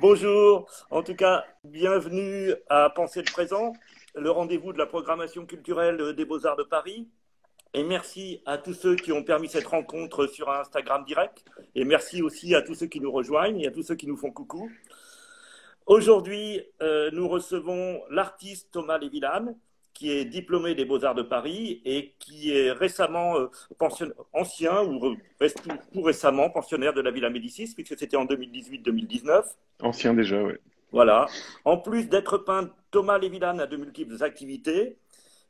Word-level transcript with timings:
Bonjour, 0.00 0.70
en 0.92 1.02
tout 1.02 1.16
cas, 1.16 1.44
bienvenue 1.64 2.54
à 2.68 2.88
Penser 2.88 3.18
le 3.18 3.32
présent, 3.32 3.72
le 4.14 4.30
rendez-vous 4.30 4.72
de 4.72 4.78
la 4.78 4.86
programmation 4.86 5.44
culturelle 5.44 6.14
des 6.14 6.24
Beaux-Arts 6.24 6.54
de 6.54 6.62
Paris. 6.62 7.08
Et 7.74 7.82
merci 7.82 8.40
à 8.46 8.58
tous 8.58 8.74
ceux 8.74 8.94
qui 8.94 9.10
ont 9.10 9.24
permis 9.24 9.48
cette 9.48 9.66
rencontre 9.66 10.28
sur 10.28 10.50
Instagram 10.50 11.04
direct. 11.04 11.44
Et 11.74 11.84
merci 11.84 12.22
aussi 12.22 12.54
à 12.54 12.62
tous 12.62 12.76
ceux 12.76 12.86
qui 12.86 13.00
nous 13.00 13.10
rejoignent 13.10 13.60
et 13.60 13.66
à 13.66 13.72
tous 13.72 13.82
ceux 13.82 13.96
qui 13.96 14.06
nous 14.06 14.16
font 14.16 14.30
coucou. 14.30 14.70
Aujourd'hui, 15.86 16.62
euh, 16.80 17.10
nous 17.12 17.26
recevons 17.26 18.00
l'artiste 18.08 18.68
Thomas 18.70 18.98
Lévillane, 18.98 19.56
qui 19.94 20.12
est 20.12 20.24
diplômé 20.24 20.74
des 20.74 20.84
Beaux-Arts 20.84 21.14
de 21.14 21.22
Paris 21.22 21.82
et 21.84 22.14
qui 22.18 22.52
est 22.52 22.70
récemment 22.70 23.38
euh, 23.38 23.50
ancien 24.32 24.82
ou 24.82 25.16
tout, 25.92 26.02
récemment 26.02 26.50
pensionnaire 26.50 26.94
de 26.94 27.00
la 27.00 27.10
Villa 27.10 27.30
Médicis, 27.30 27.74
puisque 27.74 27.98
c'était 27.98 28.16
en 28.16 28.24
2018-2019. 28.26 29.44
Ancien 29.82 30.14
déjà, 30.14 30.42
oui. 30.42 30.54
Voilà. 30.90 31.26
En 31.64 31.76
plus 31.76 32.08
d'être 32.08 32.38
peintre, 32.38 32.74
Thomas 32.90 33.18
Lévillane 33.18 33.60
a 33.60 33.66
de 33.66 33.76
multiples 33.76 34.22
activités. 34.22 34.96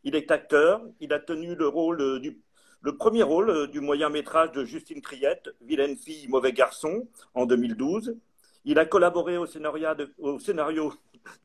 Il 0.04 0.16
est 0.16 0.30
acteur. 0.30 0.82
Il 1.00 1.12
a 1.12 1.18
tenu 1.18 1.54
le 1.54 1.68
rôle 1.68 2.00
euh, 2.00 2.18
du 2.18 2.38
le 2.80 2.96
premier 2.96 3.22
rôle 3.22 3.50
euh, 3.50 3.66
du 3.66 3.80
moyen 3.80 4.08
métrage 4.08 4.52
de 4.52 4.64
Justine 4.64 5.00
Triette, 5.00 5.50
Vilaine 5.60 5.96
fille, 5.96 6.28
mauvais 6.28 6.52
garçon, 6.52 7.08
en 7.34 7.46
2012. 7.46 8.16
Il 8.64 8.78
a 8.78 8.86
collaboré 8.86 9.36
au 9.36 9.46
scénario 9.46 9.94
de, 9.94 10.12
au 10.18 10.38
scénario 10.38 10.92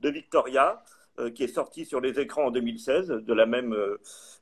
de 0.01 0.09
Victoria, 0.09 0.83
qui 1.29 1.43
est 1.43 1.47
sorti 1.47 1.85
sur 1.85 2.01
les 2.01 2.19
écrans 2.19 2.45
en 2.45 2.51
2016 2.51 3.07
de 3.07 3.33
la 3.33 3.45
même 3.45 3.73
euh, 3.73 3.97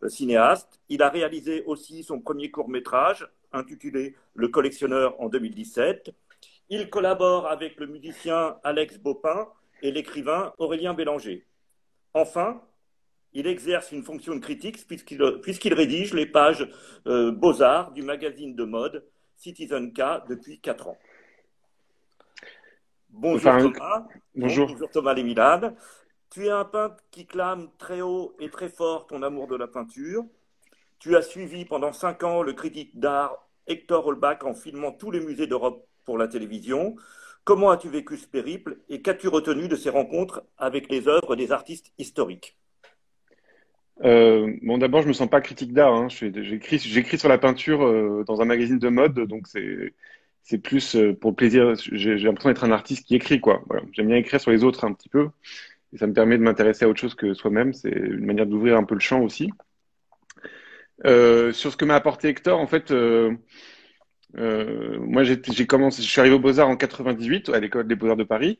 cinéaste. 0.07 0.79
Il 0.89 1.01
a 1.01 1.09
réalisé 1.09 1.63
aussi 1.65 2.03
son 2.03 2.19
premier 2.19 2.49
court 2.49 2.69
métrage 2.69 3.27
intitulé 3.51 4.15
Le 4.33 4.47
collectionneur 4.47 5.19
en 5.19 5.29
2017. 5.29 6.11
Il 6.69 6.89
collabore 6.89 7.47
avec 7.47 7.77
le 7.77 7.87
musicien 7.87 8.57
Alex 8.63 8.97
Bopin 8.97 9.49
et 9.81 9.91
l'écrivain 9.91 10.53
Aurélien 10.57 10.93
Bélanger. 10.93 11.45
Enfin, 12.13 12.61
il 13.33 13.47
exerce 13.47 13.91
une 13.91 14.03
fonction 14.03 14.35
de 14.35 14.39
critique 14.39 14.85
puisqu'il 14.87 15.73
rédige 15.73 16.13
les 16.13 16.25
pages 16.25 16.67
euh, 17.07 17.31
Beaux-Arts 17.31 17.91
du 17.91 18.01
magazine 18.01 18.55
de 18.55 18.63
mode 18.63 19.05
Citizen 19.35 19.91
K 19.91 20.27
depuis 20.29 20.59
4 20.59 20.87
ans. 20.87 20.97
Bonjour 23.09 23.57
Thomas. 23.57 24.07
Bonjour. 24.35 24.67
Bonjour 24.67 24.89
Thomas 24.89 25.13
Lémilade. 25.13 25.75
Tu 26.31 26.45
es 26.45 26.49
un 26.49 26.63
peintre 26.63 26.95
qui 27.11 27.25
clame 27.25 27.67
très 27.77 27.99
haut 27.99 28.33
et 28.39 28.49
très 28.49 28.69
fort 28.69 29.05
ton 29.05 29.21
amour 29.21 29.47
de 29.47 29.57
la 29.57 29.67
peinture. 29.67 30.23
Tu 30.97 31.17
as 31.17 31.21
suivi 31.21 31.65
pendant 31.65 31.91
cinq 31.91 32.23
ans 32.23 32.41
le 32.41 32.53
critique 32.53 32.97
d'art 32.97 33.49
Hector 33.67 34.07
Holbach 34.07 34.45
en 34.45 34.53
filmant 34.53 34.93
tous 34.93 35.11
les 35.11 35.19
musées 35.19 35.45
d'Europe 35.45 35.85
pour 36.05 36.17
la 36.17 36.29
télévision. 36.29 36.95
Comment 37.43 37.69
as-tu 37.69 37.89
vécu 37.89 38.15
ce 38.15 38.27
périple 38.27 38.77
et 38.87 39.01
qu'as-tu 39.01 39.27
retenu 39.27 39.67
de 39.67 39.75
ces 39.75 39.89
rencontres 39.89 40.43
avec 40.57 40.89
les 40.89 41.09
œuvres 41.09 41.35
des 41.35 41.51
artistes 41.51 41.91
historiques? 41.97 42.55
Euh, 44.05 44.53
bon, 44.61 44.77
d'abord, 44.77 45.01
je 45.01 45.09
me 45.09 45.13
sens 45.13 45.29
pas 45.29 45.41
critique 45.41 45.73
d'art. 45.73 45.93
Hein. 45.93 46.07
J'écris 46.07 47.19
sur 47.19 47.27
la 47.27 47.39
peinture 47.39 47.83
euh, 47.85 48.23
dans 48.25 48.39
un 48.39 48.45
magazine 48.45 48.79
de 48.79 48.87
mode, 48.87 49.19
donc 49.19 49.47
c'est 49.47 50.57
plus 50.59 50.95
euh, 50.95 51.13
pour 51.13 51.31
le 51.31 51.35
plaisir. 51.35 51.73
J'ai 51.91 52.15
l'impression 52.19 52.49
d'être 52.49 52.63
un 52.63 52.71
artiste 52.71 53.05
qui 53.05 53.15
écrit, 53.15 53.41
quoi. 53.41 53.61
J'aime 53.91 54.07
bien 54.07 54.15
écrire 54.15 54.39
sur 54.39 54.51
les 54.51 54.63
autres 54.63 54.85
un 54.85 54.93
petit 54.93 55.09
peu 55.09 55.29
et 55.93 55.97
ça 55.97 56.07
me 56.07 56.13
permet 56.13 56.37
de 56.37 56.43
m'intéresser 56.43 56.85
à 56.85 56.89
autre 56.89 56.99
chose 56.99 57.15
que 57.15 57.33
soi-même. 57.33 57.73
C'est 57.73 57.91
une 57.91 58.25
manière 58.25 58.45
d'ouvrir 58.45 58.77
un 58.77 58.83
peu 58.83 58.93
le 58.95 59.01
champ 59.01 59.21
aussi. 59.21 59.51
Euh, 61.05 61.51
sur 61.51 61.71
ce 61.71 61.77
que 61.77 61.85
m'a 61.85 61.95
apporté 61.95 62.29
Hector, 62.29 62.59
en 62.59 62.67
fait, 62.67 62.91
euh, 62.91 63.33
euh, 64.37 64.97
moi 64.99 65.23
j'ai 65.23 65.37
commencé, 65.65 66.01
je 66.01 66.07
suis 66.07 66.19
arrivé 66.19 66.35
aux 66.35 66.39
Beaux-Arts 66.39 66.69
en 66.69 66.77
98 66.77 67.49
à 67.49 67.59
l'école 67.59 67.87
des 67.87 67.95
Beaux-Arts 67.95 68.17
de 68.17 68.23
Paris. 68.23 68.59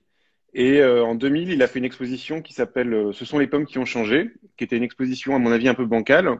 Et 0.53 0.83
en 0.83 1.15
2000, 1.15 1.49
il 1.49 1.63
a 1.63 1.67
fait 1.67 1.79
une 1.79 1.85
exposition 1.85 2.41
qui 2.41 2.51
s'appelle 2.51 3.11
Ce 3.13 3.23
sont 3.23 3.39
les 3.39 3.47
pommes 3.47 3.65
qui 3.65 3.77
ont 3.79 3.85
changé, 3.85 4.31
qui 4.57 4.65
était 4.65 4.75
une 4.75 4.83
exposition 4.83 5.33
à 5.33 5.39
mon 5.39 5.49
avis 5.49 5.69
un 5.69 5.73
peu 5.73 5.85
bancale, 5.85 6.39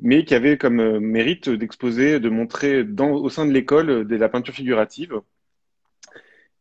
mais 0.00 0.24
qui 0.24 0.34
avait 0.34 0.56
comme 0.56 1.00
mérite 1.00 1.50
d'exposer, 1.50 2.18
de 2.18 2.30
montrer 2.30 2.82
au 2.98 3.28
sein 3.28 3.44
de 3.44 3.52
l'école 3.52 4.06
de 4.06 4.16
la 4.16 4.30
peinture 4.30 4.54
figurative 4.54 5.20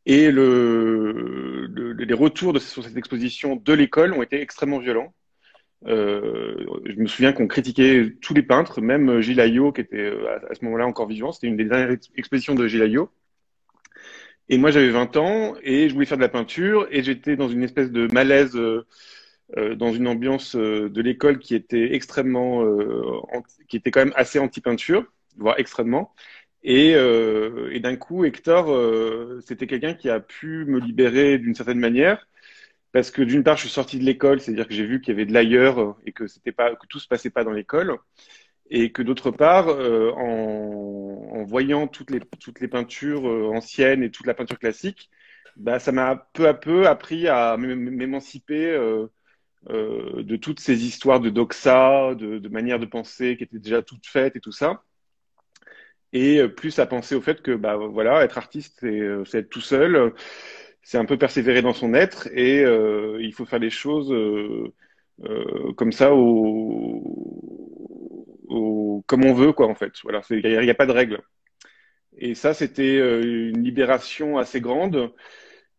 et 0.05 0.31
le, 0.31 1.67
les 1.97 2.13
retours 2.13 2.53
de, 2.53 2.59
sur 2.59 2.83
cette 2.83 2.97
exposition 2.97 3.55
de 3.55 3.73
l'école 3.73 4.13
ont 4.13 4.21
été 4.21 4.41
extrêmement 4.41 4.79
violents. 4.79 5.13
Euh, 5.87 6.55
je 6.85 6.95
me 6.95 7.07
souviens 7.07 7.33
qu'on 7.33 7.47
critiquait 7.47 8.13
tous 8.21 8.33
les 8.33 8.43
peintres, 8.43 8.81
même 8.81 9.19
Gilles 9.21 9.39
Ayot, 9.39 9.71
qui 9.71 9.81
était 9.81 9.97
euh, 9.97 10.37
à, 10.49 10.55
ce 10.55 10.63
moment-là 10.65 10.87
encore 10.87 11.07
vivant. 11.07 11.31
C'était 11.31 11.47
une 11.47 11.57
des 11.57 11.65
dernières 11.65 11.97
expositions 12.15 12.55
de 12.55 12.67
Gilles 12.67 12.83
Ayot. 12.83 13.09
Et 14.49 14.57
moi, 14.57 14.71
j'avais 14.71 14.89
20 14.89 15.17
ans 15.17 15.55
et 15.63 15.89
je 15.89 15.93
voulais 15.93 16.05
faire 16.05 16.17
de 16.17 16.23
la 16.23 16.29
peinture 16.29 16.87
et 16.91 17.03
j'étais 17.03 17.35
dans 17.35 17.49
une 17.49 17.63
espèce 17.63 17.91
de 17.91 18.07
malaise, 18.13 18.55
euh, 18.55 18.85
euh 19.57 19.75
dans 19.75 19.91
une 19.91 20.07
ambiance 20.07 20.55
euh, 20.55 20.89
de 20.89 21.01
l'école 21.01 21.39
qui 21.39 21.55
était 21.55 21.95
extrêmement, 21.95 22.63
qui 23.67 23.77
était 23.77 23.89
quand 23.91 24.01
même 24.01 24.13
assez 24.15 24.37
anti-peinture, 24.37 25.05
voire 25.37 25.59
extrêmement. 25.59 26.13
Et, 26.65 26.95
euh, 26.95 27.69
et 27.71 27.79
d'un 27.79 27.95
coup, 27.95 28.25
Hector, 28.25 28.71
euh, 28.71 29.39
c'était 29.45 29.67
quelqu'un 29.67 29.93
qui 29.93 30.09
a 30.09 30.19
pu 30.19 30.65
me 30.65 30.79
libérer 30.79 31.37
d'une 31.37 31.53
certaine 31.55 31.79
manière, 31.79 32.27
parce 32.91 33.11
que 33.11 33.21
d'une 33.21 33.43
part, 33.43 33.57
je 33.57 33.63
suis 33.63 33.69
sorti 33.71 33.99
de 33.99 34.03
l'école, 34.05 34.41
c'est-à-dire 34.41 34.67
que 34.67 34.73
j'ai 34.73 34.85
vu 34.85 34.99
qu'il 35.01 35.13
y 35.13 35.17
avait 35.17 35.27
de 35.27 35.33
l'ailleurs 35.33 35.97
et 36.05 36.11
que 36.11 36.27
c'était 36.27 36.51
pas 36.51 36.75
que 36.75 36.87
tout 36.87 36.99
se 36.99 37.07
passait 37.07 37.29
pas 37.29 37.43
dans 37.43 37.51
l'école, 37.51 37.97
et 38.69 38.91
que 38.91 39.03
d'autre 39.03 39.31
part, 39.31 39.69
euh, 39.69 40.11
en, 40.13 41.29
en, 41.33 41.43
voyant 41.45 41.87
toutes 41.87 42.11
les 42.11 42.19
toutes 42.39 42.59
les 42.61 42.67
peintures 42.67 43.27
euh, 43.29 43.49
anciennes 43.53 44.03
et 44.03 44.11
toute 44.11 44.25
la 44.27 44.33
peinture 44.33 44.59
classique, 44.59 45.09
bah, 45.57 45.79
ça 45.79 45.91
m'a 45.91 46.15
peu 46.33 46.47
à 46.47 46.53
peu 46.55 46.87
appris 46.87 47.27
à 47.27 47.57
m'émanciper. 47.57 48.71
Euh, 48.71 49.07
euh, 49.69 50.23
de 50.23 50.35
toutes 50.35 50.59
ces 50.59 50.85
histoires 50.85 51.19
de 51.19 51.29
doxa, 51.31 52.13
de, 52.15 52.37
de 52.37 52.49
manière 52.49 52.79
de 52.79 52.85
penser 52.85 53.35
qui 53.35 53.43
étaient 53.45 53.57
déjà 53.59 53.81
toutes 53.81 54.05
faites 54.05 54.35
et 54.35 54.39
tout 54.39 54.51
ça 54.51 54.83
et 56.15 56.39
euh, 56.39 56.47
plus 56.47 56.79
à 56.79 56.85
penser 56.87 57.13
au 57.13 57.21
fait 57.21 57.41
que 57.41 57.51
bah 57.51 57.75
voilà 57.75 58.23
être 58.23 58.37
artiste 58.37 58.77
c'est 58.79 58.99
euh, 58.99 59.23
être 59.33 59.49
tout 59.49 59.61
seul 59.61 60.13
c'est 60.85 60.99
un 60.99 61.05
peu 61.05 61.17
persévérer 61.17 61.63
dans 61.63 61.73
son 61.73 61.95
être 61.95 62.27
et 62.31 62.63
euh, 62.63 63.17
il 63.19 63.33
faut 63.33 63.45
faire 63.45 63.57
les 63.59 63.71
choses 63.71 64.13
euh, 64.13 64.71
euh, 65.23 65.73
comme 65.73 65.91
ça 65.91 66.13
au, 66.13 67.01
comme 69.07 69.25
on 69.25 69.33
veut 69.33 69.51
quoi 69.51 69.67
en 69.67 69.73
fait. 69.73 69.93
Voilà 70.03 70.21
il 70.29 70.59
n'y 70.61 70.69
a, 70.69 70.75
pas 70.75 70.85
de 70.85 70.91
règle 70.91 71.21
et 72.17 72.35
ça 72.35 72.53
c'était 72.53 72.97
une 72.97 73.63
libération 73.63 74.37
assez 74.37 74.61
grande 74.61 75.11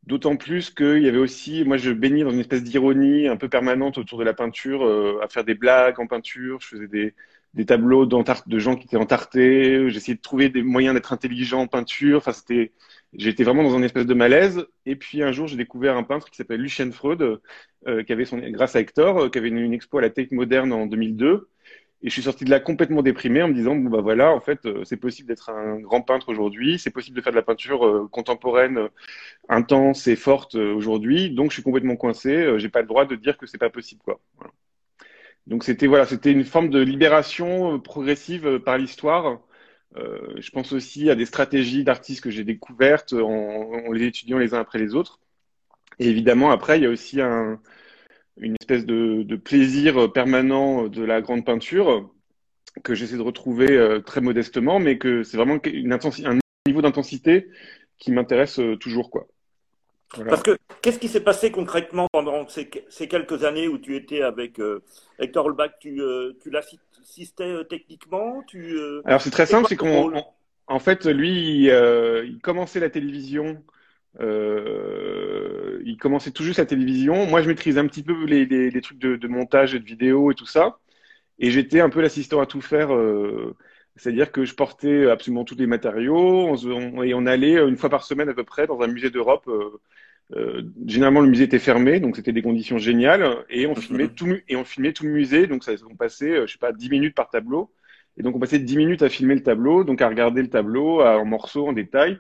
d'autant 0.03 0.37
plus 0.37 0.71
qu'il 0.71 1.03
y 1.03 1.09
avait 1.09 1.19
aussi 1.19 1.65
moi 1.65 1.77
je 1.77 1.93
baignais 1.93 2.25
dans 2.25 2.31
une 2.31 2.41
espèce 2.41 2.65
d'ironie 2.65 3.29
un 3.29 3.37
peu 3.37 3.49
permanente 3.49 3.99
autour 3.99 4.19
de 4.19 4.25
la 4.25 4.35
peinture 4.35 4.83
à 5.23 5.29
faire 5.29 5.45
des 5.45 5.55
blagues 5.55 6.01
en 6.01 6.09
peinture. 6.09 6.61
Je 6.61 6.67
faisais 6.67 6.89
des 6.89 7.15
des 7.56 7.67
tableaux 7.67 8.06
de 8.06 8.59
gens 8.59 8.77
qui 8.77 8.87
étaient 8.87 8.97
entartés. 8.97 9.91
J'essayais 9.91 10.17
de 10.17 10.21
trouver 10.22 10.49
des 10.49 10.62
moyens 10.62 10.94
d'être 10.94 11.12
intelligent 11.12 11.61
en 11.62 11.67
peinture. 11.67 12.19
Enfin, 12.19 12.33
c'était, 12.33 12.72
j'étais 13.15 13.44
vraiment 13.44 13.65
dans 13.65 13.75
un 13.77 13.83
espèce 13.83 14.06
de 14.06 14.15
malaise. 14.15 14.67
Et 14.84 14.97
puis 14.97 15.22
un 15.22 15.33
jour, 15.33 15.49
j'ai 15.49 15.56
découvert 15.56 15.97
un 15.97 16.05
peintre 16.05 16.31
qui 16.31 16.37
s'appelle 16.37 16.61
Lucien 16.61 16.91
Freud, 16.93 17.41
euh, 17.89 18.03
qui 18.05 18.12
avait 18.12 18.27
son, 18.27 18.39
grâce 18.39 18.77
à 18.77 18.81
Hector, 18.81 19.25
euh, 19.25 19.28
qui 19.31 19.39
avait 19.39 19.49
une, 19.49 19.59
une, 19.59 19.72
expo 19.75 19.99
à 19.99 20.03
la 20.03 20.11
Tate 20.11 20.33
Moderne 20.33 20.72
en 20.72 20.87
2002. 20.87 21.49
Et 22.03 22.09
je 22.09 22.12
suis 22.12 22.22
sorti 22.22 22.45
de 22.45 22.50
là 22.50 22.61
complètement 22.61 23.03
déprimé 23.03 23.43
en 23.43 23.49
me 23.49 23.55
disant 23.55 23.75
bon 23.75 23.89
bah 23.89 24.03
voilà 24.03 24.33
en 24.33 24.41
fait 24.41 24.66
euh, 24.66 24.84
c'est 24.84 24.99
possible 24.99 25.28
d'être 25.28 25.49
un 25.50 25.81
grand 25.81 26.03
peintre 26.03 26.28
aujourd'hui, 26.28 26.78
c'est 26.78 26.91
possible 26.91 27.16
de 27.16 27.22
faire 27.22 27.33
de 27.33 27.37
la 27.37 27.43
peinture 27.43 27.87
euh, 27.87 28.06
contemporaine 28.12 28.78
euh, 28.78 28.89
intense 29.49 30.06
et 30.06 30.16
forte 30.16 30.56
aujourd'hui, 30.56 31.31
donc 31.31 31.50
je 31.50 31.55
suis 31.55 31.62
complètement 31.62 31.97
coincé, 31.97 32.59
j'ai 32.59 32.69
pas 32.69 32.83
le 32.83 32.87
droit 32.87 33.06
de 33.06 33.16
dire 33.16 33.39
que 33.39 33.47
c'est 33.47 33.59
pas 33.59 33.71
possible 33.71 34.03
quoi. 34.05 34.21
Voilà. 34.37 34.53
Donc 35.47 35.65
c'était 35.65 35.87
voilà, 35.87 36.07
c'était 36.07 36.33
une 36.33 36.45
forme 36.45 36.71
de 36.71 36.81
libération 36.81 37.75
euh, 37.75 37.79
progressive 37.79 38.47
euh, 38.47 38.59
par 38.59 38.79
l'histoire. 38.79 39.41
Euh, 39.97 40.34
je 40.39 40.51
pense 40.51 40.73
aussi 40.73 41.11
à 41.11 41.15
des 41.15 41.27
stratégies 41.27 41.84
d'artistes 41.84 42.23
que 42.23 42.31
j'ai 42.31 42.45
découvertes 42.45 43.12
en, 43.15 43.93
les 43.93 44.07
étudiant 44.07 44.39
les 44.39 44.55
uns 44.55 44.61
après 44.61 44.79
les 44.79 44.95
autres. 44.95 45.21
Et 45.98 46.09
évidemment, 46.09 46.51
après, 46.51 46.78
il 46.78 46.83
y 46.84 46.87
a 46.87 46.91
aussi 46.91 47.21
un, 47.21 47.60
une 48.39 48.57
espèce 48.60 48.87
de, 48.87 49.37
plaisir 49.37 50.13
permanent 50.13 50.89
de 50.89 51.04
la 51.04 51.22
grande 51.22 51.45
peinture 51.47 52.10
que 52.84 52.95
j'essaie 52.95 53.16
de 53.16 53.22
retrouver 53.22 54.01
très 54.07 54.21
modestement, 54.21 54.78
mais 54.81 54.98
que 54.98 55.22
c'est 55.22 55.37
vraiment 55.39 55.59
une 55.65 55.93
un 55.93 56.39
niveau 56.66 56.83
d'intensité 56.83 57.48
qui 57.98 58.13
m'intéresse 58.13 58.60
toujours, 58.81 59.10
quoi. 59.10 59.27
Voilà. 60.15 60.31
Parce 60.31 60.43
que 60.43 60.57
qu'est-ce 60.83 60.99
qui 60.99 61.09
s'est 61.09 61.21
passé 61.21 61.51
concrètement 61.51 62.07
pendant 62.13 62.47
ces, 62.49 62.71
ces, 62.89 63.09
quelques 63.09 63.45
années 63.45 63.69
où 63.69 63.79
tu 63.79 63.97
étais 63.97 64.23
avec 64.23 64.61
euh, 64.61 64.83
Hector 65.19 65.47
Holbach 65.47 65.73
Tu, 65.81 66.01
euh, 66.01 66.33
tu 66.43 66.51
l'assistais 66.51 67.45
euh, 67.45 67.65
techniquement? 67.65 68.43
Tu, 68.47 68.79
Alors 69.05 69.21
c'est 69.21 69.31
très 69.31 69.47
simple, 69.47 69.67
c'est 69.69 69.77
qu'on 69.77 70.13
en 70.69 70.79
fait 70.79 71.07
lui 71.07 71.67
il, 71.67 72.25
il, 72.27 72.39
commençait 72.41 72.81
la 72.81 72.91
télévision, 72.91 73.63
il 74.21 75.97
commençait 76.01 76.31
tout 76.31 76.45
juste 76.45 76.59
la 76.61 76.67
télévision. 76.67 77.27
Moi 77.27 77.43
je 77.43 77.49
maîtrise 77.49 77.77
un 77.77 77.87
petit 77.87 78.03
peu 78.03 78.25
les, 78.25 78.47
les, 78.47 78.71
les 78.71 78.81
trucs 78.81 78.99
de, 78.99 79.17
de, 79.17 79.29
montage 79.29 79.75
et 79.75 79.81
de 79.81 79.85
vidéo 79.85 80.31
et 80.31 80.35
tout 80.35 80.47
ça, 80.47 80.79
et 81.41 81.51
j'étais 81.51 81.81
un 81.81 81.91
peu 81.91 82.01
l'assistant 82.01 82.41
à 82.41 82.47
tout 82.47 82.61
faire. 82.61 82.91
C'est-à-dire 83.97 84.33
que 84.33 84.45
je 84.45 84.54
portais 84.54 85.09
absolument 85.10 85.45
tous 85.45 85.57
les 85.57 85.66
matériaux 85.66 86.16
on, 86.48 86.57
on, 86.71 87.03
et 87.03 87.15
on 87.15 87.27
allait 87.27 87.54
une 87.66 87.77
fois 87.77 87.91
par 87.91 88.04
semaine 88.04 88.28
à 88.28 88.34
peu 88.34 88.45
près 88.45 88.66
dans 88.66 88.81
un 88.83 88.87
musée 88.89 89.10
d'Europe 89.10 89.48
euh, 90.37 90.63
généralement, 90.87 91.21
le 91.21 91.28
musée 91.28 91.45
était 91.45 91.59
fermé, 91.60 92.01
donc 92.01 92.16
c'était 92.16 92.33
des 92.33 92.43
conditions 92.43 92.78
géniales, 92.78 93.45
et 93.48 93.66
on 93.66 93.75
Mhm. 93.75 93.77
filmait 93.77 94.09
tout, 94.09 94.34
et 94.48 94.57
on 94.57 94.65
filmait 94.65 94.93
tout 94.93 95.04
le 95.04 95.10
musée, 95.10 95.47
donc 95.47 95.63
ça, 95.65 95.72
on 95.91 95.95
passait, 95.97 96.31
euh, 96.33 96.47
je 96.47 96.53
sais 96.53 96.59
pas, 96.59 96.72
10 96.72 96.89
minutes 96.91 97.15
par 97.15 97.31
tableau, 97.31 97.72
et 98.16 98.22
donc 98.22 98.34
on 98.37 98.41
passait 98.41 98.59
10 98.59 98.77
minutes 98.77 99.03
à 99.03 99.09
filmer 99.09 99.34
le 99.37 99.43
tableau, 99.43 99.84
donc 99.84 100.03
à 100.03 100.09
regarder 100.09 100.43
le 100.43 100.48
tableau 100.51 101.01
à- 101.01 101.19
en 101.19 101.25
morceaux, 101.25 101.69
en 101.69 101.72
détail, 101.72 102.19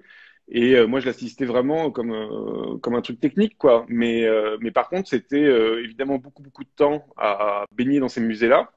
et 0.48 0.74
euh, 0.76 0.86
moi 0.86 1.00
je 1.00 1.06
l'assistais 1.06 1.44
vraiment 1.44 1.90
comme 1.90 2.12
euh, 2.12 2.78
comme 2.78 2.94
un 2.94 3.00
truc 3.02 3.18
technique, 3.20 3.58
quoi. 3.58 3.84
Mais 3.88 4.24
euh, 4.26 4.56
mais 4.60 4.70
par 4.70 4.88
contre, 4.88 5.08
c'était 5.08 5.42
euh, 5.44 5.82
évidemment 5.82 6.18
beaucoup 6.18 6.42
beaucoup 6.42 6.62
de 6.64 6.68
temps 6.76 7.04
à, 7.16 7.62
à 7.62 7.66
baigner 7.72 7.98
dans 8.00 8.08
ces 8.08 8.20
musées-là. 8.20 8.70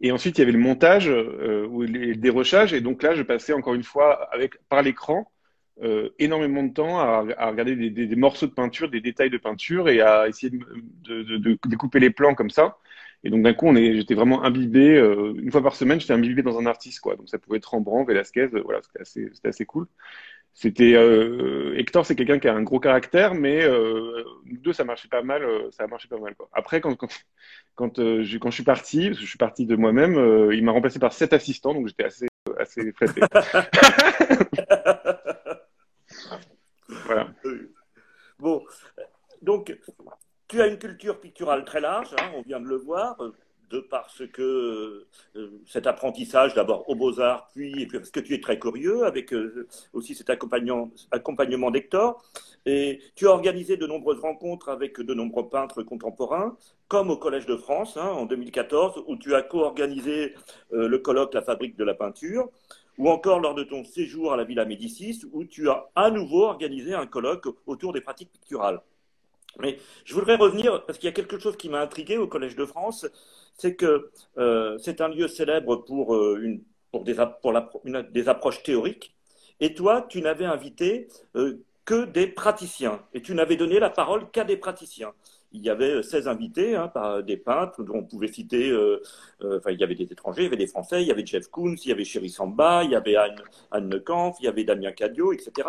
Et 0.00 0.12
ensuite, 0.12 0.38
il 0.38 0.40
y 0.40 0.44
avait 0.44 0.52
le 0.52 0.58
montage 0.58 1.08
euh, 1.08 1.66
ou 1.68 1.82
le 1.82 2.14
dérochage. 2.16 2.72
Et 2.72 2.80
donc 2.80 3.02
là, 3.02 3.14
je 3.14 3.22
passais 3.22 3.52
encore 3.52 3.74
une 3.74 3.82
fois 3.82 4.28
avec, 4.32 4.56
par 4.68 4.82
l'écran 4.82 5.30
euh, 5.82 6.10
énormément 6.18 6.62
de 6.62 6.72
temps 6.72 6.98
à, 7.00 7.24
à 7.36 7.50
regarder 7.50 7.76
des, 7.76 7.90
des- 7.90 8.06
des 8.06 8.16
morceaux 8.16 8.46
de 8.46 8.52
peinture, 8.52 8.90
des 8.90 9.00
détails 9.00 9.30
de 9.30 9.38
peinture 9.38 9.88
et 9.88 10.00
à 10.00 10.28
essayer 10.28 10.50
de, 10.50 11.22
de- 11.22 11.36
de- 11.38 11.58
découper 11.66 12.00
les 12.00 12.10
plans 12.10 12.34
comme 12.34 12.50
ça. 12.50 12.76
Et 13.24 13.30
donc 13.30 13.42
d'un 13.42 13.54
coup, 13.54 13.74
j'étais 13.74 14.14
vraiment 14.14 14.44
imbibé. 14.44 14.96
euh, 14.96 15.34
une 15.36 15.50
fois 15.50 15.62
par 15.62 15.74
semaine, 15.74 16.00
j'étais 16.00 16.12
imbibé 16.12 16.42
dans 16.42 16.58
un 16.58 16.66
artiste, 16.66 17.00
quoi. 17.00 17.16
Donc 17.16 17.28
ça 17.28 17.38
pouvait 17.38 17.58
être 17.58 17.66
Rembrandt, 17.70 18.06
Velázquez, 18.08 18.48
euh, 18.54 18.62
voilà, 18.64 18.80
c'était 18.82 19.00
assez, 19.00 19.30
assez 19.44 19.66
cool. 19.66 19.86
C'était 20.54 20.94
euh, 20.94 21.78
Hector, 21.78 22.04
c'est 22.04 22.16
quelqu'un 22.16 22.38
qui 22.40 22.48
a 22.48 22.54
un 22.54 22.62
gros 22.62 22.80
caractère, 22.80 23.34
mais 23.34 23.62
euh, 23.64 24.24
nous 24.44 24.58
deux, 24.58 24.72
ça 24.72 24.84
marchait 24.84 25.08
pas 25.08 25.22
mal. 25.22 25.44
euh, 25.44 25.70
ça 25.70 25.84
a 25.84 25.86
marché 25.86 26.08
pas 26.08 26.18
mal, 26.18 26.34
quoi. 26.34 26.48
Après, 26.52 26.80
quand, 26.80 26.94
quand 26.96 27.08
quand, 27.76 28.00
euh, 28.00 28.24
je, 28.24 28.38
quand 28.38 28.50
je 28.50 28.56
suis 28.56 28.64
parti, 28.64 29.06
parce 29.06 29.18
que 29.18 29.24
je 29.24 29.28
suis 29.28 29.38
parti 29.38 29.64
de 29.64 29.76
moi-même, 29.76 30.14
il 30.52 30.64
m'a 30.64 30.72
remplacé 30.72 30.98
par 30.98 31.12
sept 31.12 31.32
assistants, 31.32 31.74
donc 31.74 31.86
j'étais 31.86 32.04
assez, 32.04 32.26
assez 32.58 32.92
flatté. 32.92 33.20
Voilà. 37.04 37.28
Bon, 38.38 38.64
donc, 39.42 39.76
tu 40.48 40.60
as 40.60 40.66
une 40.66 40.78
culture 40.78 41.20
picturale 41.20 41.64
très 41.64 41.80
large, 41.80 42.14
hein, 42.18 42.30
on 42.34 42.42
vient 42.42 42.60
de 42.60 42.66
le 42.66 42.76
voir, 42.76 43.16
de 43.70 43.80
parce 43.80 44.22
que 44.32 45.06
euh, 45.36 45.62
cet 45.66 45.86
apprentissage, 45.86 46.54
d'abord 46.54 46.88
aux 46.88 46.94
beaux-arts, 46.94 47.48
puis, 47.54 47.86
parce 47.86 48.10
que 48.10 48.20
tu 48.20 48.34
es 48.34 48.40
très 48.40 48.58
curieux, 48.58 49.04
avec 49.04 49.32
euh, 49.32 49.66
aussi 49.92 50.14
cet 50.14 50.30
accompagnement, 50.30 50.90
accompagnement 51.10 51.70
d'Hector. 51.70 52.22
Et 52.66 53.00
tu 53.14 53.26
as 53.26 53.30
organisé 53.30 53.76
de 53.76 53.86
nombreuses 53.86 54.20
rencontres 54.20 54.68
avec 54.68 55.00
de 55.00 55.14
nombreux 55.14 55.48
peintres 55.48 55.82
contemporains, 55.82 56.56
comme 56.88 57.10
au 57.10 57.16
Collège 57.16 57.46
de 57.46 57.56
France 57.56 57.96
hein, 57.96 58.08
en 58.08 58.26
2014, 58.26 59.04
où 59.06 59.16
tu 59.16 59.34
as 59.34 59.42
co-organisé 59.42 60.34
euh, 60.72 60.88
le 60.88 60.98
colloque 60.98 61.34
La 61.34 61.42
Fabrique 61.42 61.76
de 61.76 61.84
la 61.84 61.94
peinture 61.94 62.50
ou 62.98 63.08
encore 63.08 63.38
lors 63.40 63.54
de 63.54 63.62
ton 63.62 63.84
séjour 63.84 64.32
à 64.32 64.36
la 64.36 64.44
Villa 64.44 64.64
Médicis, 64.64 65.22
où 65.32 65.44
tu 65.44 65.70
as 65.70 65.88
à 65.94 66.10
nouveau 66.10 66.44
organisé 66.44 66.94
un 66.94 67.06
colloque 67.06 67.46
autour 67.66 67.92
des 67.92 68.00
pratiques 68.00 68.32
picturales. 68.32 68.80
Mais 69.60 69.78
je 70.04 70.14
voudrais 70.14 70.36
revenir, 70.36 70.84
parce 70.84 70.98
qu'il 70.98 71.06
y 71.06 71.12
a 71.12 71.14
quelque 71.14 71.38
chose 71.38 71.56
qui 71.56 71.68
m'a 71.68 71.80
intrigué 71.80 72.16
au 72.16 72.26
Collège 72.26 72.54
de 72.54 72.64
France, 72.64 73.06
c'est 73.58 73.74
que 73.74 74.10
euh, 74.38 74.78
c'est 74.78 75.02
un 75.02 75.08
lieu 75.08 75.28
célèbre 75.28 75.76
pour, 75.76 76.14
euh, 76.14 76.40
une, 76.40 76.62
pour, 76.90 77.04
des, 77.04 77.14
pour 77.42 77.52
la, 77.52 77.70
des 78.10 78.28
approches 78.28 78.62
théoriques, 78.62 79.14
et 79.60 79.74
toi, 79.74 80.06
tu 80.08 80.22
n'avais 80.22 80.46
invité 80.46 81.08
euh, 81.36 81.60
que 81.84 82.04
des 82.06 82.28
praticiens, 82.28 83.02
et 83.12 83.20
tu 83.20 83.34
n'avais 83.34 83.56
donné 83.56 83.80
la 83.80 83.90
parole 83.90 84.30
qu'à 84.30 84.44
des 84.44 84.56
praticiens 84.56 85.12
il 85.52 85.62
y 85.62 85.70
avait 85.70 86.02
16 86.02 86.28
invités, 86.28 86.76
hein, 86.76 86.92
des 87.26 87.38
peintres, 87.38 87.82
dont 87.82 87.94
on 87.94 88.04
pouvait 88.04 88.30
citer, 88.30 88.70
enfin, 89.42 89.70
il 89.70 89.80
y 89.80 89.82
avait 89.82 89.94
des 89.94 90.12
étrangers, 90.12 90.42
il 90.42 90.44
y 90.44 90.48
avait 90.48 90.58
des 90.58 90.66
Français, 90.66 91.00
il 91.00 91.08
y 91.08 91.10
avait 91.10 91.24
Jeff 91.24 91.48
Koons, 91.48 91.76
il 91.82 91.88
y 91.88 91.92
avait 91.92 92.04
Chéri 92.04 92.28
Samba, 92.28 92.84
il 92.84 92.90
y 92.90 92.94
avait 92.94 93.16
Anne, 93.16 93.40
Anne 93.70 93.88
Necampf, 93.88 94.36
il 94.40 94.44
y 94.44 94.48
avait 94.48 94.64
Damien 94.64 94.92
Cadio, 94.92 95.32
etc. 95.32 95.66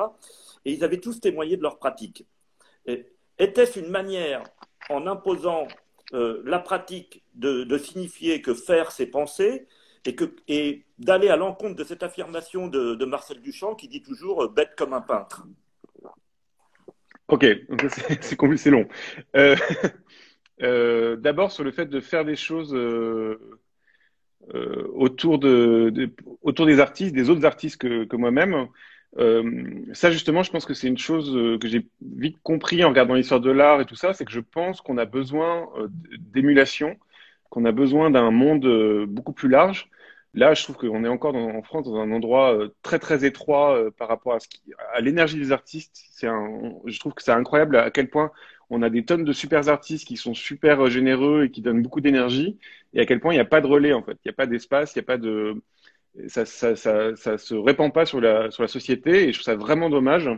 Et 0.65 0.73
ils 0.73 0.83
avaient 0.83 0.99
tous 0.99 1.21
témoigné 1.21 1.55
de 1.55 1.61
leur 1.61 1.79
pratique. 1.79 2.25
Était-ce 3.37 3.79
une 3.79 3.89
manière, 3.89 4.43
en 4.89 5.07
imposant 5.07 5.65
la 6.11 6.59
pratique, 6.59 7.23
de, 7.39 7.77
signifier 7.77 8.41
que 8.41 8.53
faire, 8.53 8.91
c'est 8.91 9.07
penser, 9.07 9.67
et, 10.05 10.15
et 10.47 10.85
d'aller 10.97 11.29
à 11.29 11.35
l'encontre 11.35 11.75
de 11.75 11.83
cette 11.83 12.03
affirmation 12.03 12.67
de, 12.67 13.05
Marcel 13.05 13.41
Duchamp 13.41 13.75
qui 13.75 13.87
dit 13.87 14.01
toujours 14.01 14.43
euh, 14.43 14.47
bête 14.47 14.71
comme 14.77 14.93
un 14.93 15.01
peintre 15.01 15.45
Ok, 17.29 17.45
c'est 18.57 18.71
long. 18.71 18.87
Euh, 19.35 19.55
euh, 20.63 21.15
D'abord 21.15 21.51
sur 21.51 21.63
le 21.63 21.71
fait 21.71 21.85
de 21.85 21.99
faire 21.99 22.25
des 22.25 22.35
choses 22.35 22.73
euh, 22.73 23.39
euh, 24.55 24.87
autour, 24.95 25.37
de, 25.37 26.11
autour 26.41 26.65
des 26.65 26.79
artistes, 26.79 27.13
des 27.13 27.29
autres 27.29 27.45
artistes 27.45 27.77
que, 27.77 28.05
que 28.05 28.15
moi-même. 28.15 28.67
Ça 29.93 30.11
justement, 30.11 30.43
je 30.43 30.51
pense 30.51 30.65
que 30.65 30.73
c'est 30.73 30.87
une 30.87 30.97
chose 30.97 31.59
que 31.59 31.67
j'ai 31.67 31.87
vite 32.01 32.37
compris 32.43 32.83
en 32.83 32.89
regardant 32.89 33.15
l'histoire 33.15 33.41
de 33.41 33.49
l'art 33.49 33.81
et 33.81 33.85
tout 33.85 33.95
ça, 33.95 34.13
c'est 34.13 34.25
que 34.25 34.31
je 34.31 34.39
pense 34.39 34.81
qu'on 34.81 34.97
a 34.97 35.05
besoin 35.05 35.67
d'émulation, 36.19 36.95
qu'on 37.49 37.65
a 37.65 37.71
besoin 37.71 38.11
d'un 38.11 38.31
monde 38.31 38.65
euh, 38.65 39.05
beaucoup 39.07 39.33
plus 39.33 39.49
large. 39.49 39.89
Là, 40.35 40.53
je 40.53 40.63
trouve 40.63 40.77
qu'on 40.77 41.03
est 41.03 41.07
encore 41.07 41.33
dans, 41.33 41.49
en 41.49 41.61
France 41.63 41.85
dans 41.85 41.95
un 41.97 42.11
endroit 42.11 42.53
euh, 42.53 42.69
très 42.83 42.99
très 42.99 43.25
étroit 43.25 43.75
euh, 43.75 43.91
par 43.91 44.07
rapport 44.07 44.33
à, 44.35 44.37
à 44.93 45.01
l'énergie 45.01 45.37
des 45.37 45.51
artistes. 45.51 46.05
Un, 46.23 46.71
je 46.85 46.99
trouve 46.99 47.13
que 47.13 47.23
c'est 47.23 47.31
incroyable 47.31 47.77
à 47.77 47.89
quel 47.91 48.09
point 48.09 48.31
on 48.69 48.81
a 48.83 48.89
des 48.89 49.03
tonnes 49.05 49.23
de 49.23 49.33
super 49.33 49.67
artistes 49.69 50.07
qui 50.07 50.17
sont 50.17 50.33
super 50.35 50.87
généreux 50.89 51.45
et 51.45 51.51
qui 51.51 51.61
donnent 51.61 51.81
beaucoup 51.81 52.01
d'énergie, 52.01 52.59
et 52.93 52.99
à 53.01 53.05
quel 53.05 53.19
point 53.19 53.33
il 53.33 53.37
n'y 53.37 53.41
a 53.41 53.45
pas 53.45 53.61
de 53.61 53.67
relais 53.67 53.93
en 53.93 54.03
fait, 54.03 54.13
il 54.13 54.27
n'y 54.27 54.31
a 54.31 54.33
pas 54.33 54.45
d'espace, 54.45 54.93
il 54.95 54.99
n'y 54.99 55.03
a 55.03 55.07
pas 55.07 55.17
de, 55.17 55.61
ça, 56.27 56.45
ça, 56.45 56.75
ça, 56.75 57.15
ça, 57.15 57.37
se 57.37 57.55
répand 57.55 57.93
pas 57.93 58.05
sur 58.05 58.21
la 58.21 58.51
sur 58.51 58.63
la 58.63 58.67
société, 58.69 59.27
et 59.29 59.33
je 59.33 59.39
trouve 59.39 59.45
ça 59.45 59.55
vraiment 59.55 59.89
dommage. 59.89 60.29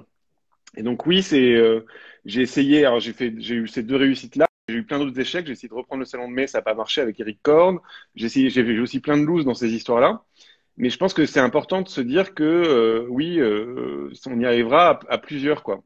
Et 0.77 0.83
donc 0.83 1.05
oui, 1.05 1.21
c'est, 1.23 1.55
euh, 1.55 1.85
j'ai 2.25 2.41
essayé, 2.41 2.85
alors 2.85 2.99
j'ai 2.99 3.13
fait, 3.13 3.33
j'ai 3.39 3.55
eu 3.55 3.67
ces 3.67 3.83
deux 3.83 3.97
réussites 3.97 4.35
là. 4.37 4.47
J'ai 4.71 4.77
eu 4.77 4.83
plein 4.83 4.99
d'autres 4.99 5.19
échecs. 5.19 5.45
J'ai 5.45 5.53
essayé 5.53 5.69
de 5.69 5.73
reprendre 5.73 5.99
le 5.99 6.05
salon 6.05 6.27
de 6.29 6.33
mai, 6.33 6.47
ça 6.47 6.59
n'a 6.59 6.61
pas 6.63 6.73
marché 6.73 7.01
avec 7.01 7.19
Eric 7.19 7.39
Korn. 7.41 7.79
J'ai 8.15 8.27
essayé, 8.27 8.79
aussi 8.79 8.99
plein 8.99 9.17
de 9.17 9.23
looses 9.23 9.45
dans 9.45 9.53
ces 9.53 9.73
histoires-là. 9.73 10.23
Mais 10.77 10.89
je 10.89 10.97
pense 10.97 11.13
que 11.13 11.25
c'est 11.25 11.39
important 11.39 11.81
de 11.81 11.89
se 11.89 12.01
dire 12.01 12.33
que 12.33 12.43
euh, 12.43 13.05
oui, 13.09 13.39
euh, 13.39 14.09
on 14.27 14.39
y 14.39 14.45
arrivera 14.45 14.99
à, 15.09 15.17
plusieurs, 15.17 15.63
quoi. 15.63 15.83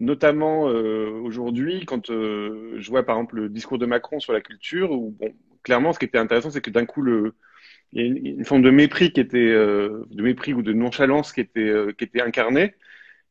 Notamment 0.00 0.68
euh, 0.68 1.10
aujourd'hui, 1.22 1.84
quand 1.84 2.06
je 2.08 2.88
vois 2.88 3.04
par 3.04 3.16
exemple 3.16 3.36
le 3.36 3.48
discours 3.50 3.78
de 3.78 3.86
Macron 3.86 4.18
sur 4.20 4.32
la 4.32 4.40
culture, 4.40 4.90
où 4.90 5.16
clairement, 5.62 5.92
ce 5.92 5.98
qui 5.98 6.06
était 6.06 6.18
intéressant, 6.18 6.50
c'est 6.50 6.62
que 6.62 6.70
d'un 6.70 6.86
coup, 6.86 7.06
il 7.06 8.00
y 8.00 8.02
a 8.02 8.06
une, 8.06 8.26
une, 8.26 8.44
forme 8.44 8.62
de 8.62 8.70
mépris 8.70 9.12
qui 9.12 9.20
était, 9.20 9.50
de 9.52 10.22
mépris 10.22 10.54
ou 10.54 10.62
de 10.62 10.72
nonchalance 10.72 11.32
qui 11.32 11.40
était, 11.40 11.72
qui 11.98 12.04
était 12.04 12.22
incarnée. 12.22 12.74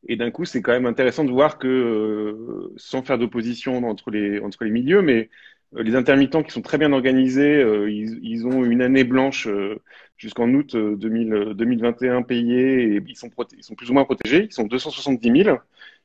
Et 0.08 0.16
d'un 0.16 0.30
coup, 0.30 0.44
c'est 0.44 0.62
quand 0.62 0.72
même 0.72 0.86
intéressant 0.86 1.24
de 1.24 1.30
voir 1.30 1.58
que, 1.58 1.68
euh, 1.68 2.72
sans 2.76 3.02
faire 3.02 3.18
d'opposition 3.18 3.76
entre 3.88 4.10
les, 4.10 4.40
entre 4.40 4.64
les 4.64 4.70
milieux, 4.70 5.02
mais 5.02 5.30
euh, 5.76 5.82
les 5.82 5.94
intermittents 5.94 6.42
qui 6.42 6.50
sont 6.52 6.62
très 6.62 6.78
bien 6.78 6.92
organisés, 6.92 7.62
euh, 7.62 7.90
ils, 7.90 8.18
ils, 8.22 8.46
ont 8.46 8.64
une 8.64 8.82
année 8.82 9.04
blanche 9.04 9.46
euh, 9.46 9.80
jusqu'en 10.16 10.52
août 10.52 10.76
2000, 10.76 11.54
2021 11.54 12.22
payés 12.22 12.94
et 12.96 13.02
ils 13.06 13.16
sont, 13.16 13.30
ils 13.56 13.64
sont 13.64 13.74
plus 13.74 13.90
ou 13.90 13.94
moins 13.94 14.04
protégés. 14.04 14.44
Ils 14.44 14.52
sont 14.52 14.64
270 14.64 15.44
000. 15.44 15.58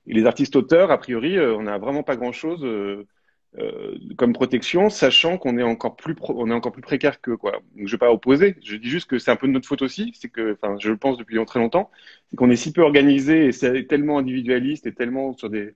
Et 0.08 0.14
les 0.14 0.26
artistes 0.26 0.56
auteurs, 0.56 0.92
a 0.92 0.98
priori, 0.98 1.38
euh, 1.38 1.56
on 1.56 1.64
n'a 1.64 1.78
vraiment 1.78 2.04
pas 2.04 2.16
grand-chose 2.16 2.66
euh, 3.60 3.96
comme 4.18 4.34
protection, 4.34 4.90
sachant 4.90 5.38
qu'on 5.38 5.58
est 5.58 5.64
encore 5.64 5.96
plus 5.96 6.16
on 6.22 6.50
est 6.50 6.54
encore 6.54 6.72
plus 6.72 6.82
précaire 6.82 7.22
que 7.22 7.32
quoi. 7.32 7.54
Donc 7.76 7.88
je 7.88 7.92
vais 7.92 7.98
pas 7.98 8.12
opposer. 8.12 8.56
Je 8.64 8.76
dis 8.76 8.90
juste 8.90 9.10
que 9.10 9.20
c'est 9.20 9.32
un 9.32 9.36
peu 9.36 9.48
de 9.48 9.54
notre 9.54 9.68
faute 9.68 9.82
aussi. 9.82 10.14
C'est 10.20 10.30
que, 10.30 10.54
enfin, 10.54 10.76
je 10.80 10.90
le 10.90 10.98
pense 10.98 11.18
depuis 11.18 11.44
très 11.46 11.60
longtemps, 11.60 11.90
c'est 12.30 12.36
qu'on 12.36 12.50
est 12.50 12.56
si 12.56 12.72
peu 12.74 12.82
organisé 12.82 13.48
et 13.48 13.52
c'est 13.52 13.86
tellement 13.88 14.20
individualiste 14.20 14.86
et 14.88 14.94
tellement 14.94 15.34
sur 15.34 15.50
des 15.50 15.74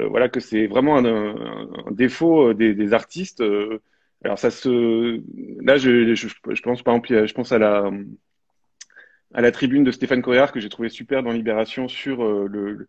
euh, 0.00 0.08
voilà 0.08 0.28
que 0.28 0.40
c'est 0.40 0.66
vraiment 0.66 0.96
un, 0.96 1.04
un, 1.04 1.68
un 1.86 1.90
défaut 1.90 2.54
des, 2.54 2.74
des 2.74 2.92
artistes. 2.92 3.40
Euh, 3.40 3.80
alors 4.24 4.38
ça 4.38 4.50
se 4.50 5.20
là 5.62 5.76
je, 5.76 6.14
je, 6.14 6.28
je, 6.28 6.62
pense 6.62 6.82
par 6.82 6.94
exemple 6.94 7.26
je 7.26 7.34
pense 7.34 7.52
à 7.52 7.58
la 7.58 7.90
à 9.34 9.40
la 9.42 9.50
tribune 9.52 9.84
de 9.84 9.90
Stéphane 9.90 10.22
Coréard 10.22 10.52
que 10.52 10.60
j'ai 10.60 10.68
trouvé 10.68 10.88
super 10.88 11.22
dans 11.22 11.32
Libération 11.32 11.88
sur 11.88 12.24
euh, 12.24 12.46
le 12.48 12.88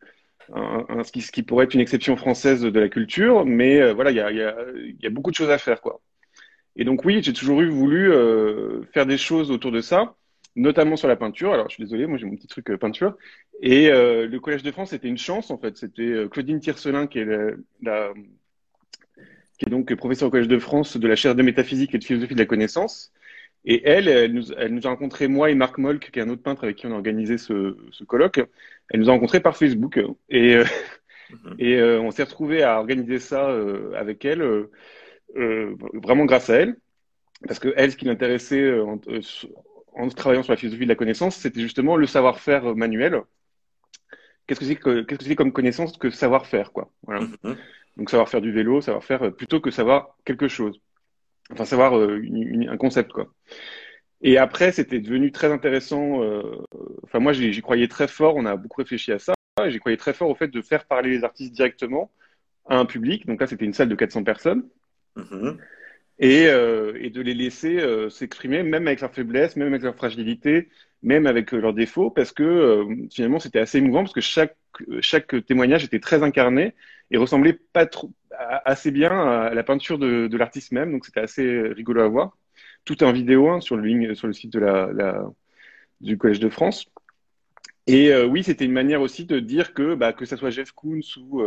ce, 0.53 1.31
qui, 1.31 1.43
pourrait 1.43 1.65
être 1.65 1.73
une 1.73 1.81
exception 1.81 2.15
française 2.15 2.61
de 2.61 2.79
la 2.79 2.89
culture, 2.89 3.45
mais 3.45 3.81
euh, 3.81 3.93
voilà, 3.93 4.11
il 4.11 4.17
y 4.17 5.05
a, 5.05 5.09
beaucoup 5.09 5.31
de 5.31 5.35
choses 5.35 5.49
à 5.49 5.57
faire, 5.57 5.81
quoi. 5.81 6.01
Et 6.75 6.83
donc 6.83 7.05
oui, 7.05 7.21
j'ai 7.23 7.33
toujours 7.33 7.61
eu 7.61 7.69
voulu 7.69 8.11
euh, 8.11 8.83
faire 8.93 9.05
des 9.05 9.17
choses 9.17 9.49
autour 9.49 9.71
de 9.71 9.79
ça, 9.81 10.15
notamment 10.55 10.97
sur 10.97 11.07
la 11.07 11.15
peinture. 11.15 11.53
Alors 11.53 11.69
je 11.69 11.75
suis 11.75 11.83
désolé, 11.83 12.05
moi 12.05 12.17
j'ai 12.17 12.25
mon 12.25 12.35
petit 12.35 12.47
truc 12.47 12.69
euh, 12.69 12.77
peinture. 12.77 13.15
Et 13.61 13.89
le 13.89 14.37
Collège 14.39 14.63
de 14.63 14.71
France, 14.71 14.89
c'était 14.89 15.07
une 15.07 15.17
chance 15.17 15.49
en 15.49 15.57
fait. 15.57 15.77
C'était 15.77 16.25
Claudine 16.29 16.59
Tiercelin 16.59 17.07
qui 17.07 17.19
est 17.19 17.55
qui 19.57 19.65
est 19.65 19.69
donc 19.69 19.93
professeure 19.95 20.27
au 20.27 20.31
Collège 20.31 20.49
de 20.49 20.59
France 20.59 20.97
de 20.97 21.07
la 21.07 21.15
chaire 21.15 21.35
de 21.35 21.41
métaphysique 21.41 21.95
et 21.95 21.97
de 21.97 22.03
philosophie 22.03 22.33
de 22.33 22.39
la 22.39 22.45
connaissance. 22.45 23.13
Et 23.65 23.81
elle, 23.87 24.07
elle 24.07 24.33
nous, 24.33 24.51
elle 24.53 24.73
nous 24.73 24.85
a 24.85 24.89
rencontré, 24.89 25.27
moi 25.27 25.49
et 25.49 25.55
Marc 25.55 25.77
Molk, 25.77 26.11
qui 26.11 26.19
est 26.19 26.21
un 26.21 26.29
autre 26.29 26.43
peintre 26.43 26.63
avec 26.63 26.77
qui 26.77 26.87
on 26.87 26.91
a 26.91 26.95
organisé 26.95 27.37
ce, 27.37 27.77
ce 27.91 28.03
colloque. 28.03 28.41
Elle 28.89 28.99
nous 28.99 29.09
a 29.09 29.13
rencontrés 29.13 29.39
par 29.39 29.57
Facebook. 29.57 29.99
Et, 30.29 30.55
euh, 30.55 30.63
mm-hmm. 31.31 31.55
et 31.59 31.75
euh, 31.75 31.99
on 31.99 32.11
s'est 32.11 32.23
retrouvés 32.23 32.63
à 32.63 32.79
organiser 32.79 33.19
ça 33.19 33.49
euh, 33.49 33.93
avec 33.95 34.23
elle, 34.25 34.43
vraiment 35.33 36.25
grâce 36.25 36.49
à 36.49 36.57
elle. 36.57 36.77
Parce 37.47 37.59
que 37.59 37.73
elle, 37.75 37.91
ce 37.91 37.97
qui 37.97 38.05
l'intéressait 38.05 38.79
en, 38.79 38.99
en, 39.93 40.09
travaillant 40.09 40.43
sur 40.43 40.53
la 40.53 40.57
philosophie 40.57 40.85
de 40.85 40.89
la 40.89 40.95
connaissance, 40.95 41.35
c'était 41.35 41.61
justement 41.61 41.97
le 41.97 42.07
savoir-faire 42.07 42.75
manuel, 42.75 43.21
qu'est-ce 44.47 44.59
que 44.59 44.65
c'est 44.65 44.75
que, 44.75 45.01
qu'est-ce 45.01 45.19
que 45.19 45.25
c'est 45.25 45.35
comme 45.35 45.51
connaissance 45.51 45.97
que 45.97 46.09
savoir-faire, 46.09 46.71
quoi. 46.71 46.89
Voilà. 47.03 47.21
Mm-hmm. 47.21 47.55
Donc 47.97 48.09
savoir 48.09 48.29
faire 48.29 48.41
du 48.41 48.51
vélo, 48.51 48.81
savoir 48.81 49.03
faire 49.03 49.23
euh, 49.23 49.31
plutôt 49.31 49.61
que 49.61 49.71
savoir 49.71 50.17
quelque 50.25 50.47
chose. 50.47 50.81
Enfin 51.51 51.65
savoir 51.65 51.97
euh, 51.97 52.21
un 52.67 52.77
concept, 52.77 53.11
quoi. 53.11 53.27
Et 54.21 54.37
après, 54.37 54.71
c'était 54.71 54.99
devenu 54.99 55.31
très 55.31 55.51
intéressant. 55.51 56.23
Euh, 56.23 56.63
enfin, 57.03 57.19
moi, 57.19 57.33
j'y 57.33 57.61
croyais 57.61 57.87
très 57.87 58.07
fort. 58.07 58.35
On 58.35 58.45
a 58.45 58.55
beaucoup 58.55 58.81
réfléchi 58.81 59.11
à 59.11 59.19
ça. 59.19 59.33
J'y 59.67 59.79
croyais 59.79 59.97
très 59.97 60.13
fort 60.13 60.29
au 60.29 60.35
fait 60.35 60.47
de 60.47 60.61
faire 60.61 60.85
parler 60.85 61.09
les 61.11 61.23
artistes 61.23 61.53
directement 61.53 62.11
à 62.65 62.77
un 62.77 62.85
public. 62.85 63.25
Donc 63.27 63.39
là, 63.39 63.47
c'était 63.47 63.65
une 63.65 63.73
salle 63.73 63.89
de 63.89 63.95
400 63.95 64.23
personnes. 64.23 64.67
Mm-hmm. 65.15 65.57
Et, 66.19 66.47
euh, 66.47 66.97
et, 66.99 67.09
de 67.09 67.21
les 67.21 67.33
laisser 67.33 67.77
euh, 67.77 68.09
s'exprimer, 68.09 68.63
même 68.63 68.87
avec 68.87 69.01
leurs 69.01 69.13
faiblesses, 69.13 69.55
même 69.57 69.67
avec 69.67 69.83
leurs 69.83 69.95
fragilités, 69.95 70.69
même 71.05 71.27
avec 71.27 71.53
euh, 71.53 71.61
leurs 71.61 71.73
défauts, 71.73 72.09
parce 72.09 72.33
que 72.33 72.43
euh, 72.43 73.07
finalement, 73.09 73.39
c'était 73.39 73.59
assez 73.59 73.77
émouvant, 73.77 74.01
parce 74.01 74.13
que 74.13 74.21
chaque, 74.21 74.57
chaque 74.99 75.45
témoignage 75.45 75.85
était 75.85 76.01
très 76.01 76.23
incarné 76.23 76.73
et 77.11 77.17
ressemblait 77.17 77.57
pas 77.71 77.85
trop, 77.85 78.11
assez 78.65 78.91
bien 78.91 79.11
à 79.11 79.53
la 79.53 79.63
peinture 79.63 79.97
de, 79.97 80.27
de 80.27 80.37
l'artiste 80.37 80.73
même. 80.73 80.91
Donc, 80.91 81.05
c'était 81.05 81.21
assez 81.21 81.61
rigolo 81.69 82.01
à 82.01 82.07
voir. 82.09 82.37
Tout 82.83 83.03
en 83.03 83.13
vidéo 83.13 83.49
hein, 83.49 83.61
sur, 83.61 83.77
le, 83.77 84.15
sur 84.15 84.27
le 84.27 84.33
site 84.33 84.51
de 84.51 84.59
la, 84.59 84.89
la, 84.91 85.25
du 86.01 86.17
Collège 86.17 86.39
de 86.39 86.49
France. 86.49 86.85
Et 87.87 88.13
oui, 88.23 88.43
c'était 88.43 88.65
une 88.65 88.71
manière 88.71 89.01
aussi 89.01 89.25
de 89.25 89.39
dire 89.39 89.73
que, 89.73 89.93
bah, 89.93 90.11
que 90.11 90.25
ça 90.25 90.37
soit 90.37 90.49
Jeff 90.49 90.71
Koons 90.71 91.01
ou 91.17 91.43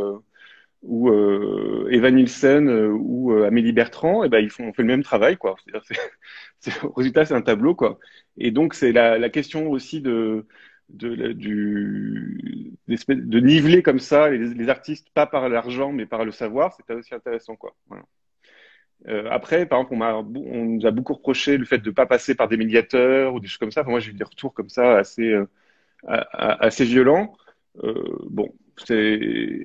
ou 0.82 1.10
euh, 1.10 1.88
Evan 1.90 2.14
Nielsen 2.14 2.68
euh, 2.68 2.88
ou 2.90 3.32
euh, 3.32 3.46
Amélie 3.46 3.72
Bertrand, 3.72 4.22
et 4.22 4.26
eh 4.26 4.28
ben 4.30 4.38
ils 4.38 4.50
font 4.50 4.68
on 4.68 4.72
fait 4.72 4.82
le 4.82 4.88
même 4.88 5.02
travail 5.02 5.36
quoi. 5.36 5.56
C'est, 6.60 6.84
au 6.84 6.92
résultat 6.92 7.24
c'est 7.24 7.34
un 7.34 7.42
tableau 7.42 7.74
quoi. 7.74 7.98
Et 8.36 8.50
donc 8.50 8.74
c'est 8.74 8.92
la, 8.92 9.18
la 9.18 9.30
question 9.30 9.70
aussi 9.70 10.00
de 10.00 10.46
de, 10.88 11.32
du, 11.32 12.72
de 12.88 13.40
niveler 13.40 13.82
comme 13.82 13.98
ça 13.98 14.30
les, 14.30 14.68
artistes, 14.68 15.08
pas 15.14 15.26
par 15.26 15.48
l'argent, 15.48 15.92
mais 15.92 16.06
par 16.06 16.24
le 16.24 16.32
savoir, 16.32 16.72
c'était 16.74 16.94
aussi 16.94 17.14
intéressant. 17.14 17.56
Quoi. 17.56 17.76
Voilà. 17.88 18.04
Euh, 19.06 19.28
après, 19.30 19.66
par 19.66 19.80
exemple, 19.80 20.02
on, 20.02 20.36
on, 20.36 20.64
nous 20.64 20.86
a 20.86 20.90
beaucoup 20.90 21.14
reproché 21.14 21.56
le 21.56 21.64
fait 21.64 21.78
de 21.78 21.90
ne 21.90 21.94
pas 21.94 22.06
passer 22.06 22.34
par 22.34 22.48
des 22.48 22.56
médiateurs 22.56 23.34
ou 23.34 23.40
des 23.40 23.46
choses 23.46 23.58
comme 23.58 23.70
ça. 23.70 23.82
Enfin, 23.82 23.90
moi, 23.90 24.00
j'ai 24.00 24.10
eu 24.10 24.14
des 24.14 24.24
retours 24.24 24.54
comme 24.54 24.68
ça 24.68 24.96
assez, 24.98 25.30
euh, 25.30 25.46
assez 26.04 26.84
violents. 26.84 27.36
Euh, 27.84 28.18
bon, 28.30 28.52
c'est 28.66 28.67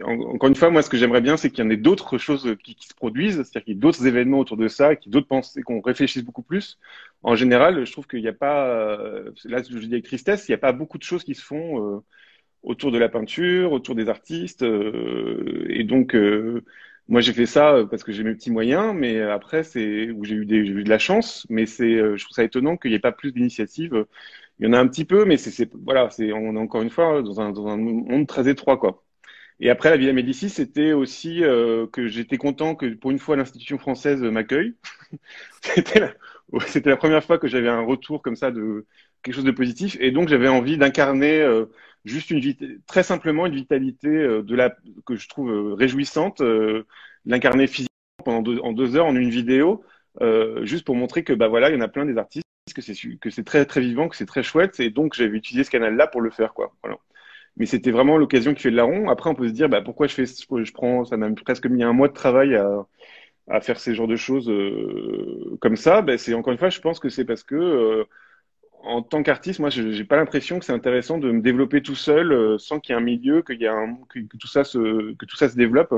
encore 0.03 0.49
une 0.49 0.55
fois, 0.55 0.69
moi, 0.69 0.81
ce 0.81 0.89
que 0.89 0.97
j'aimerais 0.97 1.21
bien, 1.21 1.37
c'est 1.37 1.49
qu'il 1.49 1.63
y 1.63 1.67
en 1.67 1.69
ait 1.69 1.77
d'autres 1.77 2.17
choses 2.17 2.55
qui, 2.63 2.75
se 2.79 2.93
produisent, 2.93 3.35
c'est-à-dire 3.37 3.63
qu'il 3.63 3.73
y 3.73 3.77
ait 3.77 3.79
d'autres 3.79 4.07
événements 4.07 4.39
autour 4.39 4.57
de 4.57 4.67
ça, 4.67 4.95
qu'il 4.95 5.09
y 5.09 5.11
ait 5.11 5.13
d'autres 5.13 5.27
pensées, 5.27 5.61
qu'on 5.61 5.81
réfléchisse 5.81 6.23
beaucoup 6.23 6.43
plus. 6.43 6.79
En 7.23 7.35
général, 7.35 7.85
je 7.85 7.91
trouve 7.91 8.07
qu'il 8.07 8.21
n'y 8.21 8.27
a 8.27 8.33
pas, 8.33 8.67
euh, 8.67 9.31
là, 9.45 9.61
je 9.63 9.77
dis 9.77 9.93
avec 9.93 10.05
tristesse, 10.05 10.47
il 10.47 10.51
n'y 10.51 10.55
a 10.55 10.59
pas 10.59 10.73
beaucoup 10.73 10.97
de 10.97 11.03
choses 11.03 11.23
qui 11.23 11.35
se 11.35 11.43
font 11.43 11.97
euh, 11.97 11.99
autour 12.63 12.91
de 12.91 12.97
la 12.97 13.09
peinture, 13.09 13.71
autour 13.71 13.95
des 13.95 14.09
artistes, 14.09 14.63
euh, 14.63 15.65
et 15.69 15.83
donc. 15.83 16.15
Euh, 16.15 16.63
moi, 17.09 17.19
j'ai 17.19 17.33
fait 17.33 17.45
ça 17.45 17.83
parce 17.91 18.01
que 18.01 18.13
j'ai 18.13 18.23
mes 18.23 18.33
petits 18.33 18.49
moyens, 18.49 18.95
mais 18.95 19.19
après, 19.21 19.63
c'est 19.63 20.09
où 20.11 20.23
j'ai 20.23 20.35
eu, 20.35 20.45
des, 20.45 20.55
eu 20.55 20.85
de 20.85 20.89
la 20.89 20.99
chance. 20.99 21.45
Mais 21.49 21.65
c'est, 21.65 21.97
je 21.97 22.23
trouve 22.23 22.33
ça 22.33 22.45
étonnant 22.45 22.77
qu'il 22.77 22.91
n'y 22.91 22.95
ait 22.95 22.99
pas 22.99 23.11
plus 23.11 23.33
d'initiatives 23.33 24.05
il 24.59 24.65
y 24.65 24.69
en 24.69 24.73
a 24.73 24.79
un 24.79 24.87
petit 24.87 25.05
peu, 25.05 25.25
mais 25.25 25.37
c'est 25.37 25.69
voilà, 25.73 26.09
c'est 26.09 26.31
on 26.33 26.55
est 26.55 26.59
encore 26.59 26.81
une 26.81 26.89
fois 26.89 27.21
dans 27.21 27.41
un, 27.41 27.51
dans 27.51 27.67
un 27.67 27.77
monde 27.77 28.27
très 28.27 28.47
étroit 28.49 28.77
quoi. 28.77 29.02
Et 29.63 29.69
après 29.69 29.89
la 29.89 29.95
Villa 29.95 30.11
Médicis, 30.11 30.49
c'était 30.49 30.91
aussi 30.91 31.41
euh, 31.41 31.87
que 31.87 32.09
j'étais 32.09 32.35
content 32.35 32.75
que 32.75 32.85
pour 32.95 33.11
une 33.11 33.17
fois 33.17 33.37
l'institution 33.37 33.77
française 33.77 34.21
m'accueille. 34.21 34.75
c'était 35.61 36.01
la, 36.89 36.97
première 36.97 37.23
fois 37.23 37.37
que 37.37 37.47
j'avais 37.47 37.69
un 37.69 37.79
retour 37.79 38.21
comme 38.21 38.35
ça 38.35 38.51
de 38.51 38.85
quelque 39.23 39.35
chose 39.35 39.45
de 39.45 39.51
positif, 39.51 39.95
et 40.01 40.11
donc 40.11 40.27
j'avais 40.27 40.49
envie 40.49 40.77
d'incarner 40.77 41.39
euh, 41.39 41.67
juste 42.03 42.29
une 42.29 42.41
très 42.87 43.03
simplement 43.03 43.45
une 43.45 43.55
vitalité 43.55 44.09
euh, 44.09 44.43
de 44.43 44.53
la 44.53 44.75
que 45.05 45.15
je 45.15 45.29
trouve 45.29 45.49
euh, 45.49 45.73
réjouissante, 45.75 46.41
l'incarner 47.25 47.67
physiquement 47.67 47.87
pendant 48.25 48.41
deux, 48.41 48.59
en 48.59 48.73
deux 48.73 48.97
heures 48.97 49.05
en 49.05 49.15
une 49.15 49.29
vidéo, 49.29 49.85
juste 50.63 50.83
pour 50.83 50.97
montrer 50.97 51.23
que 51.23 51.31
bah 51.31 51.47
voilà, 51.47 51.69
il 51.69 51.75
y 51.75 51.77
en 51.77 51.81
a 51.81 51.87
plein 51.87 52.05
des 52.05 52.17
artistes 52.17 52.43
que 52.75 52.81
c'est 52.81 52.95
que 53.21 53.29
c'est 53.29 53.45
très 53.45 53.65
très 53.65 53.79
vivant, 53.79 54.09
que 54.09 54.17
c'est 54.17 54.25
très 54.25 54.43
chouette, 54.43 54.81
et 54.81 54.89
donc 54.89 55.13
j'avais 55.13 55.37
utilisé 55.37 55.63
ce 55.63 55.71
canal-là 55.71 56.07
pour 56.07 56.19
le 56.19 56.31
faire, 56.31 56.53
quoi. 56.53 56.73
Voilà. 56.83 56.97
Mais 57.57 57.65
c'était 57.65 57.91
vraiment 57.91 58.17
l'occasion 58.17 58.53
qui 58.53 58.61
fait 58.63 58.71
le 58.71 58.77
larron. 58.77 59.09
Après, 59.09 59.29
on 59.29 59.35
peut 59.35 59.47
se 59.47 59.53
dire, 59.53 59.69
bah, 59.69 59.81
pourquoi 59.81 60.07
je 60.07 60.15
fais, 60.15 60.25
je 60.25 60.73
prends, 60.73 61.05
ça 61.05 61.17
m'a 61.17 61.29
presque 61.31 61.67
mis 61.67 61.83
un 61.83 61.93
mois 61.93 62.07
de 62.07 62.13
travail 62.13 62.55
à, 62.55 62.87
à 63.47 63.61
faire 63.61 63.79
ces 63.79 63.95
genres 63.95 64.07
de 64.07 64.15
choses 64.15 64.49
euh, 64.49 65.57
comme 65.61 65.75
ça. 65.75 66.01
Bah, 66.01 66.17
c'est 66.17 66.33
encore 66.33 66.53
une 66.53 66.59
fois, 66.59 66.69
je 66.69 66.79
pense 66.79 66.99
que 66.99 67.09
c'est 67.09 67.25
parce 67.25 67.43
que 67.43 67.55
euh, 67.55 68.05
en 68.83 69.01
tant 69.01 69.23
qu'artiste, 69.23 69.59
moi, 69.59 69.69
j'ai 69.69 70.03
pas 70.03 70.17
l'impression 70.17 70.59
que 70.59 70.65
c'est 70.65 70.73
intéressant 70.73 71.17
de 71.17 71.31
me 71.31 71.41
développer 71.41 71.81
tout 71.81 71.95
seul 71.95 72.31
euh, 72.31 72.57
sans 72.57 72.79
qu'il 72.79 72.93
y 72.93 72.97
ait 72.97 73.01
un 73.01 73.03
milieu, 73.03 73.41
qu'il 73.41 73.61
y 73.61 73.67
a 73.67 73.73
un, 73.73 73.97
que, 74.09 74.19
tout 74.37 74.47
ça 74.47 74.63
se, 74.63 75.13
que 75.13 75.25
tout 75.25 75.37
ça 75.37 75.49
se 75.49 75.55
développe. 75.55 75.93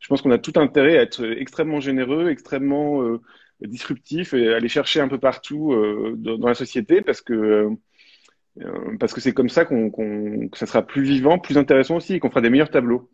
Je 0.00 0.08
pense 0.08 0.22
qu'on 0.22 0.30
a 0.30 0.38
tout 0.38 0.54
intérêt 0.56 0.98
à 0.98 1.02
être 1.02 1.24
extrêmement 1.24 1.80
généreux, 1.80 2.30
extrêmement 2.30 3.02
euh, 3.02 3.20
disruptif 3.60 4.34
et 4.34 4.52
aller 4.54 4.68
chercher 4.68 5.00
un 5.00 5.08
peu 5.08 5.18
partout 5.18 5.72
euh, 5.72 6.14
dans, 6.16 6.38
dans, 6.38 6.48
la 6.48 6.54
société 6.54 7.02
parce 7.02 7.20
que 7.20 7.68
euh, 8.60 8.96
parce 8.98 9.12
que 9.14 9.20
c'est 9.20 9.32
comme 9.32 9.48
ça 9.48 9.64
qu'on 9.64 9.90
qu'on 9.90 10.48
que 10.48 10.58
ça 10.58 10.66
sera 10.66 10.82
plus 10.82 11.02
vivant, 11.02 11.38
plus 11.38 11.58
intéressant 11.58 11.96
aussi 11.96 12.14
et 12.14 12.20
qu'on 12.20 12.30
fera 12.30 12.40
des 12.40 12.50
meilleurs 12.50 12.70
tableaux. 12.70 13.10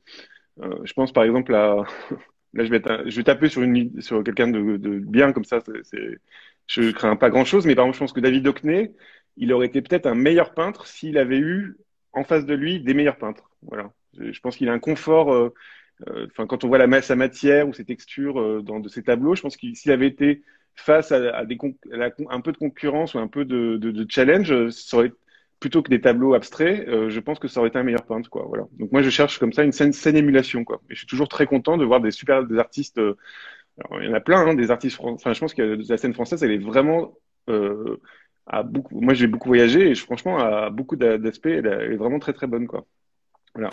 Euh, 0.60 0.78
je 0.84 0.92
pense 0.92 1.12
par 1.12 1.24
exemple 1.24 1.54
à 1.54 1.84
là 2.54 2.64
je 2.64 2.70
vais 2.70 2.82
je 3.06 3.16
vais 3.16 3.24
taper 3.24 3.48
sur 3.48 3.62
une 3.62 4.00
sur 4.00 4.24
quelqu'un 4.24 4.48
de, 4.48 4.76
de, 4.76 4.98
bien 4.98 5.32
comme 5.32 5.44
ça. 5.44 5.60
C'est 5.82 6.18
je 6.66 6.90
crains 6.90 7.16
pas 7.16 7.30
grand 7.30 7.44
chose, 7.44 7.66
mais 7.66 7.74
par 7.74 7.84
exemple 7.84 7.96
je 7.96 8.00
pense 8.00 8.12
que 8.12 8.20
David 8.20 8.46
Hockney, 8.46 8.92
il 9.36 9.52
aurait 9.52 9.66
été 9.66 9.82
peut-être 9.82 10.06
un 10.06 10.14
meilleur 10.14 10.54
peintre 10.54 10.86
s'il 10.86 11.18
avait 11.18 11.38
eu 11.38 11.76
en 12.12 12.24
face 12.24 12.46
de 12.46 12.54
lui 12.54 12.80
des 12.80 12.94
meilleurs 12.94 13.18
peintres. 13.18 13.50
Voilà. 13.62 13.92
Je 14.18 14.40
pense 14.40 14.56
qu'il 14.56 14.68
a 14.68 14.72
un 14.72 14.78
confort 14.78 15.32
euh, 15.32 15.54
euh, 16.08 16.26
enfin, 16.30 16.46
quand 16.46 16.64
on 16.64 16.68
voit 16.68 16.78
la, 16.78 17.02
sa 17.02 17.16
matière 17.16 17.68
ou 17.68 17.72
ses 17.74 17.84
textures 17.84 18.40
euh, 18.40 18.62
dans 18.62 18.80
de 18.80 18.88
ses 18.88 19.02
tableaux, 19.02 19.34
je 19.34 19.42
pense 19.42 19.56
qu'il 19.56 19.76
s'il 19.76 19.90
avait 19.92 20.06
été 20.06 20.42
face 20.74 21.10
à, 21.10 21.36
à, 21.36 21.44
des 21.44 21.58
un 22.30 22.40
peu 22.40 22.52
de 22.52 22.56
concurrence 22.56 23.14
ou 23.14 23.18
un 23.18 23.26
peu 23.26 23.44
de, 23.44 23.76
de, 23.78 23.90
de 23.90 24.06
challenge, 24.08 24.70
ça 24.70 24.96
aurait, 24.98 25.12
plutôt 25.60 25.82
que 25.82 25.90
des 25.90 26.00
tableaux 26.00 26.34
abstraits, 26.34 26.86
euh, 26.88 27.10
je 27.10 27.20
pense 27.20 27.38
que 27.38 27.48
ça 27.48 27.60
aurait 27.60 27.68
été 27.68 27.78
un 27.78 27.82
meilleur 27.82 28.04
peintre, 28.04 28.30
quoi. 28.30 28.44
Voilà. 28.48 28.64
Donc 28.78 28.92
moi, 28.92 29.02
je 29.02 29.10
cherche 29.10 29.38
comme 29.38 29.52
ça 29.52 29.64
une 29.64 29.72
scène, 29.72 29.92
scène 29.92 30.16
émulation, 30.16 30.64
quoi. 30.64 30.80
Et 30.90 30.94
je 30.94 30.98
suis 30.98 31.06
toujours 31.06 31.28
très 31.28 31.46
content 31.46 31.76
de 31.76 31.84
voir 31.84 32.00
des 32.00 32.10
super 32.10 32.44
des 32.44 32.58
artistes. 32.58 32.98
alors, 32.98 34.02
il 34.02 34.08
y 34.08 34.08
en 34.10 34.14
a 34.14 34.20
plein, 34.20 34.46
hein, 34.46 34.54
des 34.54 34.70
artistes. 34.70 34.98
Enfin, 35.00 35.32
je 35.32 35.40
pense 35.40 35.54
que 35.54 35.78
la 35.88 35.96
scène 35.96 36.14
française, 36.14 36.42
elle 36.42 36.52
est 36.52 36.58
vraiment 36.58 37.18
euh, 37.48 38.00
à 38.46 38.62
beaucoup. 38.62 39.00
Moi, 39.00 39.14
j'ai 39.14 39.26
beaucoup 39.26 39.48
voyagé 39.48 39.90
et 39.90 39.94
je, 39.94 40.02
franchement, 40.02 40.38
à 40.38 40.70
beaucoup 40.70 40.96
d'aspects, 40.96 41.46
elle 41.46 41.66
est 41.66 41.96
vraiment 41.96 42.18
très 42.18 42.32
très 42.32 42.46
bonne, 42.46 42.66
quoi. 42.66 42.86
Voilà. 43.54 43.70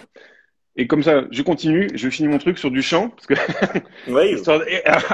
Et 0.77 0.87
comme 0.87 1.03
ça, 1.03 1.23
je 1.31 1.41
continue, 1.41 1.89
je 1.93 2.09
finis 2.09 2.27
mon 2.27 2.37
truc 2.37 2.57
sur 2.57 2.69
Duchamp, 2.69 3.09
parce 3.09 3.27
que. 3.27 3.33
Oui. 4.07 4.35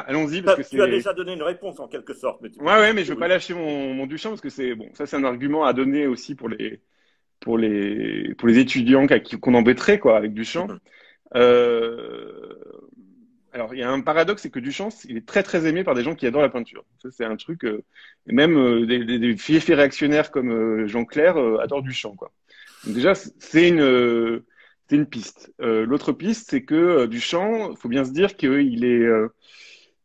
Allons-y, 0.07 0.41
parce 0.41 0.57
que 0.57 0.75
Tu 0.75 0.81
as 0.81 0.87
déjà 0.87 1.13
donné 1.13 1.33
une 1.33 1.43
réponse 1.43 1.79
en 1.79 1.87
quelque 1.87 2.13
sorte. 2.13 2.41
Mais 2.41 2.49
tu... 2.49 2.59
Ouais, 2.59 2.73
ouais, 2.73 2.93
mais 2.93 3.03
je 3.03 3.13
veux 3.13 3.19
pas 3.19 3.27
lâcher 3.27 3.53
mon, 3.53 3.93
mon 3.93 4.07
Duchamp 4.07 4.29
parce 4.29 4.41
que 4.41 4.49
c'est 4.49 4.73
bon. 4.73 4.89
Ça, 4.93 5.05
c'est 5.05 5.17
un 5.17 5.23
argument 5.23 5.63
à 5.65 5.73
donner 5.73 6.07
aussi 6.07 6.33
pour 6.33 6.49
les 6.49 6.81
pour 7.39 7.57
les 7.57 8.33
pour 8.35 8.47
les 8.47 8.57
étudiants 8.57 9.05
qu'on 9.39 9.53
embêterait 9.53 9.99
quoi 9.99 10.17
avec 10.17 10.33
Duchamp. 10.33 10.67
Mm-hmm. 10.67 10.79
euh... 11.35 12.41
Alors, 13.53 13.73
il 13.73 13.79
y 13.79 13.83
a 13.83 13.91
un 13.91 13.99
paradoxe, 13.99 14.43
c'est 14.43 14.49
que 14.49 14.59
Duchamp, 14.59 14.89
il 15.09 15.17
est 15.17 15.27
très 15.27 15.43
très 15.43 15.67
aimé 15.67 15.83
par 15.83 15.93
des 15.93 16.03
gens 16.03 16.15
qui 16.15 16.25
adorent 16.25 16.41
la 16.41 16.49
peinture. 16.49 16.85
Ça, 17.01 17.09
c'est 17.11 17.25
un 17.25 17.35
truc. 17.35 17.65
Euh... 17.65 17.83
même 18.25 18.57
euh, 18.57 18.85
des, 18.85 19.03
des, 19.03 19.19
des 19.19 19.75
réactionnaires 19.75 20.31
comme 20.31 20.51
euh, 20.51 20.87
Jean 20.87 21.05
Clair 21.05 21.37
euh, 21.37 21.57
adorent 21.59 21.83
Duchamp, 21.83 22.15
quoi. 22.15 22.31
Donc 22.85 22.95
déjà, 22.95 23.13
c'est 23.13 23.69
une 23.69 24.41
c'est 24.91 24.97
une 24.97 25.05
piste. 25.05 25.53
Euh, 25.61 25.85
L'autre 25.85 26.11
piste, 26.11 26.49
c'est 26.49 26.63
que 26.63 26.75
euh, 26.75 27.07
Duchamp, 27.07 27.71
il 27.71 27.77
faut 27.77 27.87
bien 27.87 28.03
se 28.03 28.11
dire 28.11 28.35
qu'il 28.35 28.83
est, 28.83 29.05
euh, 29.05 29.29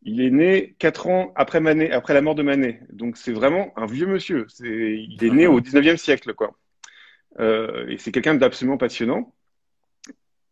né 0.05 0.77
quatre 0.79 1.09
ans 1.09 1.33
après, 1.35 1.59
la 1.59 2.23
mort 2.23 2.37
de 2.37 2.45
Manet. 2.45 2.81
Donc 2.93 3.17
c'est 3.17 3.33
vraiment 3.33 3.73
un 3.77 3.87
vieux 3.87 4.07
monsieur. 4.07 4.47
Il 4.61 5.19
est 5.25 5.31
né 5.31 5.49
au 5.49 5.61
19e 5.61 5.97
siècle, 5.97 6.35
quoi. 6.35 6.57
Et 7.41 7.97
c'est 7.99 8.13
quelqu'un 8.13 8.37
d'absolument 8.37 8.79
passionnant. 8.79 9.35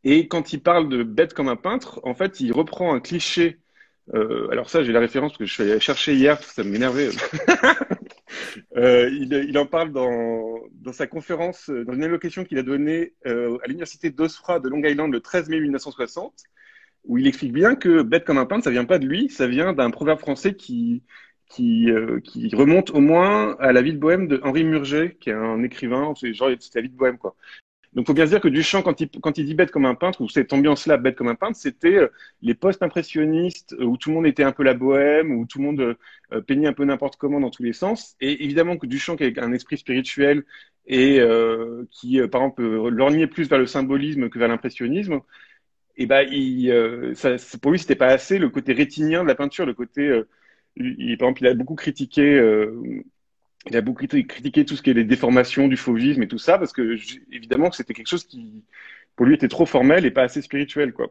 Et 0.02 0.26
quand 0.26 0.52
il 0.52 0.60
parle 0.60 0.88
de 0.88 1.04
bête 1.04 1.32
comme 1.32 1.48
un 1.48 1.56
peintre, 1.56 2.00
en 2.02 2.14
fait, 2.14 2.40
il 2.40 2.52
reprend 2.52 2.92
un 2.92 2.98
cliché. 2.98 3.60
Alors 4.12 4.68
ça, 4.68 4.82
j'ai 4.82 4.92
la 4.92 4.98
référence 4.98 5.30
parce 5.30 5.38
que 5.38 5.46
je 5.46 5.52
suis 5.52 5.62
allé 5.62 5.78
chercher 5.78 6.14
hier, 6.14 6.42
ça 6.42 6.64
m'énervait. 6.64 7.10
Euh, 8.76 9.08
il, 9.10 9.58
en 9.58 9.66
parle 9.66 9.92
dans, 9.92 10.92
sa 10.92 11.06
conférence, 11.06 11.70
dans 11.70 11.92
une 11.92 12.04
allocation 12.04 12.44
qu'il 12.44 12.58
a 12.58 12.62
donnée 12.62 13.14
euh, 13.26 13.58
à 13.62 13.66
l'université 13.66 14.10
d'Osfra 14.10 14.60
de 14.60 14.68
Long 14.68 14.82
Island 14.82 15.12
le 15.12 15.20
13 15.20 15.48
mai 15.48 15.60
1960, 15.60 16.42
où 17.06 17.18
il 17.18 17.26
explique 17.26 17.52
bien 17.52 17.74
que 17.74 18.02
bête 18.02 18.24
comme 18.24 18.38
un 18.38 18.46
peintre, 18.46 18.64
ça 18.64 18.70
vient 18.70 18.84
pas 18.84 18.98
de 18.98 19.06
lui, 19.06 19.28
ça 19.28 19.46
vient 19.46 19.72
d'un 19.72 19.90
proverbe 19.90 20.20
français 20.20 20.54
qui, 20.54 21.02
euh, 21.60 22.20
remonte 22.52 22.90
au 22.90 23.00
moins 23.00 23.56
à 23.58 23.72
la 23.72 23.82
vie 23.82 23.92
de 23.92 23.98
bohème 23.98 24.28
de 24.28 24.40
Henri 24.42 24.64
Murger, 24.64 25.16
qui 25.20 25.30
est 25.30 25.34
un 25.34 25.62
écrivain, 25.62 26.12
c'est 26.18 26.34
genre 26.34 26.50
c'est 26.58 26.74
la 26.74 26.82
vie 26.82 26.90
de 26.90 26.96
bohème 26.96 27.18
quoi. 27.18 27.36
Donc, 27.94 28.06
faut 28.06 28.14
bien 28.14 28.26
se 28.26 28.30
dire 28.30 28.40
que 28.40 28.48
Duchamp, 28.48 28.82
quand 28.82 29.00
il, 29.00 29.08
il 29.36 29.46
dit 29.46 29.54
bête 29.54 29.70
comme 29.70 29.86
un 29.86 29.94
peintre, 29.94 30.20
ou 30.20 30.28
cette 30.28 30.52
ambiance-là, 30.52 30.96
bête 30.96 31.16
comme 31.16 31.28
un 31.28 31.34
peintre, 31.34 31.56
c'était 31.56 31.96
euh, 31.96 32.08
les 32.42 32.54
post-impressionnistes 32.54 33.74
où 33.80 33.96
tout 33.96 34.10
le 34.10 34.16
monde 34.16 34.26
était 34.26 34.42
un 34.42 34.52
peu 34.52 34.62
la 34.62 34.74
bohème, 34.74 35.32
où 35.32 35.46
tout 35.46 35.58
le 35.58 35.64
monde 35.64 35.96
peignait 36.46 36.66
un 36.66 36.72
peu 36.72 36.84
n'importe 36.84 37.16
comment 37.16 37.40
dans 37.40 37.50
tous 37.50 37.62
les 37.62 37.72
sens. 37.72 38.16
Et 38.20 38.44
évidemment 38.44 38.76
que 38.76 38.86
Duchamp, 38.86 39.16
qui 39.16 39.24
a 39.38 39.44
un 39.44 39.52
esprit 39.52 39.78
spirituel 39.78 40.44
et 40.86 41.20
qui, 41.90 42.20
par 42.28 42.42
exemple, 42.42 42.62
lorgnait 42.88 43.28
plus 43.28 43.48
vers 43.48 43.58
le 43.58 43.66
symbolisme 43.66 44.28
que 44.28 44.38
vers 44.38 44.48
l'impressionnisme, 44.48 45.20
et 45.96 46.06
ben, 46.06 46.26
il, 46.28 47.12
ça, 47.14 47.36
pour 47.62 47.70
lui, 47.70 47.78
c'était 47.78 47.94
pas 47.94 48.08
assez 48.08 48.38
le 48.38 48.48
côté 48.48 48.72
rétinien 48.72 49.22
de 49.22 49.28
la 49.28 49.36
peinture, 49.36 49.64
le 49.64 49.74
côté 49.74 50.22
il, 50.76 51.16
par 51.18 51.28
exemple, 51.28 51.42
il 51.42 51.46
a 51.48 51.54
beaucoup 51.54 51.74
critiqué, 51.74 52.22
euh, 52.22 53.04
il 53.66 53.76
a 53.76 53.80
beaucoup 53.80 54.06
critiqué 54.06 54.64
tout 54.64 54.76
ce 54.76 54.82
qui 54.82 54.90
est 54.90 54.94
les 54.94 55.04
déformations 55.04 55.68
du 55.68 55.76
fauvisme 55.76 56.22
et 56.22 56.28
tout 56.28 56.38
ça, 56.38 56.58
parce 56.58 56.72
que 56.72 56.96
évidemment 57.32 57.70
que 57.70 57.76
c'était 57.76 57.94
quelque 57.94 58.08
chose 58.08 58.24
qui, 58.24 58.64
pour 59.16 59.26
lui, 59.26 59.34
était 59.34 59.48
trop 59.48 59.66
formel 59.66 60.04
et 60.04 60.10
pas 60.10 60.22
assez 60.22 60.42
spirituel, 60.42 60.92
quoi. 60.92 61.08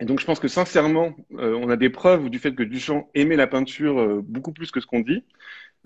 Et 0.00 0.04
donc, 0.04 0.20
je 0.20 0.24
pense 0.26 0.38
que 0.38 0.46
sincèrement, 0.48 1.16
euh, 1.38 1.58
on 1.60 1.70
a 1.70 1.76
des 1.76 1.90
preuves 1.90 2.30
du 2.30 2.38
fait 2.38 2.54
que 2.54 2.62
Duchamp 2.62 3.10
aimait 3.14 3.36
la 3.36 3.48
peinture 3.48 3.98
euh, 3.98 4.22
beaucoup 4.24 4.52
plus 4.52 4.70
que 4.70 4.80
ce 4.80 4.86
qu'on 4.86 5.00
dit. 5.00 5.24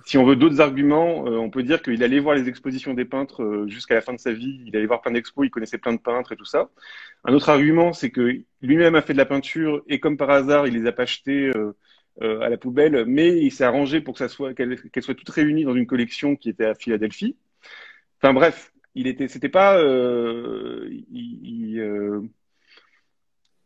Si 0.04 0.18
on 0.18 0.24
veut 0.24 0.36
d'autres 0.36 0.60
arguments, 0.60 1.24
on 1.24 1.50
peut 1.50 1.62
dire 1.62 1.82
qu'il 1.82 2.02
allait 2.02 2.18
voir 2.18 2.34
les 2.34 2.48
expositions 2.48 2.94
des 2.94 3.04
peintres 3.04 3.66
jusqu'à 3.68 3.94
la 3.94 4.00
fin 4.00 4.12
de 4.12 4.18
sa 4.18 4.32
vie. 4.32 4.62
Il 4.66 4.74
allait 4.74 4.86
voir 4.86 5.00
plein 5.00 5.12
d'expos, 5.12 5.46
il 5.46 5.50
connaissait 5.50 5.78
plein 5.78 5.92
de 5.92 5.98
peintres 5.98 6.32
et 6.32 6.36
tout 6.36 6.46
ça. 6.46 6.70
Un 7.24 7.32
autre 7.34 7.50
argument, 7.50 7.92
c'est 7.92 8.10
que 8.10 8.42
lui-même 8.62 8.94
a 8.94 9.02
fait 9.02 9.12
de 9.12 9.18
la 9.18 9.26
peinture 9.26 9.82
et 9.88 10.00
comme 10.00 10.16
par 10.16 10.30
hasard, 10.30 10.66
il 10.66 10.74
les 10.74 10.86
a 10.86 10.92
pas 10.92 11.04
achetés 11.04 11.52
euh, 11.54 11.76
à 12.20 12.48
la 12.48 12.56
poubelle, 12.56 13.04
mais 13.06 13.38
il 13.38 13.50
s'est 13.50 13.64
arrangé 13.64 14.00
pour 14.00 14.14
que 14.14 14.18
ça 14.18 14.28
soit 14.28 14.54
qu'elle 14.54 14.78
soit 15.00 15.14
toute 15.14 15.28
réunie 15.30 15.64
dans 15.64 15.74
une 15.74 15.86
collection 15.86 16.36
qui 16.36 16.50
était 16.50 16.66
à 16.66 16.74
Philadelphie. 16.74 17.36
Enfin 18.20 18.34
bref, 18.34 18.72
il 18.94 19.06
était, 19.06 19.28
c'était 19.28 19.48
pas, 19.48 19.78
euh, 19.78 20.88
il, 21.10 21.78
euh, 21.80 22.20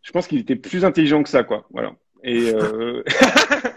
je 0.03 0.13
pense 0.13 0.27
qu'il 0.27 0.39
était 0.39 0.57
plus 0.57 0.85
intelligent 0.85 1.23
que 1.23 1.29
ça, 1.29 1.43
quoi. 1.43 1.67
Voilà. 1.71 1.95
Et, 2.23 2.53
euh... 2.55 3.03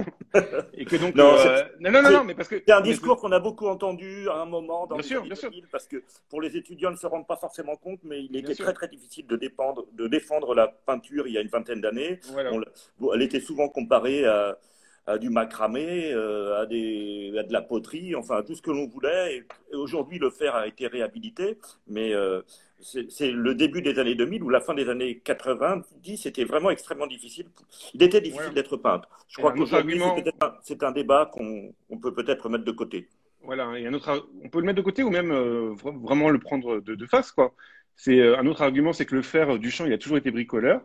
et 0.74 0.86
que 0.86 0.96
donc 0.96 1.16
non, 1.16 1.34
euh... 1.38 1.64
non, 1.80 1.92
non, 1.92 2.12
non, 2.12 2.24
mais 2.24 2.36
parce 2.36 2.48
que 2.48 2.62
c'est 2.66 2.72
un 2.72 2.82
discours 2.82 3.20
qu'on 3.20 3.32
a 3.32 3.40
beaucoup 3.40 3.68
entendu 3.68 4.30
à 4.30 4.36
un 4.36 4.46
moment 4.46 4.86
dans 4.86 4.96
bien 4.96 5.02
les 5.02 5.08
sûr, 5.08 5.24
bien 5.24 5.36
sûr. 5.36 5.52
parce 5.72 5.88
que 5.88 6.04
pour 6.30 6.42
les 6.42 6.56
étudiants, 6.56 6.90
ils 6.90 6.94
ne 6.94 6.98
se 6.98 7.08
rendent 7.08 7.28
pas 7.28 7.38
forcément 7.38 7.76
compte, 7.76 8.00
mais 8.04 8.24
il 8.24 8.36
était 8.36 8.56
très 8.56 8.74
très 8.74 8.88
difficile 8.88 9.26
de 9.28 9.36
défendre, 9.36 9.86
de 9.94 10.08
défendre 10.08 10.54
la 10.54 10.68
peinture 10.68 11.28
il 11.28 11.34
y 11.34 11.38
a 11.38 11.42
une 11.42 11.48
vingtaine 11.48 11.82
d'années. 11.82 12.20
Voilà. 12.32 12.52
elle 13.14 13.22
était 13.22 13.40
souvent 13.40 13.70
comparée 13.70 14.26
à, 14.26 14.58
à 15.10 15.18
du 15.18 15.30
macramé, 15.30 16.12
euh, 16.14 16.62
à, 16.62 16.66
des, 16.66 17.34
à 17.38 17.44
de 17.44 17.52
la 17.52 17.62
poterie, 17.62 18.16
enfin 18.16 18.38
à 18.38 18.44
tout 18.44 18.56
ce 18.56 18.62
que 18.62 18.70
l'on 18.70 18.88
voulait. 18.88 19.38
Et, 19.38 19.76
aujourd'hui, 19.76 20.20
le 20.20 20.30
fer 20.30 20.56
a 20.56 20.68
été 20.68 20.88
réhabilité, 20.88 21.58
mais 21.88 22.14
euh, 22.14 22.42
c'est 22.80 23.32
le 23.32 23.56
début 23.56 23.82
des 23.82 23.98
années 23.98 24.16
2000 24.16 24.44
ou 24.44 24.50
la 24.50 24.62
fin 24.62 24.76
des 24.76 24.88
années 24.88 25.20
90, 25.24 26.18
c'était 26.18 26.44
vraiment 26.44 26.70
extrêmement 26.70 27.08
difficile. 27.08 27.48
Il 27.94 28.04
était 28.04 28.22
difficile 28.22 28.54
d'être 28.54 28.78
peintre. 28.78 29.10
Je 29.28 29.38
crois 29.38 29.52
qu'aujourd'hui, 29.52 30.00
c'est 30.62 30.84
un, 30.84 30.92
débat 30.92 31.30
qu'on 31.34 31.74
peut 32.02 32.14
peut-être 32.14 32.48
mettre 32.48 32.66
de 32.66 32.72
côté. 32.72 33.08
Voilà, 33.42 33.80
et 33.80 33.88
un 33.88 33.94
autre, 33.94 34.30
on 34.44 34.50
peut 34.50 34.60
le 34.60 34.66
mettre 34.66 34.78
de 34.78 34.84
côté 34.84 35.02
ou 35.02 35.10
même 35.10 35.32
euh, 35.32 35.74
vraiment 35.84 36.30
le 36.30 36.40
prendre 36.40 36.82
de, 36.82 36.94
de 36.94 37.06
face, 37.06 37.32
quoi. 37.32 37.54
C'est 37.96 38.22
un 38.36 38.46
autre 38.46 38.62
argument, 38.62 38.94
c'est 38.94 39.06
que 39.06 39.16
le 39.16 39.22
fer 39.22 39.60
du 39.60 39.72
champ, 39.72 39.86
il 39.86 39.92
a 39.92 39.98
toujours 39.98 40.18
été 40.18 40.32
bricoleur. 40.32 40.82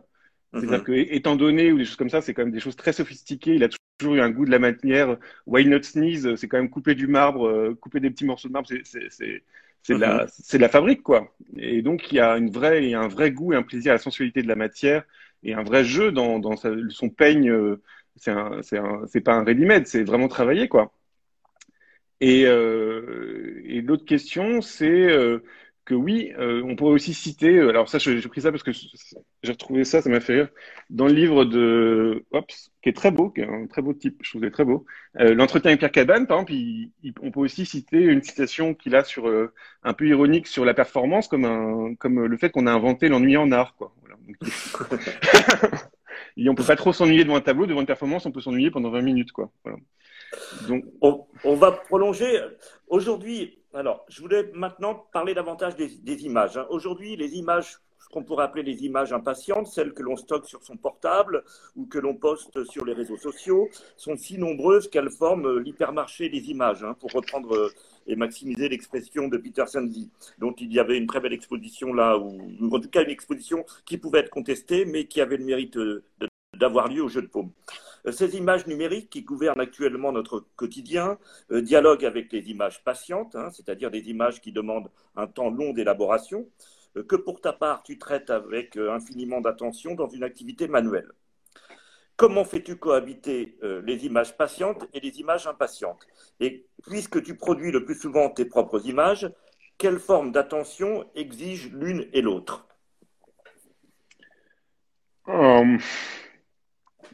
C'est-à-dire 0.51 0.79
mhm. 0.79 0.83
que, 0.83 0.91
étant 0.91 1.35
donné 1.35 1.71
ou 1.71 1.77
des 1.77 1.85
choses 1.85 1.95
comme 1.95 2.09
ça, 2.09 2.21
c'est 2.21 2.33
quand 2.33 2.43
même 2.43 2.51
des 2.51 2.59
choses 2.59 2.75
très 2.75 2.91
sophistiquées. 2.91 3.55
Il 3.55 3.63
a 3.63 3.69
toujours 3.97 4.15
eu 4.15 4.21
un 4.21 4.29
goût 4.29 4.45
de 4.45 4.51
la 4.51 4.59
matière. 4.59 5.17
Why 5.45 5.65
not 5.65 5.83
sneeze 5.83 6.35
C'est 6.35 6.47
quand 6.47 6.57
même 6.57 6.69
couper 6.69 6.95
du 6.95 7.07
marbre, 7.07 7.47
euh, 7.47 7.75
couper 7.75 7.99
des 7.99 8.09
petits 8.09 8.25
morceaux 8.25 8.47
de 8.47 8.53
marbre. 8.53 8.67
C'est 8.67 9.93
de, 9.93 9.99
la, 9.99 10.25
de 10.25 10.57
la 10.57 10.69
fabrique, 10.69 11.03
quoi. 11.03 11.33
Et 11.57 11.81
donc, 11.81 12.11
il 12.11 12.15
y 12.15 12.19
a 12.19 12.37
une 12.37 12.49
vraie, 12.49 12.83
il 12.83 12.89
y 12.89 12.95
a 12.95 13.01
un 13.01 13.07
vrai 13.07 13.31
goût 13.31 13.53
et 13.53 13.55
un 13.55 13.63
plaisir 13.63 13.91
à 13.91 13.95
la 13.95 13.99
sensualité 13.99 14.41
de 14.41 14.47
la 14.47 14.55
matière 14.55 15.03
et 15.43 15.53
un 15.53 15.63
vrai 15.63 15.83
jeu 15.83 16.11
dans, 16.11 16.39
dans 16.39 16.55
son 16.55 17.09
peigne. 17.09 17.49
Euh, 17.49 17.81
c'est 18.15 19.21
pas 19.21 19.33
un 19.33 19.43
ready-made, 19.43 19.87
c'est 19.87 20.03
vraiment 20.03 20.27
travaillé, 20.27 20.67
quoi. 20.67 20.93
Et, 22.21 22.45
euh, 22.45 23.61
et 23.65 23.81
l'autre 23.81 24.05
question, 24.05 24.61
c'est 24.61 24.87
euh, 24.89 25.43
que 25.85 25.93
oui, 25.93 26.33
euh, 26.39 26.63
on 26.65 26.75
pourrait 26.75 26.93
aussi 26.93 27.13
citer, 27.13 27.57
euh, 27.57 27.69
alors 27.69 27.87
ça, 27.87 27.99
j'ai 27.99 28.19
pris 28.27 28.41
ça 28.41 28.51
parce 28.51 28.63
que 28.63 28.71
j'ai 28.71 29.51
retrouvé 29.51 29.85
ça, 29.85 30.01
ça 30.01 30.09
m'a 30.09 30.19
fait 30.19 30.33
rire, 30.33 30.49
dans 30.89 31.05
le 31.05 31.13
livre 31.13 31.45
de, 31.45 32.25
Ops, 32.31 32.71
qui 32.81 32.89
est 32.89 32.93
très 32.93 33.11
beau, 33.11 33.29
qui 33.29 33.41
est 33.41 33.47
un 33.47 33.67
très 33.67 33.83
beau 33.83 33.93
type, 33.93 34.17
je 34.23 34.31
trouve 34.31 34.49
très 34.49 34.65
beau, 34.65 34.85
euh, 35.19 35.35
l'entretien 35.35 35.69
avec 35.69 35.79
Pierre 35.79 35.91
Cabane, 35.91 36.25
par 36.25 36.39
exemple, 36.39 36.53
on 37.21 37.29
peut 37.29 37.39
aussi 37.39 37.67
citer 37.67 37.99
une 38.01 38.23
citation 38.23 38.73
qu'il 38.73 38.95
a 38.95 39.03
sur, 39.03 39.31
un 39.83 39.93
peu 39.93 40.07
ironique 40.07 40.47
sur 40.47 40.65
la 40.65 40.73
performance, 40.73 41.27
comme 41.27 41.45
un, 41.45 41.93
comme 41.95 42.25
le 42.25 42.37
fait 42.37 42.49
qu'on 42.49 42.65
a 42.65 42.71
inventé 42.71 43.07
l'ennui 43.07 43.37
en 43.37 43.51
art, 43.51 43.75
quoi. 43.77 43.93
Voilà. 44.01 44.17
Et 46.35 46.49
on 46.49 46.55
peut 46.55 46.63
pas 46.63 46.75
trop 46.75 46.93
s'ennuyer 46.93 47.23
devant 47.23 47.35
un 47.35 47.41
tableau, 47.41 47.67
devant 47.67 47.81
une 47.81 47.85
performance, 47.85 48.25
on 48.25 48.31
peut 48.31 48.41
s'ennuyer 48.41 48.71
pendant 48.71 48.89
20 48.89 49.01
minutes, 49.03 49.31
quoi. 49.31 49.51
Voilà. 49.63 49.77
Donc, 50.67 50.83
on, 51.01 51.25
on 51.43 51.55
va 51.55 51.71
prolonger. 51.71 52.39
Aujourd'hui, 52.87 53.59
alors, 53.75 54.05
je 54.07 54.21
voulais 54.21 54.49
maintenant 54.53 54.95
parler 55.11 55.33
davantage 55.33 55.75
des, 55.75 56.25
images. 56.25 56.55
Hein. 56.55 56.65
Aujourd'hui, 56.69 57.17
les 57.17 57.35
images, 57.35 57.77
ce 57.99 58.07
qu'on 58.07 58.23
pourrait 58.23 58.45
appeler 58.45 58.63
les 58.63 58.85
images 58.85 59.11
impatientes, 59.11 59.67
celles 59.67 59.93
que 59.93 60.01
l'on 60.01 60.15
stocke 60.15 60.45
sur 60.45 60.63
son 60.63 60.77
portable 60.77 61.43
ou 61.75 61.85
que 61.85 61.99
l'on 61.99 62.15
poste 62.15 62.63
sur 62.63 62.85
les 62.85 62.93
réseaux 62.93 63.17
sociaux, 63.17 63.67
sont 63.97 64.15
si 64.15 64.37
nombreuses 64.37 64.89
qu'elles 64.89 65.11
forment 65.11 65.57
l'hypermarché 65.57 66.29
des 66.29 66.49
images, 66.49 66.85
hein, 66.85 66.95
pour 66.97 67.11
reprendre 67.11 67.53
euh, 67.53 67.73
et 68.07 68.15
maximiser 68.15 68.69
l'expression 68.69 69.27
de 69.27 69.37
Peter 69.37 69.65
Sandy, 69.67 70.09
dont 70.37 70.53
il 70.53 70.71
y 70.71 70.79
avait 70.79 70.97
une 70.97 71.07
très 71.07 71.19
belle 71.19 71.33
exposition 71.33 71.93
là, 71.93 72.17
ou, 72.17 72.73
en 72.73 72.79
tout 72.79 72.89
cas 72.89 73.03
une 73.03 73.09
exposition 73.09 73.65
qui 73.85 73.97
pouvait 73.97 74.19
être 74.19 74.29
contestée, 74.29 74.85
mais 74.85 75.05
qui 75.05 75.19
avait 75.19 75.37
le 75.37 75.43
mérite 75.43 75.77
d'avoir 76.55 76.87
lieu 76.87 77.03
au 77.03 77.09
Jeu 77.09 77.23
de 77.23 77.27
Paume. 77.27 77.51
Euh, 78.05 78.11
ces 78.11 78.35
images 78.35 78.67
numériques 78.67 79.09
qui 79.09 79.23
gouvernent 79.23 79.59
actuellement 79.59 80.11
notre 80.11 80.45
quotidien 80.55 81.17
euh, 81.51 81.61
dialoguent 81.61 82.05
avec 82.05 82.31
les 82.31 82.49
images 82.49 82.83
patientes, 82.83 83.35
hein, 83.35 83.49
c'est-à-dire 83.51 83.91
des 83.91 84.09
images 84.09 84.41
qui 84.41 84.51
demandent 84.51 84.89
un 85.15 85.27
temps 85.27 85.49
long 85.49 85.73
d'élaboration, 85.73 86.47
euh, 86.97 87.03
que 87.03 87.15
pour 87.15 87.41
ta 87.41 87.53
part 87.53 87.83
tu 87.83 87.97
traites 87.97 88.29
avec 88.29 88.77
infiniment 88.77 89.41
d'attention 89.41 89.95
dans 89.95 90.09
une 90.09 90.23
activité 90.23 90.67
manuelle. 90.67 91.11
Comment 92.17 92.45
fais-tu 92.45 92.77
cohabiter 92.77 93.57
les 93.61 94.05
images 94.05 94.37
patientes 94.37 94.87
et 94.93 95.01
les 95.01 95.19
images 95.19 95.47
impatientes? 95.47 96.07
Et 96.39 96.65
puisque 96.83 97.21
tu 97.21 97.35
produis 97.35 97.71
le 97.71 97.83
plus 97.83 97.95
souvent 97.95 98.29
tes 98.29 98.45
propres 98.45 98.87
images, 98.87 99.29
quelle 99.77 99.99
forme 99.99 100.31
d'attention 100.31 101.05
exige 101.13 101.69
l'une 101.73 102.07
et 102.13 102.21
l'autre? 102.21 102.65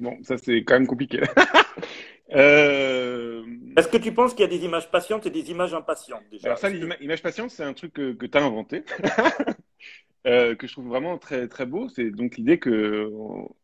Bon, 0.01 0.17
ça 0.23 0.37
c'est 0.37 0.63
quand 0.63 0.73
même 0.73 0.87
compliqué. 0.87 1.21
euh... 2.35 3.43
Est-ce 3.77 3.87
que 3.87 3.97
tu 3.97 4.11
penses 4.11 4.33
qu'il 4.33 4.41
y 4.41 4.47
a 4.47 4.57
des 4.57 4.65
images 4.65 4.89
patientes 4.89 5.27
et 5.27 5.29
des 5.29 5.51
images 5.51 5.75
impatientes 5.75 6.23
déjà 6.31 6.47
Alors 6.47 6.57
ça, 6.57 6.69
les 6.69 6.79
images 7.01 7.21
patientes, 7.21 7.51
c'est 7.51 7.63
un 7.63 7.73
truc 7.73 7.93
que, 7.93 8.13
que 8.13 8.25
tu 8.25 8.37
as 8.37 8.43
inventé, 8.43 8.83
euh, 10.27 10.55
que 10.55 10.65
je 10.65 10.73
trouve 10.73 10.87
vraiment 10.87 11.19
très 11.19 11.47
très 11.47 11.67
beau. 11.67 11.87
C'est 11.89 12.09
donc 12.09 12.37
l'idée 12.37 12.57
que, 12.57 13.11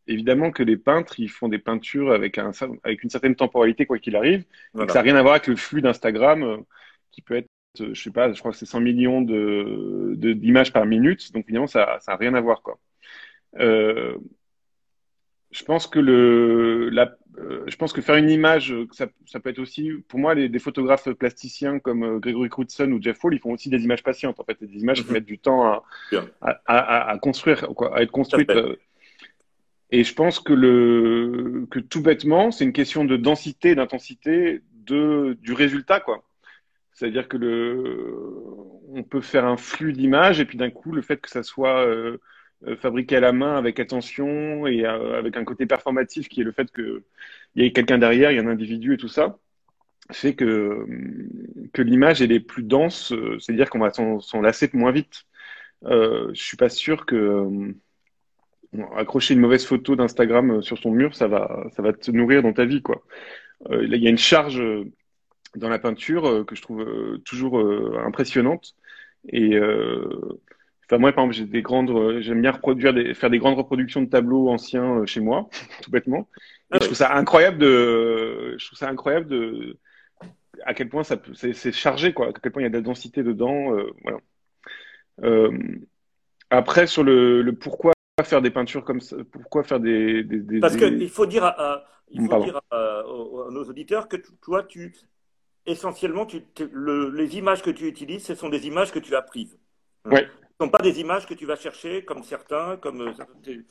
évidemment, 0.06 0.52
que 0.52 0.62
les 0.62 0.78
peintres, 0.78 1.19
ils 1.19 1.28
font 1.28 1.50
des 1.50 1.58
peintures 1.58 2.12
avec, 2.12 2.38
un, 2.38 2.52
avec 2.84 3.04
une 3.04 3.10
certaine 3.10 3.36
temporalité, 3.36 3.88
quoi 3.88 3.97
qu'il 3.97 4.15
arrive. 4.15 4.45
Donc 4.76 4.91
ça 4.91 5.00
n'a 5.00 5.02
rien 5.02 5.15
à 5.15 5.23
voir 5.23 5.34
avec 5.34 5.47
le 5.47 5.56
flux 5.56 5.82
d'Instagram, 5.82 6.43
euh, 6.43 6.58
qui 7.12 7.23
peut 7.23 7.38
être, 7.38 7.50
euh, 7.82 7.95
je 7.95 8.02
sais 8.02 8.12
pas, 8.12 8.32
je 8.32 8.39
crois 8.39 8.52
que 8.52 8.58
c'est 8.58 8.67
100 8.67 8.80
millions 8.80 9.21
de 9.21 10.13
d'images 10.15 10.71
par 10.71 10.86
minute. 10.86 11.34
Donc 11.34 11.45
évidemment, 11.45 11.65
ça 11.65 11.97
n'a 12.08 12.15
rien 12.15 12.36
à 12.36 12.41
voir, 12.41 12.62
quoi. 12.62 12.78
Euh, 13.60 14.17
je 15.58 15.63
pense 15.63 15.88
que 15.88 15.98
le, 15.98 16.89
la, 16.89 17.17
euh, 17.39 17.63
je 17.65 17.76
pense 17.78 17.91
que 17.91 18.02
faire 18.02 18.15
une 18.15 18.30
image, 18.30 18.76
ça, 18.91 19.08
ça 19.26 19.39
peut 19.39 19.50
être 19.50 19.58
aussi, 19.58 19.91
pour 20.08 20.20
moi, 20.20 20.36
les, 20.36 20.50
des 20.50 20.60
photographes 20.60 21.10
plasticiens 21.13 21.80
comme 21.80 22.04
euh, 22.04 22.20
Gregory 22.20 22.50
Crutzen 22.50 22.93
ou 22.93 23.02
Jeff 23.02 23.17
Hall, 23.24 23.34
ils 23.34 23.39
font 23.39 23.52
aussi 23.52 23.70
des 23.70 23.84
images 23.84 24.04
patientes, 24.04 24.39
en 24.39 24.43
fait, 24.43 24.63
des 24.63 24.80
images 24.80 25.02
qui 25.02 25.08
mhm. 25.08 25.13
mettent 25.13 25.26
du 25.26 25.39
temps 25.39 25.65
à, 25.65 25.84
à, 26.41 26.52
à, 26.67 27.10
à 27.10 27.17
construire, 27.17 27.67
à 27.91 28.04
être 28.04 28.12
construites. 28.12 28.52
Euh. 28.52 28.76
Et 29.89 30.04
je 30.04 30.13
pense 30.13 30.39
que 30.39 30.54
le, 30.54 31.65
que 31.72 31.80
tout 31.80 32.04
bêtement, 32.04 32.52
c'est 32.52 32.63
une 32.63 32.74
question 32.74 33.04
de 33.04 33.17
densité, 33.17 33.74
d'intensité 33.74 34.62
de, 34.86 35.38
du 35.41 35.54
résultat, 35.54 36.00
quoi. 36.02 36.24
C'est-à-dire 36.93 37.28
que 37.28 37.38
le, 37.38 38.13
on 38.89 39.04
peut 39.04 39.22
faire 39.22 39.46
un 39.46 39.58
flux 39.58 39.93
d'images 39.93 40.39
et 40.39 40.46
puis 40.46 40.58
d'un 40.58 40.70
coup, 40.70 40.91
le 40.91 41.02
fait 41.02 41.17
que 41.17 41.30
ça 41.30 41.41
soit 41.41 41.80
euh, 41.80 41.96
euh, 41.96 42.17
fabriqué 42.80 43.17
à 43.17 43.20
la 43.20 43.34
main 43.34 43.56
avec 43.56 43.80
attention 43.80 44.65
et 44.67 44.86
euh, 44.86 45.17
avec 45.17 45.38
un 45.38 45.43
côté 45.43 45.65
performatif 45.65 46.28
qui 46.28 46.41
est 46.41 46.43
le 46.43 46.52
fait 46.52 46.72
qu'il 46.72 47.02
y 47.56 47.63
ait 47.63 47.72
quelqu'un 47.72 47.98
derrière, 47.98 48.32
il 48.32 48.36
y 48.36 48.39
a 48.39 48.43
un 48.43 48.48
individu 48.48 48.96
et 48.96 48.98
tout 48.98 49.08
ça, 49.08 49.38
fait 50.12 50.36
que, 50.36 50.86
que 51.74 51.82
l'image 51.82 52.22
est 52.22 52.39
plus 52.39 52.63
dense, 52.63 53.12
euh, 53.12 53.38
c'est-à-dire 53.39 53.70
qu'on 53.70 53.80
va 53.80 53.91
s'en 53.91 54.41
lasser 54.41 54.70
moins 54.74 54.91
vite. 54.91 55.26
Euh, 55.86 56.30
je 56.34 56.41
suis 56.41 56.58
pas 56.58 56.70
sûr 56.70 57.06
que 57.06 57.74
accrocher 58.96 59.34
une 59.34 59.39
mauvaise 59.39 59.65
photo 59.65 59.96
d'Instagram 59.96 60.62
sur 60.62 60.78
son 60.78 60.91
mur, 60.91 61.15
ça 61.15 61.28
va, 61.28 61.67
ça 61.76 61.82
va 61.82 61.93
te 61.93 62.12
nourrir 62.12 62.43
dans 62.43 62.54
ta 62.54 62.65
vie, 62.65 62.82
quoi. 62.82 63.04
Euh, 63.72 63.86
il 63.86 63.96
y 63.96 64.08
a 64.08 64.10
une 64.10 64.17
charge 64.17 64.62
dans 65.56 65.70
la 65.70 65.80
peinture 65.80 66.46
que 66.46 66.56
je 66.56 66.62
trouve 66.62 66.86
toujours 67.24 67.60
impressionnante 68.04 68.76
et 69.30 69.58
Enfin, 70.89 71.00
moi, 71.00 71.12
par 71.12 71.26
exemple, 71.26 71.38
j'ai 71.38 71.45
des 71.45 71.62
grandes, 71.62 72.21
j'aime 72.21 72.41
bien 72.41 72.52
reproduire 72.52 72.93
des, 72.93 73.13
faire 73.13 73.30
des 73.30 73.39
grandes 73.39 73.58
reproductions 73.58 74.02
de 74.02 74.10
tableaux 74.10 74.50
anciens 74.50 75.06
chez 75.06 75.19
moi, 75.19 75.50
tout 75.82 75.91
bêtement. 75.91 76.30
Et 76.73 76.78
je 76.80 76.86
trouve 76.86 76.97
ça 76.97 77.13
incroyable 77.13 77.58
de, 77.58 78.56
je 78.58 78.65
trouve 78.67 78.80
ça 78.80 78.89
incroyable 78.89 79.28
de, 79.28 79.78
à 80.65 80.73
quel 80.73 80.89
point 80.89 81.04
ça 81.04 81.17
c'est 81.34 81.71
chargé, 81.71 82.13
quoi, 82.13 82.30
à 82.30 82.34
quel 82.34 82.52
point 82.52 82.62
il 82.62 82.65
y 82.65 82.67
a 82.67 82.69
de 82.69 82.76
la 82.76 82.82
densité 82.82 83.23
dedans, 83.23 83.76
voilà. 84.04 84.19
Euh, 85.23 85.52
après, 86.50 86.88
sur 86.88 87.04
le, 87.04 87.41
le, 87.41 87.54
pourquoi 87.54 87.93
faire 88.23 88.41
des 88.41 88.52
peintures 88.52 88.84
comme 88.84 89.02
ça, 89.02 89.17
pourquoi 89.32 89.63
faire 89.63 89.80
des. 89.80 90.23
des, 90.23 90.39
des 90.39 90.60
Parce 90.60 90.76
qu'il 90.76 91.10
faut 91.10 91.26
dire, 91.26 91.43
à, 91.43 91.84
il 92.10 92.26
faut 92.26 92.43
dire 92.43 92.62
à, 92.71 93.04
nos 93.52 93.63
auditeurs 93.63 94.08
que 94.08 94.17
toi, 94.41 94.63
tu 94.63 94.93
essentiellement, 95.65 96.26
tu, 96.26 96.41
le, 96.71 97.10
les 97.12 97.38
images 97.38 97.62
que 97.62 97.69
tu 97.69 97.88
utilises, 97.88 98.23
ce 98.23 98.36
sont 98.36 98.50
des 98.50 98.67
images 98.67 98.91
que 98.91 99.00
tu 99.00 99.15
as 99.15 99.21
prises. 99.21 99.58
Ouais. 100.06 100.28
Ce 100.60 100.65
ne 100.65 100.70
sont 100.70 100.72
pas 100.72 100.84
des 100.84 101.00
images 101.00 101.28
que 101.28 101.36
tu 101.36 101.46
vas 101.46 101.56
chercher 101.56 102.04
comme 102.04 102.24
certains, 102.24 102.78
comme 102.78 103.02
euh, 103.02 103.63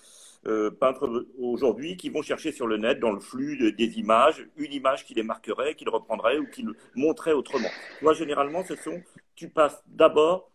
euh 0.46 0.70
peintres 0.70 1.26
aujourd'hui, 1.36 1.96
qui 1.96 2.10
vont 2.10 2.22
chercher 2.22 2.52
sur 2.52 2.68
le 2.68 2.76
net, 2.76 3.00
dans 3.00 3.10
le 3.10 3.18
flux 3.18 3.72
des 3.72 3.98
images, 3.98 4.46
une 4.56 4.72
image 4.72 5.04
qui 5.04 5.12
les 5.14 5.24
marquerait, 5.24 5.74
qui 5.74 5.84
le 5.84 5.90
reprendrait 5.90 6.38
ou 6.38 6.46
qui 6.48 6.62
le 6.62 6.76
montrait 6.94 7.32
autrement. 7.32 7.68
Toi, 7.98 8.12
généralement, 8.12 8.64
ce 8.64 8.76
sont, 8.76 9.02
tu 9.34 9.48
passes 9.48 9.82
d'abord 9.88 10.52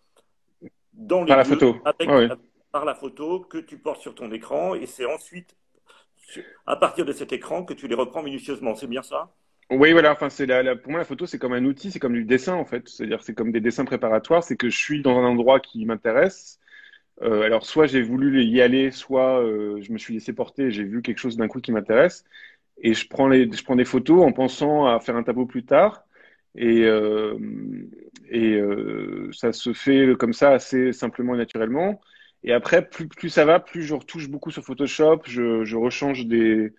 dans 0.94 1.24
les 1.24 1.28
par 1.28 1.38
la 1.38 1.44
photo. 1.44 1.76
par 2.72 2.86
la 2.86 2.96
photo 2.96 3.42
que 3.42 3.58
tu 3.58 3.78
portes 3.78 4.00
sur 4.00 4.16
ton 4.16 4.32
écran 4.32 4.74
et 4.76 4.86
c'est 4.86 5.06
ensuite 5.06 5.58
à 6.66 6.78
partir 6.78 7.04
de 7.04 7.12
cet 7.12 7.34
écran 7.34 7.66
que 7.66 7.74
tu 7.74 7.90
les 7.90 7.96
reprends 7.96 8.24
minutieusement. 8.24 8.74
C'est 8.76 8.88
bien 8.88 9.04
ça? 9.04 9.34
Oui, 9.72 9.94
voilà. 9.94 10.12
Enfin, 10.12 10.30
c'est 10.30 10.46
la, 10.46 10.76
pour 10.76 10.92
moi 10.92 11.00
la 11.00 11.06
photo 11.06 11.26
c'est 11.26 11.40
comme 11.40 11.54
un 11.54 11.64
outil, 11.66 11.92
c'est 11.92 12.00
comme 12.00 12.14
du 12.14 12.26
dessin 12.26 12.56
en 12.56 12.66
fait. 12.66 12.88
C'est-à-dire 12.90 13.24
c'est 13.24 13.34
comme 13.34 13.52
des 13.54 13.62
dessins 13.62 13.86
préparatoires. 13.86 14.44
C'est 14.44 14.58
que 14.58 14.70
je 14.70 14.78
suis 14.78 15.02
dans 15.02 15.18
un 15.18 15.24
endroit 15.24 15.60
qui 15.62 15.86
m'intéresse. 15.86 16.60
Euh, 17.22 17.44
alors 17.44 17.66
soit 17.66 17.88
j'ai 17.88 18.02
voulu 18.04 18.44
y 18.46 18.62
aller, 18.62 18.92
soit 18.92 19.42
euh, 19.44 19.82
je 19.82 19.92
me 19.94 19.98
suis 20.00 20.14
laissé 20.16 20.34
porter, 20.34 20.72
j'ai 20.72 20.84
vu 20.84 21.02
quelque 21.02 21.20
chose 21.20 21.38
d'un 21.38 21.48
coup 21.50 21.62
qui 21.62 21.72
m'intéresse 21.72 22.26
et 22.82 22.94
je 22.96 23.08
prends 23.10 23.28
les, 23.30 23.52
je 23.52 23.64
prends 23.64 23.76
des 23.78 23.86
photos 23.86 24.24
en 24.24 24.34
pensant 24.34 24.86
à 24.88 25.00
faire 25.02 25.16
un 25.18 25.24
tableau 25.24 25.46
plus 25.48 25.66
tard. 25.66 26.06
Et, 26.56 26.84
euh, 26.86 27.38
et 28.30 28.56
euh, 28.56 29.30
ça 29.34 29.54
se 29.54 29.74
fait 29.74 30.16
comme 30.20 30.34
ça 30.34 30.52
assez 30.52 30.94
simplement 30.94 31.36
et 31.36 31.38
naturellement. 31.38 32.02
Et 32.44 32.54
après, 32.54 32.88
plus, 32.88 33.08
plus 33.08 33.30
ça 33.30 33.46
va, 33.46 33.60
plus 33.60 33.84
je 33.84 33.94
retouche 33.94 34.28
beaucoup 34.30 34.52
sur 34.52 34.64
Photoshop, 34.64 35.22
je, 35.28 35.64
je 35.64 35.76
rechange 35.78 36.26
des, 36.26 36.74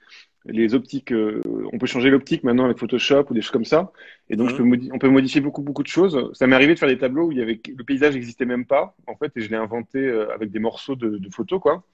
les 0.47 0.75
optiques. 0.75 1.13
Euh, 1.13 1.41
on 1.73 1.79
peut 1.79 1.87
changer 1.87 2.11
l'optique 2.11 2.45
maintenant 2.45 2.65
avec 2.65 2.79
Photoshop 2.79 3.27
ou 3.31 3.35
des 3.35 3.43
choses 3.43 3.51
comme 3.51 3.65
ça. 3.65 3.93
Et 4.29 4.37
donc, 4.37 4.51
je 4.51 4.63
mhm. 4.63 4.79
peux 4.79 4.95
on 4.95 4.99
peut 4.99 5.09
modifier 5.09 5.41
beaucoup, 5.41 5.63
beaucoup 5.63 5.83
de 5.83 5.89
choses. 5.89 6.31
Ça 6.35 6.47
m'est 6.47 6.57
arrivé 6.57 6.75
de 6.75 6.79
faire 6.79 6.89
des 6.89 6.99
tableaux 6.99 7.27
où 7.27 7.33
il 7.33 7.39
y 7.39 7.43
avait, 7.43 7.61
le 7.77 7.85
paysage 7.85 8.15
n'existait 8.15 8.45
même 8.45 8.67
pas, 8.67 8.95
en 9.07 9.17
fait, 9.17 9.33
et 9.37 9.41
je 9.41 9.51
l'ai 9.51 9.57
inventé 9.57 9.99
euh, 9.99 10.33
avec 10.33 10.51
des 10.51 10.59
morceaux 10.59 10.97
de, 10.97 11.19
de 11.19 11.29
photos, 11.31 11.61
quoi. 11.61 11.85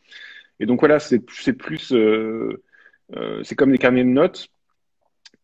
Et 0.61 0.67
donc, 0.67 0.81
voilà, 0.81 0.99
c'est 0.99 1.21
plus, 1.53 1.93
euh, 1.93 2.63
euh, 3.17 3.43
c'est 3.45 3.55
comme 3.55 3.71
des 3.71 3.79
carnets 3.79 4.05
de 4.05 4.09
notes. 4.09 4.49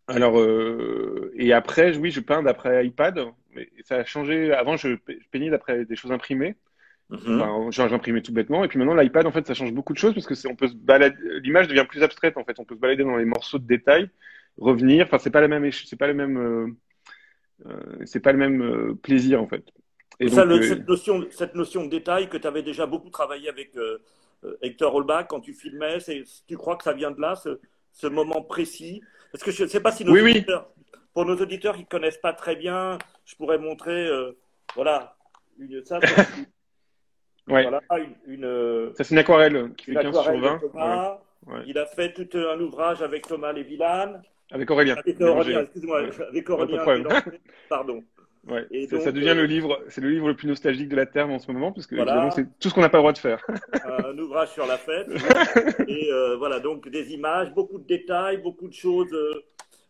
Alors, 0.07 0.39
euh, 0.39 1.33
et 1.37 1.53
après, 1.53 1.97
oui, 1.97 2.11
je 2.11 2.21
peins 2.21 2.43
d'après 2.43 2.87
iPad. 2.87 3.21
Mais 3.55 3.69
ça 3.85 3.97
a 3.97 4.05
changé. 4.05 4.53
Avant, 4.53 4.77
je 4.77 4.97
peignais 5.31 5.51
d'après 5.51 5.85
des 5.85 5.97
choses 5.97 6.13
imprimées. 6.13 6.57
Mm 7.27 7.41
enfin, 7.41 7.89
j'imprimais 7.89 8.23
tout 8.23 8.33
bêtement. 8.33 8.65
Et 8.65 8.69
puis 8.69 8.79
maintenant, 8.79 8.95
l'iPad, 8.95 9.27
en 9.27 9.33
fait, 9.33 9.47
ça 9.47 9.55
change 9.55 9.73
beaucoup 9.73 9.93
de 9.93 9.99
choses 9.99 10.15
parce 10.15 10.27
que 10.27 10.49
on 10.49 10.57
peut 10.57 10.69
se 10.69 10.75
balader. 10.75 11.17
L'image 11.43 11.69
devient 11.69 11.87
plus 11.89 12.03
abstraite, 12.03 12.37
en 12.37 12.45
fait. 12.45 12.59
On 12.59 12.65
peut 12.65 12.75
se 12.75 12.81
balader 12.81 13.05
dans 13.05 13.17
les 13.17 13.25
morceaux 13.25 13.59
de 13.59 13.67
détails, 13.67 14.09
revenir. 14.59 15.07
Enfin, 15.07 15.19
c'est 15.19 15.31
pas 15.31 15.41
la 15.41 15.49
même, 15.49 15.71
c'est 15.73 15.97
pas 15.97 16.07
le 16.07 16.15
même, 16.15 16.39
euh, 16.39 16.67
euh, 17.67 18.05
c'est 18.05 18.21
pas 18.21 18.33
le 18.33 18.39
même 18.39 18.63
euh, 18.63 18.95
plaisir, 18.95 19.43
en 19.43 19.47
fait. 19.47 19.65
Et 20.21 20.29
ça, 20.29 20.45
le, 20.45 20.63
cette, 20.63 20.87
notion, 20.87 21.25
cette 21.31 21.55
notion 21.55 21.85
de 21.85 21.91
détail 21.91 22.29
que 22.29 22.37
tu 22.37 22.47
avais 22.47 22.63
déjà 22.63 22.87
beaucoup 22.87 23.11
travaillé 23.11 23.49
avec 23.49 23.73
Hector 24.63 24.95
Holbach 24.95 25.27
quand 25.29 25.41
tu 25.41 25.53
filmais, 25.55 25.99
tu 26.47 26.57
crois 26.57 26.77
que 26.77 26.85
ça 26.85 26.93
vient 26.93 27.11
de 27.11 27.21
là, 27.21 27.35
ce, 27.35 27.59
ce 27.91 28.07
moment 28.07 28.43
précis? 28.43 29.03
Parce 29.33 29.43
que 29.43 29.51
je 29.51 29.65
ne 29.65 29.69
sais 29.69 29.81
pas 29.81 29.91
si 29.91 30.05
nos 30.05 30.13
auditeurs, 30.13 30.71
pour 31.13 31.25
nos 31.25 31.37
auditeurs 31.37 31.75
qui 31.75 31.83
ne 31.83 31.89
connaissent 31.89 32.19
pas 32.19 32.33
très 32.33 32.55
bien, 32.55 32.97
je 33.25 33.35
pourrais 33.35 33.59
montrer, 33.59 34.09
voilà, 34.77 35.17
une, 35.59 35.85
ça, 35.85 35.99
Ouais. 37.49 37.63
Voilà, 37.63 37.81
une, 38.27 38.45
euh, 38.45 38.93
ça, 38.95 39.05
c'est 39.05 39.15
une 39.15 39.19
aquarelle 39.19 39.73
qui 39.77 39.87
fait 39.87 39.95
15 39.95 40.23
sur 40.23 40.39
20. 40.39 40.61
Il 41.67 41.79
a 41.79 41.87
fait 41.87 42.13
tout 42.13 42.39
un 42.39 42.59
ouvrage 42.61 43.03
avec 43.03 43.27
Thomas 43.27 43.53
Lévillane. 43.53 44.23
Avec 44.51 44.71
Aurélien. 44.71 44.95
Avec 44.97 45.21
Aurélien, 45.21 45.63
excuse-moi, 45.63 46.03
avec 46.29 46.51
Aurélien. 46.51 46.85
Pardon. 47.69 48.03
Ouais. 48.47 48.67
Et 48.71 48.87
ça, 48.87 49.01
ça, 49.01 49.13
devient 49.13 49.33
le 49.35 49.45
euh, 49.45 49.47
livre, 49.47 49.83
c'est 49.89 50.03
le 50.03 50.11
livre 50.11 50.29
le 50.29 50.37
plus 50.37 50.49
nostalgique 50.49 50.91
de 50.91 50.97
la 50.97 51.07
Terre 51.07 51.31
en 51.31 51.39
ce 51.39 51.51
moment, 51.51 51.73
parce 51.73 51.87
que 51.87 51.97
voilà. 51.97 52.31
c'est 52.31 52.47
tout 52.59 52.69
ce 52.69 52.75
qu'on 52.75 52.83
n'a 52.83 52.91
pas 52.91 52.99
le 52.99 53.03
droit 53.03 53.13
de 53.13 53.19
faire. 53.19 53.43
un 53.87 54.19
ouvrage 54.19 54.51
sur 54.51 54.67
la 54.67 54.77
fête. 54.77 55.09
et 55.89 56.13
euh, 56.13 56.37
voilà, 56.37 56.61
donc 56.61 56.89
des 56.91 57.15
images, 57.15 57.55
beaucoup 57.55 57.79
de 57.79 57.87
détails, 57.87 58.39
beaucoup 58.39 58.69
de 58.69 58.75
choses. 58.75 59.15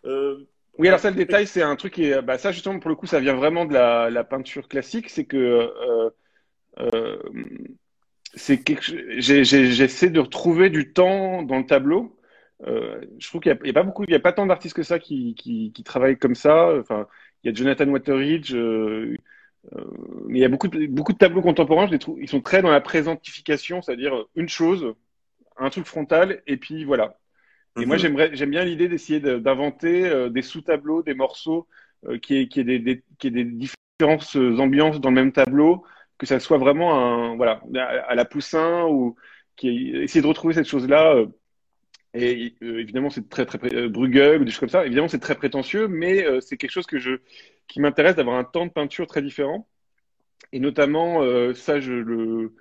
Euh, 0.04 0.38
oui, 0.78 0.86
alors 0.86 1.00
ça, 1.00 1.10
le 1.10 1.16
détail, 1.16 1.48
c'est 1.48 1.62
un 1.62 1.74
truc 1.74 1.94
qui 1.94 2.04
est, 2.04 2.22
bah, 2.22 2.38
ça 2.38 2.52
justement 2.52 2.78
pour 2.78 2.90
le 2.90 2.96
coup, 2.96 3.06
ça 3.06 3.18
vient 3.18 3.34
vraiment 3.34 3.64
de 3.64 3.72
la, 3.72 4.08
la 4.10 4.22
peinture 4.22 4.68
classique, 4.68 5.10
c'est 5.10 5.24
que 5.24 5.68
euh, 6.80 7.18
c'est 8.34 8.62
j'essaie 9.18 10.10
de 10.10 10.20
retrouver 10.20 10.70
du 10.70 10.92
temps 10.92 11.42
dans 11.42 11.58
le 11.58 11.66
tableau. 11.66 12.18
Euh, 12.66 13.00
je 13.18 13.28
trouve 13.28 13.40
qu'il 13.40 13.56
n'y 13.62 13.70
a, 13.70 13.72
pas 13.72 13.82
beaucoup, 13.82 14.04
il 14.04 14.12
y 14.12 14.16
a 14.16 14.20
pas 14.20 14.32
tant 14.32 14.46
d'artistes 14.46 14.74
que 14.74 14.82
ça 14.82 14.98
qui, 14.98 15.34
qui, 15.34 15.72
qui, 15.72 15.84
travaillent 15.84 16.18
comme 16.18 16.34
ça. 16.34 16.76
Enfin, 16.78 17.06
il 17.42 17.48
y 17.48 17.52
a 17.52 17.54
Jonathan 17.54 17.86
Wateridge, 17.88 18.54
euh, 18.54 19.16
mais 20.26 20.38
il 20.38 20.42
y 20.42 20.44
a 20.44 20.48
beaucoup 20.48 20.68
de, 20.68 20.86
beaucoup 20.86 21.12
de 21.12 21.18
tableaux 21.18 21.42
contemporains. 21.42 21.86
Je 21.86 21.92
les 21.92 21.98
trouve, 21.98 22.20
ils 22.20 22.28
sont 22.28 22.40
très 22.40 22.62
dans 22.62 22.70
la 22.70 22.80
présentification, 22.80 23.82
c'est-à-dire 23.82 24.24
une 24.34 24.48
chose, 24.48 24.94
un 25.56 25.70
truc 25.70 25.86
frontal, 25.86 26.42
et 26.46 26.56
puis 26.56 26.84
voilà. 26.84 27.18
Et 27.80 27.86
moi, 27.86 27.96
mhm. 27.96 28.02
j'aimerais, 28.02 28.30
j'aime 28.34 28.50
bien 28.50 28.64
l'idée 28.64 28.88
d'essayer 28.88 29.20
d'inventer 29.20 30.30
des 30.30 30.42
sous-tableaux, 30.42 31.02
des 31.02 31.14
morceaux 31.14 31.68
qui 32.22 32.36
est 32.36 32.48
qui 32.48 32.60
est 32.60 32.64
des, 32.64 32.78
des, 32.78 33.02
qui 33.18 33.28
est 33.28 33.30
des 33.30 33.44
différentes 33.44 34.36
ambiances 34.36 35.00
dans 35.00 35.10
le 35.10 35.14
même 35.16 35.32
tableau 35.32 35.84
que 36.18 36.26
ça 36.26 36.40
soit 36.40 36.58
vraiment 36.58 37.32
un, 37.32 37.36
voilà, 37.36 37.62
à 38.06 38.14
la 38.14 38.24
Poussin 38.24 38.84
ou 38.86 39.16
qui 39.56 39.90
essayer 39.90 40.22
de 40.22 40.26
retrouver 40.26 40.54
cette 40.54 40.68
chose-là. 40.68 41.14
Euh, 41.14 41.26
et 42.14 42.54
euh, 42.62 42.80
évidemment, 42.80 43.10
c'est 43.10 43.28
très 43.28 43.44
très 43.46 43.58
euh, 43.74 43.88
Bruegel 43.88 44.40
ou 44.40 44.44
des 44.44 44.50
choses 44.50 44.60
comme 44.60 44.68
ça. 44.68 44.86
Évidemment, 44.86 45.08
c'est 45.08 45.18
très 45.18 45.34
prétentieux, 45.34 45.88
mais 45.88 46.24
c'est 46.40 46.56
quelque 46.56 46.70
chose 46.70 46.86
que 46.86 46.98
je 46.98 47.16
qui 47.66 47.80
m'intéresse 47.80 48.16
d'avoir 48.16 48.36
un 48.36 48.44
temps 48.44 48.66
de 48.66 48.70
peinture 48.70 49.06
très 49.06 49.22
différent. 49.22 49.68
Et 50.52 50.60
notamment, 50.60 51.20
ça, 51.54 51.80
je 51.80 51.92
le 51.92 52.54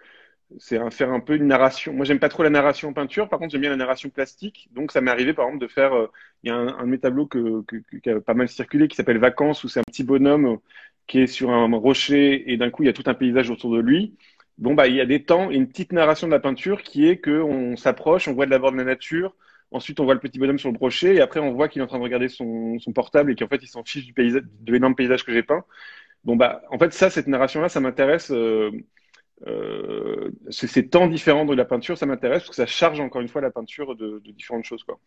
c'est 0.60 0.78
un, 0.78 0.92
faire 0.92 1.12
un 1.12 1.20
peu 1.20 1.36
une 1.36 1.48
narration. 1.48 1.94
Moi, 1.94 2.06
j'aime 2.06 2.20
pas 2.20 2.30
trop 2.30 2.44
la 2.44 2.50
narration 2.50 2.90
en 2.90 2.94
peinture. 2.94 3.28
Par 3.30 3.40
contre, 3.40 3.52
j'aime 3.52 3.62
bien 3.62 3.72
la 3.72 3.76
narration 3.76 4.10
plastique. 4.10 4.70
Donc, 4.72 4.92
ça 4.92 5.02
m'est 5.02 5.12
arrivé, 5.12 5.34
par 5.34 5.46
exemple, 5.48 5.64
de 5.64 5.68
faire. 5.68 5.92
Il 6.44 6.50
y 6.50 6.52
a 6.52 6.56
un, 6.56 6.84
de 6.84 6.90
mes 6.90 7.00
tableaux 7.00 7.28
que, 7.28 7.64
qui 8.02 8.10
a 8.10 8.22
pas 8.22 8.34
mal 8.34 8.50
circulé 8.50 8.88
qui 8.88 8.96
s'appelle 8.96 9.18
Vacances, 9.18 9.64
où 9.64 9.68
c'est 9.68 9.80
un 9.80 9.84
petit 9.84 10.04
bonhomme 10.04 10.60
qui 11.08 11.20
est 11.20 11.28
sur 11.28 11.52
un 11.52 11.68
rocher 11.76 12.52
et 12.52 12.58
d'un 12.58 12.70
coup 12.70 12.84
il 12.84 12.88
y 12.88 12.90
a 12.90 12.94
tout 12.94 13.04
un 13.08 13.14
paysage 13.14 13.50
autour 13.50 13.72
de 13.74 13.80
lui. 13.80 14.16
Bon 14.58 14.74
bah 14.74 14.88
il 14.88 14.96
y 14.96 15.02
a 15.02 15.06
des 15.06 15.24
temps, 15.24 15.50
une 15.50 15.68
petite 15.68 15.94
narration 15.94 16.28
de 16.28 16.32
la 16.32 16.40
peinture 16.40 16.84
qui 16.84 17.08
est 17.08 17.18
que 17.18 17.42
on 17.42 17.76
s'approche, 17.76 18.28
on 18.28 18.34
voit 18.34 18.46
de 18.46 18.52
l'abord 18.52 18.72
de 18.72 18.78
la 18.78 18.84
nature, 18.84 19.36
ensuite 19.72 20.00
on 20.00 20.06
voit 20.06 20.14
le 20.14 20.20
petit 20.20 20.40
bonhomme 20.40 20.60
sur 20.60 20.72
le 20.72 20.78
rocher 20.78 21.16
et 21.16 21.22
après 21.22 21.40
on 21.40 21.54
voit 21.54 21.68
qu'il 21.68 21.82
est 21.82 21.84
en 21.86 21.88
train 21.88 21.98
de 21.98 22.04
regarder 22.04 22.30
son, 22.30 22.80
son 22.80 22.94
portable 22.94 23.32
et 23.32 23.36
qu'en 23.36 23.48
fait 23.48 23.62
il 23.64 23.68
s'en 23.68 23.84
fiche 23.84 24.06
du 24.06 24.14
paysage, 24.14 24.44
de 24.44 24.72
l'énorme 24.72 24.96
paysage 24.96 25.26
que 25.26 25.34
j'ai 25.34 25.44
peint. 25.44 25.64
Bon 26.24 26.36
bah 26.36 26.62
en 26.70 26.78
fait 26.80 26.94
ça 26.94 27.10
cette 27.10 27.28
narration 27.28 27.62
là 27.62 27.70
ça 27.70 27.80
m'intéresse. 27.80 28.32
Euh, 28.32 28.72
euh, 29.48 30.32
c'est 30.50 30.90
tant 30.90 31.08
différent 31.08 31.46
de 31.46 31.54
la 31.54 31.66
peinture, 31.66 31.98
ça 31.98 32.06
m'intéresse 32.06 32.44
parce 32.44 32.50
que 32.50 32.56
ça 32.56 32.66
charge 32.66 33.00
encore 33.00 33.22
une 33.22 33.28
fois 33.28 33.42
la 33.42 33.52
peinture 33.52 33.96
de, 33.96 34.22
différentes 34.26 34.64
choses 34.64 34.84
quoi. 34.84 35.00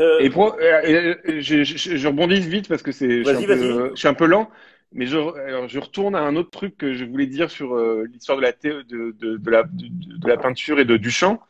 Euh, 0.00 0.20
et 0.20 0.30
pour, 0.30 0.56
euh, 0.60 1.14
je, 1.40 1.62
je, 1.62 1.96
je, 1.96 2.08
rebondis 2.08 2.40
vite 2.40 2.68
parce 2.68 2.82
que 2.82 2.92
c'est, 2.92 3.22
je, 3.22 3.92
suis 3.94 4.08
un 4.08 4.14
peu 4.14 4.26
lent, 4.26 4.50
mais 4.92 5.06
je, 5.06 5.18
alors 5.18 5.68
je 5.68 5.78
retourne 5.78 6.14
à 6.14 6.20
un 6.20 6.36
autre 6.36 6.50
truc 6.50 6.76
que 6.76 6.94
je 6.94 7.04
voulais 7.04 7.26
dire 7.26 7.50
sur 7.50 7.74
euh, 7.74 8.06
l'histoire 8.10 8.38
de 8.38 8.42
la, 8.42 8.52
de, 8.52 8.82
de, 8.82 9.36
de, 9.36 9.50
la, 9.50 9.64
de, 9.64 10.28
la 10.28 10.36
peinture 10.36 10.80
et 10.80 10.84
de 10.84 10.96
Duchamp. 10.96 11.40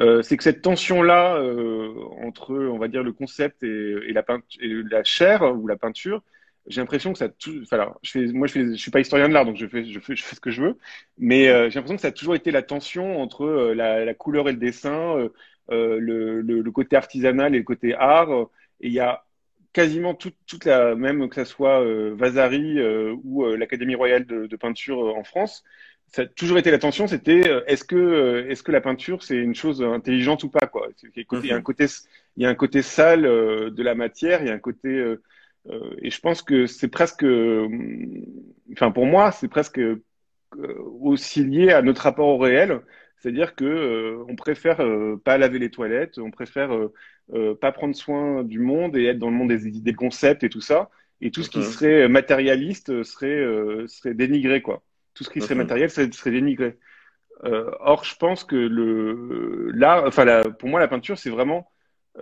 Euh, 0.00 0.22
c'est 0.22 0.36
que 0.36 0.42
cette 0.42 0.60
tension-là 0.60 1.36
euh, 1.36 1.94
entre, 2.24 2.52
on 2.52 2.78
va 2.78 2.88
dire, 2.88 3.04
le 3.04 3.12
concept 3.12 3.62
et, 3.62 3.94
et, 4.08 4.12
la, 4.12 4.24
et 4.60 4.68
la 4.90 5.04
chair 5.04 5.42
ou 5.56 5.68
la 5.68 5.76
peinture, 5.76 6.22
j'ai 6.66 6.80
l'impression 6.80 7.12
que 7.12 7.18
ça, 7.18 7.28
tout, 7.28 7.60
enfin, 7.62 7.94
je 8.02 8.10
fais, 8.10 8.26
moi, 8.26 8.46
je, 8.46 8.52
fais, 8.52 8.66
je 8.66 8.74
suis 8.74 8.90
pas 8.90 9.00
historien 9.00 9.28
de 9.28 9.34
l'art, 9.34 9.44
donc 9.44 9.56
je 9.56 9.66
fais, 9.66 9.84
je 9.84 10.00
fais, 10.00 10.16
je 10.16 10.24
fais 10.24 10.34
ce 10.34 10.40
que 10.40 10.50
je 10.50 10.62
veux, 10.62 10.78
mais 11.18 11.48
euh, 11.48 11.68
j'ai 11.68 11.74
l'impression 11.74 11.96
que 11.96 12.02
ça 12.02 12.08
a 12.08 12.12
toujours 12.12 12.34
été 12.34 12.50
la 12.50 12.62
tension 12.62 13.20
entre 13.20 13.72
la, 13.74 14.04
la, 14.04 14.14
couleur 14.14 14.48
et 14.48 14.52
le 14.52 14.58
dessin, 14.58 15.16
euh, 15.18 15.28
le, 15.68 16.40
le, 16.40 16.70
côté 16.70 16.96
artisanal 16.96 17.54
et 17.54 17.58
le 17.58 17.64
côté 17.64 17.94
art. 17.94 18.30
Et 18.80 18.88
il 18.88 18.92
y 18.92 19.00
a 19.00 19.24
quasiment 19.72 20.14
toute, 20.14 20.36
toute 20.46 20.64
la 20.64 20.94
même, 20.94 21.28
que 21.28 21.34
ce 21.34 21.44
soit 21.44 21.82
euh, 21.82 22.14
Vasari 22.16 22.78
euh, 22.78 23.14
ou 23.24 23.44
l'Académie 23.44 23.94
royale 23.94 24.24
de, 24.24 24.46
de, 24.46 24.56
peinture 24.56 24.98
en 25.16 25.24
France, 25.24 25.64
ça 26.06 26.22
a 26.22 26.26
toujours 26.26 26.58
été 26.58 26.70
l'attention, 26.70 27.08
c'était 27.08 27.42
est-ce 27.66 27.82
que 27.82 28.46
est-ce 28.48 28.62
que 28.62 28.70
la 28.70 28.80
peinture 28.80 29.24
c'est 29.24 29.36
une 29.36 29.54
chose 29.54 29.82
intelligente 29.82 30.44
ou 30.44 30.48
pas 30.48 30.66
quoi? 30.68 30.88
Il 31.16 31.24
y 31.44 31.50
a 31.50 31.54
un 31.54 31.58
mhm. 31.58 31.62
côté 31.64 31.86
il 32.36 32.42
y 32.44 32.46
a 32.46 32.48
un 32.48 32.54
côté 32.54 32.82
sale 32.82 33.22
de 33.22 33.82
la 33.82 33.96
matière, 33.96 34.40
il 34.42 34.46
y 34.46 34.50
a 34.50 34.54
un 34.54 34.58
côté 34.58 35.16
et 36.02 36.10
je 36.10 36.20
pense 36.20 36.42
que 36.42 36.66
c'est 36.66 36.88
presque, 36.88 37.24
enfin 38.72 38.92
pour 38.92 39.06
moi, 39.06 39.32
c'est 39.32 39.48
presque 39.48 39.80
aussi 41.00 41.44
lié 41.44 41.72
à 41.72 41.82
notre 41.82 42.02
rapport 42.02 42.28
au 42.28 42.38
réel. 42.38 42.80
C'est-à-dire 43.24 43.54
que 43.54 44.18
on 44.28 44.36
préfère 44.36 44.84
pas 45.24 45.38
laver 45.38 45.58
les 45.58 45.70
toilettes, 45.70 46.18
on 46.18 46.30
préfère 46.30 46.70
pas 47.60 47.72
prendre 47.72 47.96
soin 47.96 48.44
du 48.44 48.58
monde 48.58 48.96
et 48.96 49.06
être 49.06 49.18
dans 49.18 49.30
le 49.30 49.36
monde 49.36 49.48
des, 49.48 49.70
des 49.70 49.94
concepts 49.94 50.44
et 50.44 50.50
tout 50.50 50.60
ça. 50.60 50.90
Et 51.22 51.30
tout 51.30 51.42
ce 51.42 51.48
qui 51.48 51.62
serait 51.62 52.06
matérialiste 52.08 53.02
serait, 53.02 53.42
serait 53.86 54.12
dénigré, 54.12 54.60
quoi. 54.60 54.82
Tout 55.14 55.24
ce 55.24 55.30
qui 55.30 55.40
serait 55.40 55.54
matériel 55.54 55.88
serait, 55.88 56.12
serait 56.12 56.32
dénigré. 56.32 56.76
Euh, 57.44 57.70
or, 57.80 58.04
je 58.04 58.16
pense 58.16 58.44
que 58.44 58.56
le 58.56 59.70
l'art, 59.72 60.04
enfin, 60.06 60.24
la, 60.24 60.42
pour 60.44 60.68
moi, 60.68 60.80
la 60.80 60.88
peinture, 60.88 61.18
c'est 61.18 61.30
vraiment 61.30 61.70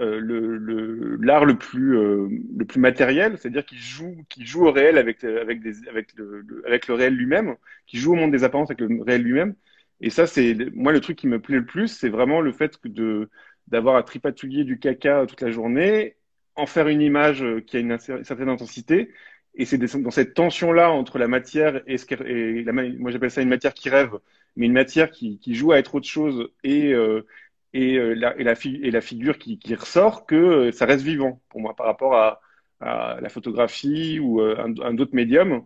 euh, 0.01 0.19
le 0.19 1.17
l'art 1.21 1.45
le, 1.45 1.57
plus 1.57 1.97
euh, 1.97 2.29
le 2.57 2.65
plus 2.65 2.81
matériel, 2.81 3.37
c'est-à-dire 3.39 3.65
qu'il 3.65 3.79
joue 3.79 4.25
qui 4.29 4.47
joue 4.47 4.67
au 4.67 4.73
réel 4.73 4.99
avec 4.99 5.23
avec 5.25 5.61
des 5.63 5.87
avec 5.89 6.15
le, 6.17 6.45
avec 6.67 6.89
le 6.89 6.95
réel 6.95 7.15
lui-même, 7.15 7.57
qui 7.87 7.99
joue 7.99 8.13
au 8.13 8.17
monde 8.17 8.33
des 8.33 8.45
apparences 8.45 8.71
avec 8.71 8.81
le 8.81 9.03
réel 9.03 9.23
lui-même. 9.23 9.55
Et 10.03 10.11
ça, 10.11 10.27
c'est 10.27 10.57
moi 10.75 10.93
le 10.93 11.01
truc 11.01 11.17
qui 11.19 11.29
me 11.29 11.41
plaît 11.41 11.57
le 11.57 11.65
plus, 11.67 11.89
c'est 11.89 12.09
vraiment 12.09 12.41
le 12.41 12.53
fait 12.53 12.79
de 12.85 13.31
d'avoir 13.69 13.97
à 13.97 14.03
tripatouiller 14.03 14.65
du 14.65 14.79
caca 14.79 15.25
toute 15.27 15.41
la 15.41 15.51
journée, 15.53 16.17
en 16.57 16.67
faire 16.67 16.89
une 16.89 17.01
image 17.01 17.45
qui 17.67 17.77
a 17.77 17.81
une, 17.81 17.99
certaine 17.99 18.49
intensité. 18.49 19.13
Et 19.55 19.65
c'est 19.67 19.79
dans 19.79 20.11
cette 20.11 20.35
tension-là 20.35 20.91
entre 20.91 21.19
la 21.19 21.29
matière 21.29 21.83
et, 21.87 21.99
ce 21.99 22.07
et 22.25 22.65
la, 22.65 22.73
moi 22.73 23.11
j'appelle 23.11 23.31
ça 23.31 23.43
une 23.43 23.49
matière 23.49 23.75
qui 23.75 23.91
rêve, 23.91 24.19
mais 24.57 24.67
une 24.67 24.73
matière 24.73 25.11
qui, 25.11 25.39
qui 25.39 25.55
joue 25.55 25.73
à 25.73 25.79
être 25.79 25.95
autre 25.95 26.09
chose 26.09 26.49
et, 26.65 26.93
euh, 26.95 27.27
et, 27.75 27.97
euh, 27.99 28.15
la, 28.15 28.37
et, 28.39 28.45
la, 28.45 28.55
et 28.65 28.91
la 28.91 29.01
figure 29.01 29.39
qui, 29.39 29.59
qui 29.59 29.75
ressort, 29.75 30.27
que 30.27 30.35
euh, 30.35 30.73
ça 30.73 30.87
reste 30.87 31.05
vivant 31.05 31.41
pour 31.51 31.61
moi 31.61 31.75
par 31.77 31.87
rapport 31.87 32.15
à, 32.15 32.41
la 32.81 33.29
photographie 33.29 34.19
ou 34.19 34.41
un, 34.41 34.75
un 34.83 34.99
autre 34.99 35.15
médium. 35.15 35.65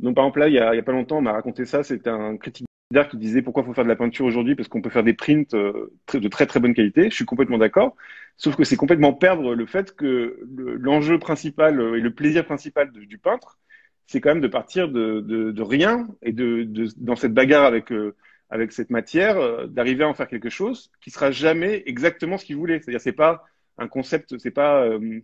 Donc 0.00 0.16
par 0.16 0.24
exemple 0.24 0.40
là, 0.40 0.48
il 0.48 0.54
y 0.54 0.58
a, 0.58 0.74
il 0.74 0.76
y 0.76 0.80
a 0.80 0.82
pas 0.82 0.92
longtemps, 0.92 1.18
on 1.18 1.22
m'a 1.22 1.32
raconté 1.32 1.66
ça, 1.66 1.84
c'était 1.84 2.10
un 2.10 2.36
critique 2.36 2.67
qui 3.10 3.18
disait 3.18 3.42
pourquoi 3.42 3.64
faut 3.64 3.74
faire 3.74 3.84
de 3.84 3.88
la 3.88 3.96
peinture 3.96 4.24
aujourd'hui 4.24 4.54
parce 4.54 4.68
qu'on 4.68 4.80
peut 4.80 4.88
faire 4.88 5.04
des 5.04 5.12
prints 5.12 5.54
de 5.54 6.28
très 6.28 6.46
très 6.46 6.58
bonne 6.58 6.74
qualité. 6.74 7.10
Je 7.10 7.14
suis 7.14 7.26
complètement 7.26 7.58
d'accord. 7.58 7.96
Sauf 8.36 8.56
que 8.56 8.64
c'est 8.64 8.76
complètement 8.76 9.12
perdre 9.12 9.54
le 9.54 9.66
fait 9.66 9.94
que 9.94 10.40
l'enjeu 10.80 11.18
principal 11.18 11.74
et 11.96 12.00
le 12.00 12.14
plaisir 12.14 12.46
principal 12.46 12.90
du 12.90 13.18
peintre, 13.18 13.58
c'est 14.06 14.20
quand 14.22 14.30
même 14.30 14.40
de 14.40 14.48
partir 14.48 14.88
de, 14.88 15.20
de, 15.20 15.52
de 15.52 15.62
rien 15.62 16.08
et 16.22 16.32
de, 16.32 16.66
dans 16.96 17.16
cette 17.16 17.34
bagarre 17.34 17.66
avec, 17.66 17.92
euh, 17.92 18.16
avec 18.48 18.72
cette 18.72 18.88
matière, 18.88 19.36
euh, 19.36 19.66
d'arriver 19.66 20.04
à 20.04 20.08
en 20.08 20.14
faire 20.14 20.28
quelque 20.28 20.48
chose 20.48 20.90
qui 21.02 21.10
sera 21.10 21.30
jamais 21.30 21.82
exactement 21.84 22.38
ce 22.38 22.46
qu'il 22.46 22.56
voulait. 22.56 22.80
C'est-à-dire, 22.80 23.02
c'est 23.02 23.12
pas 23.12 23.44
un 23.76 23.86
concept, 23.86 24.38
c'est 24.38 24.50
pas. 24.50 24.82
Euh, 24.84 25.20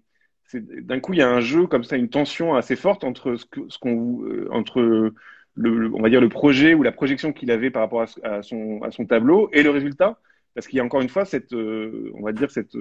d'un 0.52 1.00
coup, 1.00 1.14
il 1.14 1.20
y 1.20 1.22
a 1.22 1.30
un 1.30 1.40
jeu 1.40 1.66
comme 1.66 1.84
ça, 1.84 1.96
une 1.96 2.10
tension 2.10 2.54
assez 2.54 2.76
forte 2.76 3.04
entre 3.04 3.36
ce 3.36 3.46
qu'on, 3.46 3.70
ce 3.70 4.48
entre 4.50 5.14
le, 5.54 5.92
on 5.94 6.02
va 6.02 6.08
dire 6.10 6.20
le 6.20 6.28
projet 6.28 6.74
ou 6.74 6.82
la 6.82 6.92
projection 6.92 7.32
qu'il 7.32 7.50
avait 7.50 7.70
par 7.70 7.82
rapport 7.82 8.04
à, 8.22 8.42
son, 8.42 8.82
à 8.82 8.90
son 8.90 9.06
tableau 9.06 9.50
et 9.52 9.62
le 9.62 9.70
résultat 9.70 10.18
parce 10.54 10.68
qu'il 10.68 10.76
y 10.76 10.80
a 10.80 10.84
encore 10.84 11.00
une 11.00 11.08
fois 11.08 11.24
cette, 11.24 11.52
on 11.52 12.22
va 12.22 12.32
dire 12.32 12.50
cette 12.50 12.76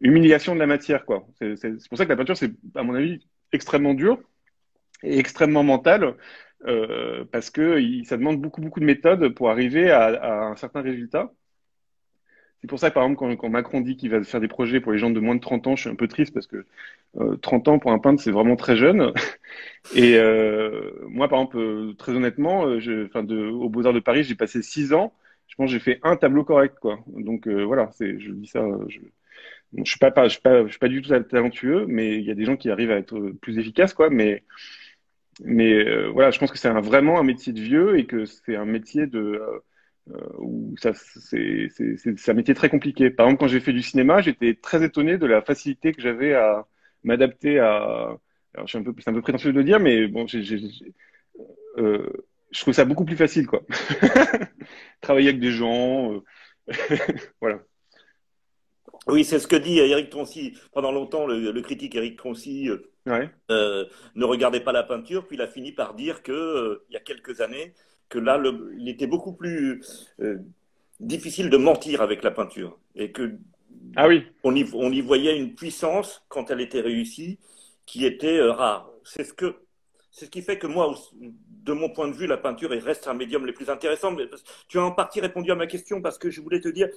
humiliation 0.00 0.54
de 0.54 0.60
la 0.60 0.66
matière, 0.66 1.04
quoi. 1.04 1.26
C'est 1.38 1.88
pour 1.88 1.96
ça 1.96 2.04
que 2.04 2.10
la 2.10 2.16
peinture, 2.16 2.36
c'est 2.36 2.52
à 2.74 2.82
mon 2.82 2.94
avis 2.94 3.20
extrêmement 3.52 3.94
dur 3.94 4.18
et 5.02 5.18
extrêmement 5.18 5.62
mental 5.62 6.16
euh, 6.66 7.24
parce 7.30 7.50
que 7.50 7.78
il, 7.80 8.04
ça 8.06 8.16
demande 8.16 8.40
beaucoup 8.40 8.60
beaucoup 8.60 8.80
de 8.80 8.84
méthodes 8.84 9.28
pour 9.34 9.50
arriver 9.50 9.90
à, 9.90 10.06
à 10.06 10.32
un 10.46 10.56
certain 10.56 10.82
résultat. 10.82 11.32
C'est 12.60 12.66
pour 12.68 12.78
ça 12.78 12.90
que 12.90 12.94
par 12.94 13.04
exemple 13.04 13.36
quand, 13.36 13.48
Macron 13.48 13.80
dit 13.80 13.96
qu'il 13.96 14.10
va 14.10 14.22
faire 14.22 14.40
des 14.40 14.48
projets 14.48 14.80
pour 14.80 14.92
les 14.92 14.98
gens 14.98 15.10
de 15.10 15.20
moins 15.20 15.36
de 15.36 15.40
30 15.40 15.66
ans, 15.68 15.76
je 15.76 15.82
suis 15.82 15.90
un 15.90 15.94
peu 15.94 16.08
triste 16.08 16.34
parce 16.34 16.46
que 16.46 16.66
euh, 17.20 17.36
30 17.36 17.68
ans 17.68 17.78
pour 17.78 17.92
un 17.92 17.98
peintre 17.98 18.22
c'est 18.22 18.30
vraiment 18.30 18.56
très 18.56 18.76
jeune. 18.76 19.12
Et 19.94 20.16
euh, 20.16 20.90
moi 21.08 21.28
par 21.28 21.40
exemple 21.40 21.58
euh, 21.58 21.94
très 21.94 22.12
honnêtement, 22.12 22.66
euh, 22.66 23.50
au 23.52 23.68
Beaux 23.68 23.86
Arts 23.86 23.92
de 23.92 24.00
Paris 24.00 24.24
j'ai 24.24 24.34
passé 24.34 24.62
6 24.62 24.92
ans. 24.92 25.12
Je 25.46 25.54
pense 25.56 25.66
que 25.66 25.72
j'ai 25.72 25.78
fait 25.78 26.00
un 26.02 26.16
tableau 26.16 26.44
correct 26.44 26.76
quoi. 26.80 26.98
Donc 27.06 27.46
euh, 27.46 27.64
voilà, 27.64 27.90
je 28.00 28.32
dis 28.32 28.48
ça. 28.48 28.64
Je, 28.88 28.98
je 29.76 29.90
suis 29.90 29.98
pas, 29.98 30.88
du 30.88 31.02
tout 31.02 31.18
talentueux, 31.24 31.86
mais 31.86 32.16
il 32.16 32.24
y 32.24 32.30
a 32.30 32.34
des 32.34 32.44
gens 32.44 32.56
qui 32.56 32.70
arrivent 32.70 32.90
à 32.90 32.96
être 32.96 33.18
plus 33.40 33.58
efficaces 33.58 33.94
quoi. 33.94 34.08
Mais 34.10 34.42
euh, 35.44 36.10
voilà, 36.12 36.30
je 36.30 36.38
pense 36.38 36.50
que 36.50 36.58
c'est 36.58 36.70
vraiment 36.70 37.18
un 37.18 37.22
métier 37.22 37.52
de 37.52 37.60
vieux 37.60 37.98
et 37.98 38.06
que 38.06 38.24
c'est 38.24 38.56
un 38.56 38.64
métier 38.64 39.06
de 39.06 39.18
euh, 39.18 39.40
euh, 39.40 39.60
où 40.38 40.74
ça 40.78 40.92
c'est 40.94 41.68
c'est 41.70 42.30
un 42.30 42.34
métier 42.34 42.54
très 42.54 42.68
compliqué. 42.68 43.10
Par 43.10 43.26
exemple, 43.26 43.40
quand 43.40 43.48
j'ai 43.48 43.60
fait 43.60 43.72
du 43.72 43.82
cinéma, 43.82 44.20
j'étais 44.20 44.54
très 44.54 44.84
étonné 44.84 45.18
de 45.18 45.26
la 45.26 45.42
facilité 45.42 45.92
que 45.92 46.02
j'avais 46.02 46.34
à 46.34 46.66
m'adapter 47.04 47.58
à. 47.58 48.16
Alors, 48.54 48.66
je 48.66 48.68
suis 48.68 48.78
un 48.78 48.82
peu, 48.82 48.94
c'est 48.98 49.10
un 49.10 49.14
peu 49.14 49.22
prétentieux 49.22 49.52
de 49.52 49.58
le 49.58 49.64
dire, 49.64 49.78
mais 49.78 50.06
bon, 50.08 50.26
j'ai, 50.26 50.42
euh, 51.76 52.08
je 52.50 52.60
trouve 52.60 52.74
ça 52.74 52.84
beaucoup 52.84 53.04
plus 53.04 53.16
facile, 53.16 53.46
quoi. 53.46 53.62
Travailler 55.00 55.28
avec 55.28 55.40
des 55.40 55.52
gens, 55.52 56.22
voilà. 57.40 57.60
Oui, 59.06 59.24
c'est 59.24 59.38
ce 59.38 59.46
que 59.46 59.56
dit 59.56 59.78
Eric 59.78 60.10
Troncy. 60.10 60.54
Pendant 60.72 60.92
longtemps, 60.92 61.26
le, 61.26 61.60
critique 61.62 61.94
Eric 61.94 62.16
Troncy 62.16 62.68
euh, 62.68 63.26
euh, 63.50 63.86
ne 64.14 64.24
regardait 64.24 64.60
pas 64.60 64.72
la 64.72 64.82
peinture, 64.82 65.26
puis 65.26 65.36
il 65.36 65.42
a 65.42 65.46
fini 65.46 65.72
par 65.72 65.94
dire 65.94 66.22
que 66.22 66.32
euh, 66.32 66.84
il 66.90 66.94
y 66.94 66.96
a 66.96 67.00
quelques 67.00 67.40
années 67.40 67.74
que 68.08 68.18
là, 68.18 68.38
le, 68.38 68.74
il 68.78 68.88
était 68.88 69.06
beaucoup 69.06 69.32
plus 69.32 69.82
difficile 71.00 71.50
de 71.50 71.56
mentir 71.56 72.02
avec 72.02 72.22
la 72.22 72.30
peinture 72.30 72.78
et 72.94 73.12
que 73.12 73.34
ah 73.96 74.08
oui. 74.08 74.26
on, 74.42 74.54
y, 74.54 74.68
on 74.74 74.90
y 74.90 75.00
voyait 75.00 75.36
une 75.36 75.54
puissance 75.54 76.24
quand 76.28 76.50
elle 76.50 76.60
était 76.60 76.80
réussie 76.80 77.38
qui 77.86 78.04
était 78.04 78.40
rare. 78.42 78.90
C'est 79.04 79.24
ce 79.24 79.32
que 79.32 79.56
c'est 80.10 80.24
ce 80.24 80.30
qui 80.30 80.42
fait 80.42 80.58
que 80.58 80.66
moi, 80.66 80.94
de 81.20 81.72
mon 81.72 81.90
point 81.90 82.08
de 82.08 82.12
vue, 82.12 82.26
la 82.26 82.38
peinture 82.38 82.70
reste 82.70 83.06
un 83.06 83.14
médium 83.14 83.46
le 83.46 83.52
plus 83.52 83.70
intéressant. 83.70 84.16
Tu 84.66 84.78
as 84.78 84.82
en 84.82 84.90
partie 84.90 85.20
répondu 85.20 85.52
à 85.52 85.54
ma 85.54 85.68
question 85.68 86.02
parce 86.02 86.18
que 86.18 86.28
je 86.28 86.40
voulais 86.40 86.60
te 86.60 86.68
dire, 86.68 86.88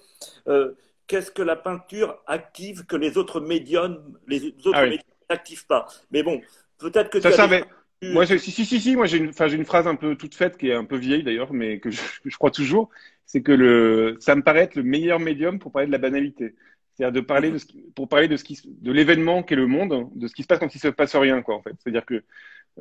qu'est-ce 1.06 1.30
que 1.30 1.44
la 1.44 1.56
peinture 1.56 2.18
active 2.26 2.86
que 2.86 2.96
les 2.96 3.18
autres 3.18 3.40
médiums, 3.42 4.18
les 4.28 4.48
autres 4.66 4.72
ah 4.74 4.86
médiums 4.86 5.04
n'activent 5.30 5.68
pas. 5.68 5.88
Mais 6.10 6.24
bon, 6.24 6.42
peut-être 6.80 7.12
que 7.12 7.20
ça, 7.20 7.48
tu 7.48 7.64
Moi, 8.02 8.26
si, 8.26 8.40
si, 8.40 8.66
si, 8.66 8.80
si, 8.82 8.96
moi 8.96 9.06
j'ai 9.06 9.18
une, 9.18 9.32
j'ai 9.34 9.56
une 9.56 9.66
phrase 9.66 9.88
un 9.88 9.96
peu 9.96 10.16
toute 10.16 10.34
faite 10.36 10.58
qui 10.58 10.70
est 10.70 10.74
un 10.74 10.86
peu 10.86 10.98
vieille 10.98 11.24
d'ailleurs, 11.24 11.54
mais 11.54 11.80
que 11.80 11.92
je, 11.92 12.02
je 12.26 12.36
crois 12.38 12.52
toujours. 12.52 12.90
C'est 13.26 13.42
que 13.44 13.52
le, 13.52 14.18
ça 14.20 14.36
me 14.36 14.42
paraît 14.44 14.62
être 14.62 14.76
le 14.76 14.84
meilleur 14.84 15.20
médium 15.20 15.60
pour 15.60 15.72
parler 15.72 15.88
de 15.88 15.92
la 15.92 15.98
banalité. 15.98 16.56
C'est-à-dire 16.94 17.14
de 17.22 17.26
parler 17.26 17.52
de 17.52 17.58
ce 17.58 17.68
pour 17.96 18.10
parler 18.10 18.28
de 18.28 18.38
ce 18.38 18.44
qui, 18.44 18.60
de 18.66 18.92
l'événement 18.92 19.44
qu'est 19.44 19.56
le 19.56 19.68
monde, 19.68 20.10
de 20.16 20.28
ce 20.28 20.34
qui 20.34 20.44
se 20.44 20.48
passe 20.48 20.60
quand 20.60 20.74
il 20.76 20.80
se 20.80 20.88
passe 20.90 21.16
rien, 21.16 21.42
quoi, 21.42 21.56
en 21.56 21.62
fait. 21.62 21.74
C'est-à-dire 21.80 22.06
que 22.06 22.24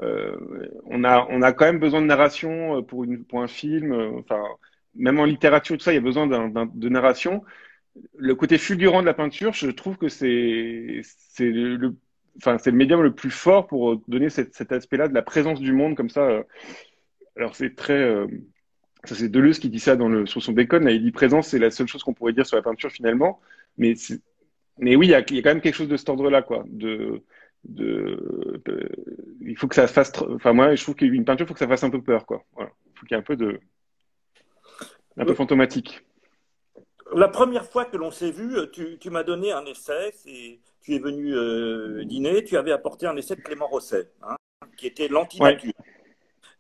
euh, 0.03 0.37
on 0.87 1.05
a, 1.05 1.27
on 1.31 1.43
a 1.43 1.53
quand 1.53 1.67
même 1.67 1.79
besoin 1.81 2.01
de 2.03 2.07
narration 2.07 2.79
euh, 2.79 2.83
pour 2.83 3.05
une, 3.05 3.25
pour 3.25 3.43
un 3.43 3.49
film. 3.49 3.93
Euh, 3.93 4.19
enfin, 4.21 4.43
même 4.95 5.21
en 5.21 5.25
littérature, 5.25 5.77
tout 5.79 5.85
ça, 5.85 5.93
il 5.93 5.97
y 5.97 5.99
a 5.99 6.01
besoin 6.03 6.27
d'un, 6.27 6.67
de 6.67 6.89
narration 6.89 7.45
le 8.17 8.35
côté 8.35 8.59
fulgurant 8.59 9.01
de 9.01 9.07
la 9.07 9.15
peinture, 9.15 9.53
je 9.53 9.71
trouve 9.71 9.97
que 9.97 10.09
c'est 10.09 11.01
c'est 11.05 11.51
le, 11.51 11.97
enfin 12.41 12.59
c'est 12.59 12.71
le 12.71 12.77
médium 12.77 13.03
le 13.03 13.15
plus 13.15 13.31
fort 13.31 13.67
pour 13.67 13.97
donner 14.09 14.31
cet 14.31 14.73
aspect-là 14.73 15.09
de 15.09 15.15
la 15.15 15.23
présence 15.23 15.61
du 15.61 15.73
monde 15.73 15.97
comme 15.97 16.11
ça. 16.11 16.43
Alors 17.37 17.55
c'est 17.55 17.75
très 17.77 17.99
euh, 17.99 18.27
ça 19.05 19.15
c'est 19.15 19.29
Deleuze 19.29 19.59
qui 19.59 19.71
dit 19.71 19.81
ça 19.81 19.97
dans 19.97 20.09
le 20.09 20.27
sur 20.27 20.43
son 20.43 20.53
Bacon. 20.53 20.89
il 20.89 21.03
dit 21.03 21.13
présence, 21.13 21.49
c'est 21.49 21.59
la 21.59 21.71
seule 21.71 21.89
chose 21.89 22.03
qu'on 22.03 22.15
pourrait 22.15 22.33
dire 22.33 22.47
sur 22.47 22.57
la 22.57 22.63
peinture 22.63 22.91
finalement. 22.91 23.41
Mais 23.79 23.95
mais 24.79 24.97
oui, 24.97 25.09
il 25.09 25.11
y, 25.11 25.15
a, 25.15 25.21
il 25.29 25.37
y 25.37 25.39
a, 25.39 25.43
quand 25.43 25.51
même 25.51 25.61
quelque 25.61 25.75
chose 25.75 25.89
de 25.89 25.97
cet 25.97 26.09
ordre-là, 26.09 26.43
quoi. 26.43 26.65
De, 26.69 27.23
de, 27.65 28.59
il 29.43 29.57
faut 29.57 29.69
que 29.69 29.75
ça 29.75 29.87
fasse. 29.87 30.13
Enfin 30.23 30.53
moi, 30.55 30.75
je 30.75 30.83
trouve 30.83 30.95
qu'une 30.95 31.25
peinture, 31.25 31.45
il 31.45 31.49
faut 31.49 31.55
que 31.55 31.61
ça 31.61 31.69
fasse 31.69 31.85
un 31.85 31.91
peu 31.91 32.03
peur, 32.03 32.25
quoi. 32.27 32.45
Voilà. 32.55 32.71
Il 32.87 32.99
faut 32.99 33.07
qu'il 33.07 33.15
y 33.15 33.19
ait 33.19 33.21
un 33.21 33.25
peu 33.25 33.37
de 33.37 33.61
un 35.17 35.25
peu 35.25 35.35
fantomatique. 35.35 36.03
La 37.15 37.29
première 37.29 37.65
fois 37.65 37.85
que 37.85 37.97
l'on 37.97 38.11
s'est 38.11 38.31
vu, 38.31 38.57
tu, 38.73 39.11
m'as 39.11 39.23
donné 39.23 39.53
un 39.53 39.65
essai, 39.65 40.13
tu 40.83 40.95
es 40.95 40.99
venu 40.99 41.35
euh, 41.35 42.05
dîner, 42.05 42.45
tu 42.45 42.57
avais 42.57 42.73
apporté 42.73 43.07
un 43.07 43.17
essai 43.17 43.37
de 43.37 43.41
Clément 43.41 43.67
Rosset, 43.67 44.11
hein, 44.23 44.37
qui 44.77 44.87
était 44.87 45.09
l'antinature. 45.09 45.73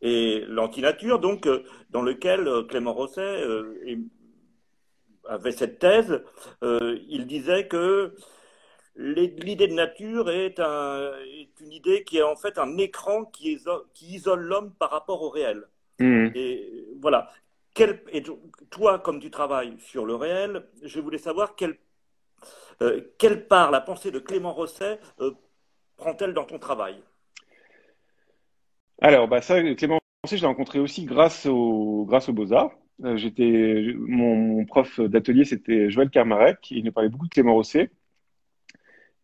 Et 0.02 0.44
l'antinature, 0.48 1.18
donc, 1.18 1.46
euh, 1.46 1.62
dans 1.90 2.02
lequel 2.02 2.48
euh, 2.48 2.62
Clément 2.64 2.94
Rosset 2.94 3.44
avait 5.28 5.52
cette 5.52 5.78
thèse, 5.78 6.22
il 6.62 7.26
disait 7.26 7.68
que 7.68 8.14
l'idée 8.96 9.68
de 9.68 9.74
nature 9.74 10.30
est, 10.30 10.58
une 10.58 11.72
idée 11.72 12.02
qui 12.02 12.18
est 12.18 12.22
en 12.22 12.34
fait 12.34 12.58
un 12.58 12.76
écran 12.78 13.24
qui, 13.26 13.60
isole 14.00 14.40
l'homme 14.40 14.72
par 14.78 14.90
rapport 14.90 15.22
au 15.22 15.30
réel. 15.30 15.68
Mmh. 16.00 16.30
Et 16.34 16.86
voilà 17.00 17.30
et 17.78 18.22
toi, 18.70 18.98
comme 18.98 19.20
tu 19.20 19.30
travailles 19.30 19.76
sur 19.78 20.04
le 20.04 20.14
réel, 20.14 20.64
je 20.82 21.00
voulais 21.00 21.18
savoir 21.18 21.56
quelle, 21.56 21.78
euh, 22.82 23.00
quelle 23.18 23.46
part 23.46 23.70
la 23.70 23.80
pensée 23.80 24.10
de 24.10 24.18
Clément 24.18 24.52
Rosset 24.52 24.98
euh, 25.20 25.32
prend-elle 25.96 26.34
dans 26.34 26.44
ton 26.44 26.58
travail? 26.58 26.96
Alors, 29.00 29.28
bah 29.28 29.40
ça, 29.40 29.62
Clément 29.74 29.98
Rosset, 30.24 30.36
je 30.36 30.42
l'ai 30.42 30.46
rencontré 30.46 30.78
aussi 30.78 31.04
grâce, 31.04 31.46
au, 31.46 32.04
grâce 32.06 32.28
aux 32.28 32.32
Beaux-Arts. 32.32 32.72
Euh, 33.02 33.94
mon, 33.96 34.64
prof 34.66 35.00
d'atelier, 35.00 35.44
c'était 35.44 35.88
Joël 35.88 36.10
Carmarek, 36.10 36.70
il 36.70 36.84
nous 36.84 36.92
parlait 36.92 37.08
beaucoup 37.08 37.26
de 37.26 37.32
Clément 37.32 37.54
Rosset. 37.54 37.90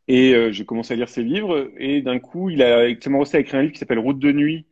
Et 0.09 0.53
j'ai 0.53 0.65
commencé 0.65 0.95
à 0.95 0.97
lire 0.97 1.09
ses 1.09 1.25
livres. 1.25 1.69
Et 1.79 2.01
d'un 2.01 2.21
coup, 2.21 2.49
il 2.49 2.63
a 2.63 2.95
commencé 2.95 3.37
à 3.37 3.41
écrire 3.41 3.59
un 3.59 3.63
livre 3.63 3.73
qui 3.73 3.81
s'appelle 3.81 3.99
Route 3.99 4.21
de 4.21 4.31
nuit, 4.31 4.65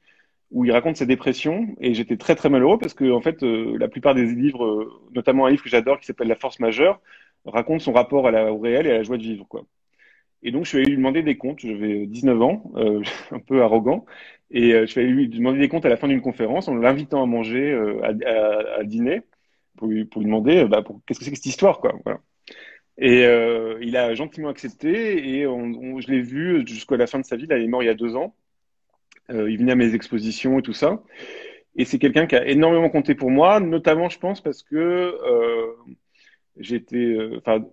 où 0.51 0.65
il 0.65 0.73
raconte 0.73 0.97
sa 0.97 1.07
dépression. 1.07 1.69
Et 1.81 1.95
j'étais 1.95 2.17
très 2.17 2.35
très 2.37 2.49
malheureux 2.51 2.79
parce 2.79 2.95
que 2.95 3.11
en 3.13 3.21
fait, 3.21 3.43
euh, 3.43 3.77
la 3.79 3.89
plupart 3.89 4.15
des 4.15 4.25
livres, 4.27 4.65
euh, 4.65 4.93
notamment 5.15 5.47
un 5.47 5.51
livre 5.51 5.63
que 5.63 5.69
j'adore 5.71 6.01
qui 6.01 6.07
s'appelle 6.07 6.29
La 6.29 6.37
Force 6.37 6.61
majeure, 6.61 7.01
raconte 7.45 7.81
son 7.81 7.93
rapport 7.93 8.27
à 8.27 8.31
la, 8.31 8.53
au 8.53 8.59
réel 8.59 8.87
et 8.87 8.91
à 8.91 8.95
la 8.99 9.03
joie 9.03 9.19
de 9.19 9.23
vivre, 9.23 9.47
quoi. 9.49 9.65
Et 10.43 10.51
donc, 10.53 10.65
je 10.65 10.71
suis 10.71 10.79
allé 10.79 10.91
lui 10.91 10.97
demander 10.99 11.23
des 11.23 11.39
comptes. 11.39 11.61
J'avais 11.61 12.07
19 12.07 12.43
ans, 12.43 12.73
euh, 12.77 13.03
un 13.33 13.39
peu 13.41 13.63
arrogant. 13.63 14.05
Et 14.51 14.73
je 14.73 14.87
suis 14.87 15.01
allé 15.01 15.11
lui 15.11 15.29
demander 15.29 15.59
des 15.59 15.69
comptes 15.69 15.87
à 15.87 15.89
la 15.89 15.97
fin 15.97 16.09
d'une 16.09 16.21
conférence 16.21 16.69
en 16.69 16.77
l'invitant 16.77 17.23
à 17.23 17.27
manger, 17.27 17.73
à, 18.03 18.09
à, 18.09 18.79
à, 18.81 18.85
dîner, 18.85 19.23
pour 19.77 19.89
lui, 19.89 20.05
pour 20.05 20.21
lui 20.21 20.27
demander 20.27 20.65
bah, 20.67 20.85
qu'est-ce 21.07 21.19
que 21.19 21.25
c'est 21.25 21.31
que 21.33 21.37
cette 21.37 21.47
histoire, 21.47 21.81
quoi. 21.81 21.95
Voilà. 22.05 22.21
Et 22.99 23.25
euh, 23.25 23.79
il 23.83 23.97
a 23.97 24.15
gentiment 24.15 24.49
accepté 24.49 25.39
et 25.39 25.47
on, 25.47 26.01
je 26.01 26.09
l'ai 26.11 26.21
vu 26.21 26.67
jusqu'à 26.67 26.97
la 26.97 27.07
fin 27.07 27.19
de 27.19 27.25
sa 27.25 27.37
vie. 27.37 27.47
il 27.51 27.53
est 27.53 27.67
mort 27.67 27.83
il 27.83 27.87
y 27.87 27.89
a 27.89 27.95
deux 27.95 28.17
ans. 28.17 28.37
Euh, 29.31 29.51
il 29.51 29.59
venait 29.59 29.73
à 29.73 29.77
mes 29.77 29.95
expositions 29.95 30.59
et 30.59 30.63
tout 30.63 30.73
ça. 30.73 31.03
Et 31.77 31.85
c'est 31.85 31.99
quelqu'un 31.99 32.27
qui 32.27 32.37
a 32.37 32.47
énormément 32.47 32.91
compté 32.91 33.15
pour 33.15 33.31
moi, 33.31 33.61
notamment, 33.61 34.09
je 34.09 34.19
pense, 34.19 34.41
parce 34.41 34.63
que 34.63 34.77
euh, 34.77 35.67
j'étais. 36.59 36.97
Euh, 36.97 37.39
enfin, 37.39 37.65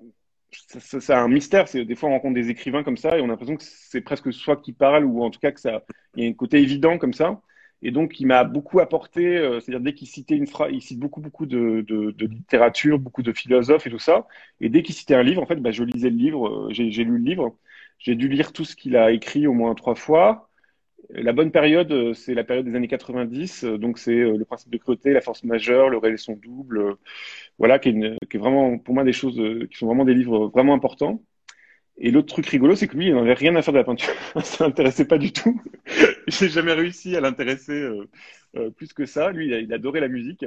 c'est 0.52 1.14
un 1.14 1.28
mystère. 1.28 1.68
C'est 1.68 1.86
des 1.86 1.96
fois 1.96 2.10
on 2.10 2.14
rencontre 2.14 2.36
des 2.36 2.50
écrivains 2.50 2.84
comme 2.84 2.98
ça 2.98 3.18
et 3.18 3.22
on 3.22 3.26
a 3.26 3.28
l'impression 3.28 3.56
que 3.58 3.64
c'est 3.64 4.02
presque 4.02 4.34
soi 4.34 4.58
qui 4.58 4.74
parle 4.74 5.06
ou 5.06 5.24
en 5.24 5.30
tout 5.30 5.40
cas 5.40 5.52
que 5.52 5.60
ça, 5.62 5.84
il 6.16 6.24
y 6.24 6.28
a 6.28 6.30
un 6.30 6.34
côté 6.34 6.60
évident 6.60 6.98
comme 6.98 7.14
ça. 7.14 7.42
Et 7.84 7.92
donc, 7.92 8.20
il 8.20 8.28
m'a 8.28 8.44
beaucoup 8.44 8.80
apporté, 8.80 9.38
euh, 9.38 9.60
c'est-à-dire 9.60 9.82
dès 9.82 9.94
qu'il 9.94 10.08
citait 10.08 10.36
une 10.36 10.46
phrase, 10.48 10.70
il 10.72 10.82
cite 10.82 11.00
beaucoup, 11.00 11.20
beaucoup 11.20 11.48
de, 11.48 11.84
de, 11.88 12.12
de, 12.12 12.26
littérature, 12.28 13.00
beaucoup 13.00 13.24
de 13.24 13.34
philosophes 13.34 13.88
et 13.88 13.90
tout 13.90 14.00
ça. 14.00 14.28
Et 14.60 14.70
dès 14.70 14.84
qu'il 14.84 14.94
citait 14.94 15.16
un 15.16 15.24
livre, 15.24 15.42
en 15.42 15.48
fait, 15.48 15.56
bah, 15.56 15.72
je 15.72 15.84
lisais 15.84 16.12
le 16.12 16.16
livre, 16.18 16.48
euh, 16.48 16.74
j'ai 16.74 17.04
lu 17.04 17.18
le 17.18 17.24
livre. 17.24 17.58
J'ai 17.98 18.16
dû 18.16 18.28
lire 18.28 18.54
tout 18.54 18.66
ce 18.66 18.76
qu'il 18.76 18.96
a 18.96 19.12
écrit 19.12 19.48
au 19.48 19.54
moins 19.54 19.74
trois 19.76 19.96
fois. 19.96 20.51
La 21.10 21.34
bonne 21.34 21.52
période, 21.52 21.92
euh, 21.92 22.14
c'est 22.14 22.34
la 22.34 22.44
période 22.44 22.66
des 22.66 22.76
années 22.76 22.88
90, 22.88 23.64
donc 23.64 23.98
c'est 23.98 24.16
le 24.16 24.46
principe 24.46 24.72
de 24.72 24.78
cruauté, 24.78 25.14
la 25.14 25.22
force 25.22 25.44
majeure, 25.44 25.90
le 25.90 26.00
et 26.06 26.18
son 26.18 26.34
double, 26.34 26.96
voilà, 27.58 27.80
qui 27.80 27.90
est, 27.90 28.38
vraiment 28.38 28.78
pour 28.78 28.94
moi 28.94 29.04
des 29.04 29.14
choses 29.14 29.42
qui 29.70 29.78
sont 29.78 29.88
vraiment 29.88 30.06
des 30.06 30.14
livres 30.14 30.48
vraiment 30.48 30.74
importants. 30.74 31.22
Et 32.04 32.10
l'autre 32.10 32.34
truc 32.34 32.48
rigolo, 32.48 32.76
c'est 32.76 32.88
que 32.88 32.98
lui, 32.98 33.08
il 33.08 33.16
n'avait 33.16 33.34
rien 33.34 33.56
à 33.56 33.62
faire 33.62 33.74
de 33.74 33.78
la 33.78 33.84
peinture. 33.84 34.14
ça 34.44 34.66
l'intéressait 34.66 35.06
pas 35.06 35.20
du 35.20 35.32
tout. 35.32 35.62
J'ai 36.28 36.50
jamais 36.50 36.74
réussi 36.74 37.16
à 37.16 37.22
l'intéresser 37.22 37.74
euh, 37.74 38.10
euh, 38.56 38.70
plus 38.72 38.92
que 38.94 39.06
ça. 39.06 39.32
Lui, 39.32 39.48
il, 39.48 39.72
adorait 39.72 40.00
la 40.00 40.08
musique. 40.08 40.44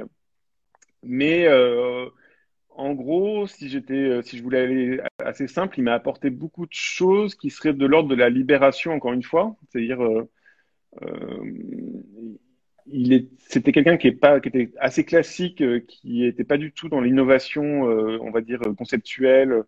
Mais 1.03 1.45
euh, 1.47 2.09
en 2.69 2.93
gros, 2.93 3.47
si 3.47 3.69
j'étais, 3.69 4.21
si 4.23 4.37
je 4.37 4.43
voulais 4.43 4.59
aller 4.59 4.99
assez 5.19 5.47
simple, 5.47 5.79
il 5.79 5.83
m'a 5.83 5.93
apporté 5.93 6.29
beaucoup 6.29 6.65
de 6.65 6.73
choses 6.73 7.35
qui 7.35 7.49
seraient 7.49 7.73
de 7.73 7.85
l'ordre 7.85 8.09
de 8.09 8.15
la 8.15 8.29
libération, 8.29 8.91
encore 8.91 9.13
une 9.13 9.23
fois. 9.23 9.55
C'est-à-dire, 9.69 9.99
c'était 13.47 13.71
quelqu'un 13.71 13.97
qui, 13.97 14.07
est 14.07 14.11
pas, 14.11 14.37
était 14.37 14.71
assez 14.79 15.03
classique, 15.03 15.63
qui 15.87 16.21
n'était 16.21 16.43
pas 16.43 16.57
du 16.57 16.71
tout 16.71 16.87
dans 16.89 17.01
l'innovation, 17.01 17.83
on 17.83 18.31
va 18.31 18.41
dire 18.41 18.61
conceptuelle. 18.77 19.63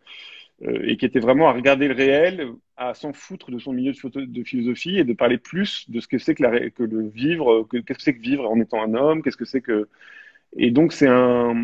Euh, 0.64 0.80
et 0.82 0.98
qui 0.98 1.06
était 1.06 1.20
vraiment 1.20 1.50
à 1.50 1.54
regarder 1.54 1.88
le 1.88 1.94
réel, 1.94 2.48
à 2.78 2.96
s'en 2.96 3.14
foutre 3.14 3.52
de 3.52 3.60
son 3.60 3.74
milieu 3.74 3.92
de, 3.92 4.44
philosophie 4.44 4.98
et 4.98 5.04
de 5.04 5.14
parler 5.14 5.38
plus 5.38 5.88
de 5.88 6.00
ce 6.00 6.08
que 6.08 6.18
c'est 6.18 6.34
que, 6.34 6.84
le 6.84 7.08
vivre, 7.10 7.68
qu'est-ce 7.72 7.84
que 7.84 8.02
c'est 8.02 8.16
que 8.16 8.22
vivre 8.22 8.50
en 8.50 8.60
étant 8.60 8.82
un 8.82 8.96
homme, 8.96 9.22
qu'est-ce 9.22 9.38
que 9.38 9.46
c'est 9.46 9.62
que... 9.62 9.88
Et 10.56 10.72
donc 10.72 10.94
c'est 10.94 11.08
un... 11.08 11.56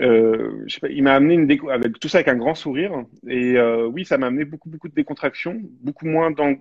Euh, 0.00 0.64
je 0.66 0.74
sais 0.74 0.80
pas, 0.80 0.88
il 0.88 1.02
m'a 1.02 1.14
amené 1.14 1.34
une 1.34 1.46
déco 1.46 1.68
avec 1.68 2.00
tout 2.00 2.08
ça 2.08 2.18
avec 2.18 2.28
un 2.28 2.36
grand 2.36 2.54
sourire 2.54 3.04
et 3.28 3.56
euh, 3.56 3.86
oui 3.86 4.04
ça 4.04 4.18
m'a 4.18 4.26
amené 4.26 4.44
beaucoup 4.44 4.68
beaucoup 4.68 4.88
de 4.88 4.94
décontraction 4.94 5.60
beaucoup 5.82 6.06
moins 6.06 6.32
dans 6.32 6.56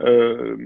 euh, 0.00 0.56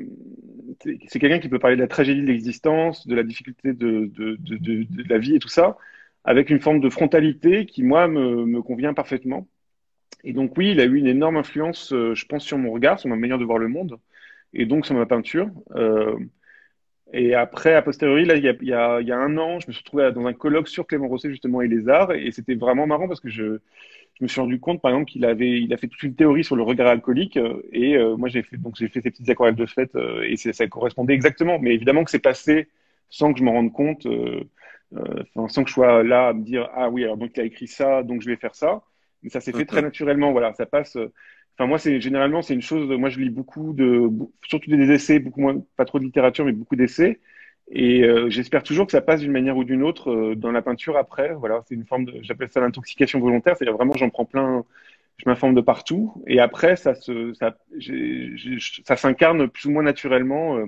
c'est 1.08 1.18
quelqu'un 1.18 1.38
qui 1.38 1.48
peut 1.48 1.58
parler 1.58 1.76
de 1.76 1.82
la 1.82 1.88
tragédie 1.88 2.22
de 2.22 2.26
l'existence 2.26 3.06
de 3.06 3.14
la 3.14 3.22
difficulté 3.22 3.72
de, 3.72 4.10
de, 4.14 4.36
de, 4.36 4.56
de, 4.56 5.08
la 5.08 5.18
vie 5.18 5.34
et 5.34 5.38
tout 5.38 5.48
ça 5.48 5.76
avec 6.24 6.50
une 6.50 6.60
forme 6.60 6.80
de 6.80 6.90
frontalité 6.90 7.64
qui, 7.64 7.82
moi, 7.82 8.06
me, 8.06 8.44
me, 8.44 8.60
convient 8.60 8.92
parfaitement. 8.92 9.48
Et 10.24 10.34
donc, 10.34 10.56
oui, 10.58 10.72
il 10.72 10.80
a 10.80 10.84
eu 10.84 10.96
une 10.96 11.06
énorme 11.06 11.38
influence, 11.38 11.92
euh, 11.92 12.14
je 12.14 12.26
pense, 12.26 12.44
sur 12.44 12.58
mon 12.58 12.70
regard, 12.70 13.00
sur 13.00 13.08
ma 13.08 13.16
manière 13.16 13.38
de 13.38 13.44
voir 13.44 13.58
le 13.58 13.68
monde, 13.68 13.98
et 14.52 14.66
donc 14.66 14.84
sur 14.84 14.94
ma 14.94 15.06
peinture. 15.06 15.48
Euh, 15.74 16.18
et 17.12 17.34
après, 17.34 17.74
a 17.74 17.82
posteriori, 17.82 18.26
là, 18.26 18.36
il 18.36 18.44
y 18.44 18.48
a, 18.48 18.54
il, 18.60 18.68
y 18.68 18.72
a, 18.74 19.00
il 19.00 19.08
y 19.08 19.12
a, 19.12 19.18
un 19.18 19.38
an, 19.38 19.60
je 19.60 19.68
me 19.68 19.72
suis 19.72 19.80
retrouvé 19.80 20.12
dans 20.12 20.26
un 20.26 20.34
colloque 20.34 20.68
sur 20.68 20.86
Clément 20.86 21.08
Rosset, 21.08 21.30
justement, 21.30 21.62
et 21.62 21.68
les 21.68 21.88
arts, 21.88 22.12
et 22.12 22.30
c'était 22.32 22.56
vraiment 22.56 22.86
marrant 22.86 23.08
parce 23.08 23.20
que 23.20 23.30
je, 23.30 23.60
je 24.18 24.24
me 24.24 24.28
suis 24.28 24.40
rendu 24.40 24.58
compte, 24.60 24.80
par 24.82 24.90
exemple, 24.90 25.10
qu'il 25.10 25.24
avait, 25.24 25.60
il 25.60 25.72
a 25.72 25.76
fait 25.76 25.88
toute 25.88 26.02
une 26.02 26.14
théorie 26.14 26.44
sur 26.44 26.56
le 26.56 26.62
regard 26.62 26.88
alcoolique, 26.88 27.38
et 27.72 27.96
euh, 27.96 28.16
moi, 28.16 28.28
j'ai 28.28 28.42
fait, 28.42 28.56
donc, 28.56 28.76
j'ai 28.76 28.88
fait 28.88 29.00
ces 29.00 29.10
petites 29.10 29.28
aquarelles 29.28 29.54
de 29.54 29.66
fête, 29.66 29.94
euh, 29.94 30.22
et 30.28 30.36
ça 30.36 30.66
correspondait 30.66 31.14
exactement. 31.14 31.58
Mais 31.58 31.74
évidemment 31.74 32.04
que 32.04 32.10
c'est 32.10 32.18
passé 32.18 32.68
sans 33.10 33.32
que 33.32 33.38
je 33.38 33.44
m'en 33.44 33.52
rende 33.52 33.72
compte. 33.72 34.06
Euh, 34.06 34.44
euh, 34.96 35.48
sans 35.48 35.64
que 35.64 35.68
je 35.68 35.74
sois 35.74 36.02
là 36.02 36.28
à 36.28 36.32
me 36.32 36.42
dire 36.42 36.70
ah 36.74 36.88
oui 36.88 37.04
alors 37.04 37.18
donc 37.18 37.32
il 37.36 37.40
a 37.40 37.44
écrit 37.44 37.66
ça 37.68 38.02
donc 38.02 38.22
je 38.22 38.30
vais 38.30 38.36
faire 38.36 38.54
ça 38.54 38.82
mais 39.22 39.28
ça 39.28 39.38
s'est 39.38 39.52
fait 39.52 39.66
très 39.66 39.82
naturellement 39.82 40.32
voilà 40.32 40.54
ça 40.54 40.64
passe 40.64 40.96
euh, 40.96 41.12
enfin 41.54 41.66
moi 41.66 41.78
c'est 41.78 42.00
généralement 42.00 42.40
c'est 42.40 42.54
une 42.54 42.62
chose 42.62 42.88
moi 42.98 43.10
je 43.10 43.20
lis 43.20 43.28
beaucoup 43.28 43.74
de 43.74 44.08
surtout 44.44 44.70
des 44.70 44.90
essais 44.90 45.18
beaucoup 45.18 45.42
moins 45.42 45.62
pas 45.76 45.84
trop 45.84 45.98
de 45.98 46.04
littérature 46.04 46.46
mais 46.46 46.52
beaucoup 46.52 46.74
d'essais 46.74 47.20
et 47.70 48.02
euh, 48.04 48.30
j'espère 48.30 48.62
toujours 48.62 48.86
que 48.86 48.92
ça 48.92 49.00
passe 49.00 49.20
d'une 49.20 49.32
manière 49.32 49.56
ou 49.56 49.64
d'une 49.64 49.82
autre 49.82 50.34
dans 50.34 50.50
la 50.50 50.62
peinture 50.62 50.96
après 50.96 51.34
voilà 51.34 51.62
c'est 51.68 51.74
une 51.74 51.84
forme 51.86 52.06
de 52.06 52.14
j'appelle 52.22 52.48
ça 52.50 52.60
l'intoxication 52.60 53.20
volontaire 53.20 53.56
c'est-à-dire 53.56 53.76
vraiment 53.76 53.94
j'en 53.94 54.10
prends 54.10 54.24
plein 54.24 54.64
je 55.18 55.28
m'informe 55.28 55.54
de 55.54 55.60
partout 55.60 56.14
et 56.26 56.40
après 56.40 56.76
ça 56.76 56.94
se 56.94 57.34
ça 57.34 57.56
ça 58.84 58.96
s'incarne 58.96 59.48
plus 59.48 59.66
ou 59.66 59.72
moins 59.72 59.82
naturellement 59.82 60.58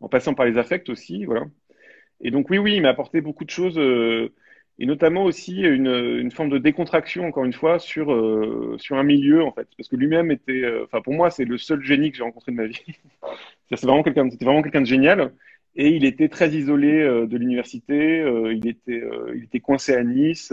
en 0.00 0.08
passant 0.08 0.34
par 0.34 0.46
les 0.46 0.58
affects 0.58 0.90
aussi 0.90 1.24
voilà 1.24 1.44
et 2.22 2.30
donc 2.30 2.48
oui, 2.50 2.58
oui, 2.58 2.74
il 2.76 2.82
m'a 2.82 2.90
apporté 2.90 3.20
beaucoup 3.20 3.44
de 3.44 3.50
choses, 3.50 3.78
euh, 3.78 4.32
et 4.78 4.86
notamment 4.86 5.24
aussi 5.24 5.60
une, 5.60 5.88
une, 5.88 6.30
forme 6.30 6.50
de 6.50 6.58
décontraction, 6.58 7.26
encore 7.26 7.44
une 7.44 7.52
fois, 7.52 7.78
sur, 7.78 8.12
euh, 8.12 8.76
sur 8.78 8.96
un 8.96 9.02
milieu, 9.02 9.42
en 9.42 9.52
fait. 9.52 9.68
Parce 9.76 9.88
que 9.88 9.96
lui-même 9.96 10.30
était, 10.30 10.62
euh, 10.62 10.84
enfin 10.84 11.02
pour 11.02 11.14
moi, 11.14 11.30
c'est 11.30 11.44
le 11.44 11.58
seul 11.58 11.82
génie 11.82 12.10
que 12.10 12.16
j'ai 12.16 12.22
rencontré 12.22 12.52
de 12.52 12.56
ma 12.56 12.66
vie. 12.66 12.84
c'est 13.70 13.84
vraiment 13.84 14.02
quelqu'un, 14.02 14.30
c'était 14.30 14.44
vraiment 14.44 14.62
quelqu'un 14.62 14.80
de 14.82 14.86
génial. 14.86 15.32
Et 15.74 15.88
il 15.90 16.04
était 16.04 16.28
très 16.28 16.50
isolé 16.50 17.02
de 17.26 17.36
l'université, 17.36 18.24
il, 18.52 18.66
était, 18.68 19.02
il 19.34 19.44
était 19.44 19.60
coincé 19.60 19.94
à 19.94 20.04
Nice. 20.04 20.52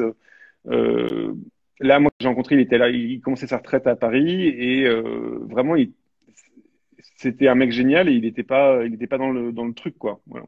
là, 0.65 1.99
moi, 1.99 2.11
j'ai 2.19 2.27
rencontré, 2.27 2.55
il 2.55 2.61
était 2.61 2.77
là, 2.77 2.89
il 2.89 3.19
commençait 3.21 3.47
sa 3.47 3.57
retraite 3.57 3.87
à 3.87 3.95
Paris, 3.95 4.47
et 4.47 4.87
vraiment, 5.49 5.75
c'était 7.17 7.47
un 7.49 7.55
mec 7.55 7.71
génial, 7.71 8.07
et 8.09 8.13
il 8.13 8.21
n'était 8.21 8.43
pas, 8.43 8.85
il 8.85 8.93
était 8.93 9.07
pas 9.07 9.17
dans 9.17 9.31
le, 9.31 9.51
dans 9.51 9.65
le 9.65 9.73
truc, 9.73 9.97
quoi. 9.97 10.21
Voilà. 10.27 10.45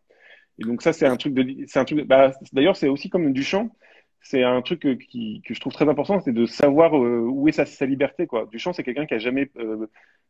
Et 0.59 0.63
donc 0.63 0.81
ça, 0.81 0.93
c'est 0.93 1.05
un 1.05 1.17
truc 1.17 1.33
de, 1.33 1.65
c'est 1.67 1.79
un 1.79 1.85
truc. 1.85 2.05
Bah, 2.05 2.31
d'ailleurs, 2.53 2.75
c'est 2.75 2.87
aussi 2.87 3.09
comme 3.09 3.33
Duchamp. 3.33 3.69
C'est 4.23 4.43
un 4.43 4.61
truc 4.61 4.81
qui, 5.09 5.41
que 5.45 5.53
je 5.53 5.59
trouve 5.59 5.73
très 5.73 5.89
important, 5.89 6.19
c'est 6.21 6.31
de 6.31 6.45
savoir 6.45 6.95
euh, 6.95 7.21
où 7.27 7.47
est 7.47 7.51
sa, 7.51 7.85
liberté. 7.85 8.27
Quoi. 8.27 8.47
Duchamp, 8.51 8.73
c'est 8.73 8.83
quelqu'un 8.83 9.05
qui 9.07 9.15
a 9.15 9.19
jamais 9.19 9.49
euh, 9.57 9.87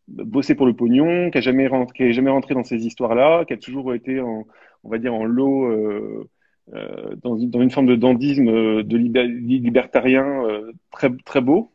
bossé 0.08 0.56
pour 0.56 0.66
le 0.66 0.74
pognon, 0.74 1.30
qui 1.30 1.38
a 1.38 1.42
jamais 1.42 1.68
rentré, 1.68 2.54
dans 2.54 2.64
ces 2.64 2.86
histoires-là, 2.86 3.46
qui 3.46 3.54
a 3.54 3.58
toujours 3.58 3.94
été, 3.94 4.22
en, 4.22 4.46
on 4.84 4.90
va 4.90 4.98
dire, 4.98 5.14
en 5.14 5.26
lot. 5.26 5.66
Euh, 5.66 6.30
euh 6.74 7.16
dans, 7.22 7.38
une 7.38 7.72
forme 7.72 7.88
de 7.88 7.96
dandisme 7.96 8.46
de 8.46 8.98
libertarien 8.98 10.44
très 10.92 11.42
beau, 11.42 11.72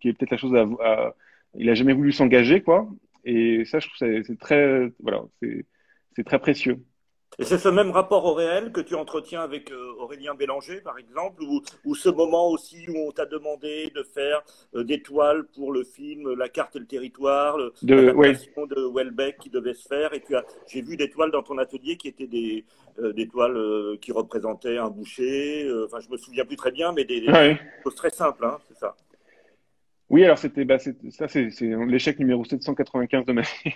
qui 0.00 0.08
est 0.08 0.14
peut-être 0.14 0.30
la 0.32 0.36
chose 0.36 0.54
à, 0.54 0.62
à, 0.84 1.14
il 1.54 1.70
a 1.70 1.74
jamais 1.74 1.92
voulu 1.92 2.12
s'engager 2.12 2.62
quoi. 2.62 2.88
Et 3.24 3.64
ça, 3.64 3.78
je 3.78 3.88
trouve 3.88 4.22
c'est 4.24 4.38
très 4.38 4.90
voilà, 5.00 5.22
c'est 5.40 6.24
très 6.24 6.38
précieux. 6.38 6.82
Et 7.38 7.44
c'est 7.44 7.58
ce 7.58 7.68
même 7.68 7.90
rapport 7.90 8.24
au 8.24 8.32
réel 8.32 8.72
que 8.72 8.80
tu 8.80 8.94
entretiens 8.94 9.42
avec 9.42 9.70
euh, 9.70 9.92
Aurélien 9.98 10.34
Bélanger, 10.34 10.80
par 10.80 10.98
exemple, 10.98 11.42
ou, 11.42 11.60
ou, 11.84 11.94
ce 11.94 12.08
moment 12.08 12.48
aussi 12.48 12.88
où 12.88 12.96
on 12.96 13.12
t'a 13.12 13.26
demandé 13.26 13.92
de 13.94 14.02
faire 14.02 14.42
euh, 14.74 14.84
des 14.84 15.02
toiles 15.02 15.44
pour 15.54 15.70
le 15.70 15.84
film 15.84 16.32
La 16.32 16.48
carte 16.48 16.76
et 16.76 16.78
le 16.78 16.86
territoire, 16.86 17.58
de, 17.58 17.70
de 17.82 18.94
Welbeck 18.94 19.36
qui 19.38 19.50
devait 19.50 19.74
se 19.74 19.86
faire. 19.86 20.14
Et 20.14 20.22
tu 20.22 20.34
as, 20.34 20.46
j'ai 20.66 20.80
vu 20.80 20.96
des 20.96 21.10
toiles 21.10 21.30
dans 21.30 21.42
ton 21.42 21.58
atelier 21.58 21.98
qui 21.98 22.08
étaient 22.08 22.26
des, 22.26 22.64
euh, 23.00 23.12
des 23.12 23.28
toiles 23.28 23.98
qui 24.00 24.12
représentaient 24.12 24.78
un 24.78 24.88
boucher. 24.88 25.70
Enfin, 25.84 25.98
je 26.00 26.08
me 26.08 26.16
souviens 26.16 26.46
plus 26.46 26.56
très 26.56 26.72
bien, 26.72 26.92
mais 26.92 27.04
des, 27.04 27.26
choses 27.82 27.94
très 27.96 28.10
simples, 28.10 28.46
hein, 28.46 28.58
c'est 28.68 28.78
ça. 28.78 28.96
Oui, 30.08 30.24
alors 30.24 30.38
c'était, 30.38 30.64
bah, 30.64 30.78
ça, 30.78 31.28
c'est, 31.28 31.50
l'échec 31.60 32.18
numéro 32.18 32.44
795 32.46 33.26
de 33.26 33.32
ma 33.32 33.42
vie. 33.42 33.74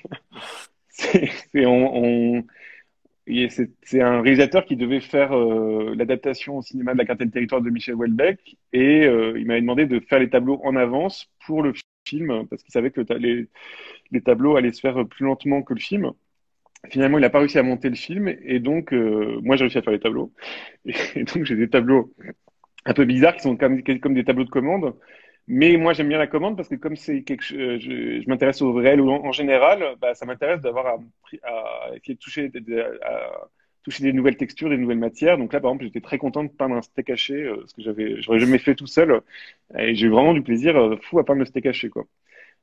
c'est, 0.88 1.66
on, 1.66 2.38
on 2.38 2.44
c'est 3.48 4.00
un 4.00 4.22
réalisateur 4.22 4.64
qui 4.64 4.76
devait 4.76 5.00
faire 5.00 5.32
euh, 5.36 5.94
l'adaptation 5.94 6.58
au 6.58 6.62
cinéma 6.62 6.92
de 6.92 6.98
La 6.98 7.04
carte 7.04 7.20
le 7.20 7.30
territoire 7.30 7.60
de 7.60 7.70
Michel 7.70 7.94
Houellebecq 7.94 8.56
et 8.72 9.04
euh, 9.04 9.38
il 9.38 9.46
m'avait 9.46 9.60
demandé 9.60 9.86
de 9.86 10.00
faire 10.00 10.18
les 10.18 10.30
tableaux 10.30 10.60
en 10.64 10.76
avance 10.76 11.30
pour 11.46 11.62
le 11.62 11.72
film 12.04 12.46
parce 12.48 12.62
qu'il 12.62 12.72
savait 12.72 12.90
que 12.90 13.00
les, 13.18 14.20
tableaux 14.22 14.56
allaient 14.56 14.72
se 14.72 14.80
faire 14.80 15.06
plus 15.06 15.24
lentement 15.24 15.62
que 15.62 15.74
le 15.74 15.80
film. 15.80 16.12
Finalement, 16.88 17.18
il 17.18 17.20
n'a 17.20 17.30
pas 17.30 17.40
réussi 17.40 17.58
à 17.58 17.62
monter 17.62 17.90
le 17.90 17.94
film 17.94 18.28
et 18.28 18.58
donc 18.58 18.92
euh, 18.92 19.38
moi 19.42 19.56
j'ai 19.56 19.64
réussi 19.64 19.78
à 19.78 19.82
faire 19.82 19.92
les 19.92 20.00
tableaux. 20.00 20.32
Et, 21.14 21.24
donc 21.24 21.44
j'ai 21.44 21.56
des 21.56 21.68
tableaux 21.68 22.14
un 22.86 22.94
peu 22.94 23.04
bizarres 23.04 23.36
qui 23.36 23.42
sont 23.42 23.56
comme 23.56 24.14
des 24.14 24.24
tableaux 24.24 24.44
de 24.44 24.50
commande 24.50 24.94
Mais 25.52 25.76
moi, 25.76 25.92
j'aime 25.94 26.08
bien 26.08 26.18
la 26.18 26.28
commande 26.28 26.56
parce 26.56 26.68
que 26.68 26.76
comme 26.76 26.94
c'est 26.94 27.22
quelque 27.24 27.42
je, 27.44 28.20
je 28.20 28.28
m'intéresse 28.28 28.62
au 28.62 28.72
réel 28.72 29.00
en, 29.00 29.32
général, 29.32 29.96
bah, 30.00 30.14
ça 30.14 30.24
m'intéresse 30.24 30.60
d'avoir 30.60 30.86
à, 30.86 30.98
à, 31.42 31.90
essayer 31.96 32.14
de 32.14 32.20
toucher, 32.20 32.48
des 34.00 34.12
nouvelles 34.12 34.36
textures, 34.36 34.70
des 34.70 34.76
nouvelles 34.76 34.98
matières. 34.98 35.38
Donc 35.38 35.52
là, 35.52 35.60
par 35.60 35.72
exemple, 35.72 35.86
j'étais 35.86 36.00
très 36.00 36.18
content 36.18 36.44
de 36.44 36.50
peindre 36.50 36.76
un 36.76 36.82
steak 36.82 37.10
haché, 37.10 37.34
euh, 37.34 37.56
parce 37.56 37.72
que 37.72 37.82
j'avais, 37.82 38.22
j'aurais 38.22 38.38
jamais 38.38 38.58
fait 38.58 38.76
tout 38.76 38.86
seul. 38.86 39.22
Et 39.76 39.96
j'ai 39.96 40.06
eu 40.06 40.10
vraiment 40.10 40.34
du 40.34 40.42
plaisir 40.42 40.76
euh, 40.76 40.96
fou 41.02 41.18
à 41.18 41.24
peindre 41.24 41.40
le 41.40 41.46
steak 41.46 41.66
haché, 41.66 41.88
quoi. 41.90 42.04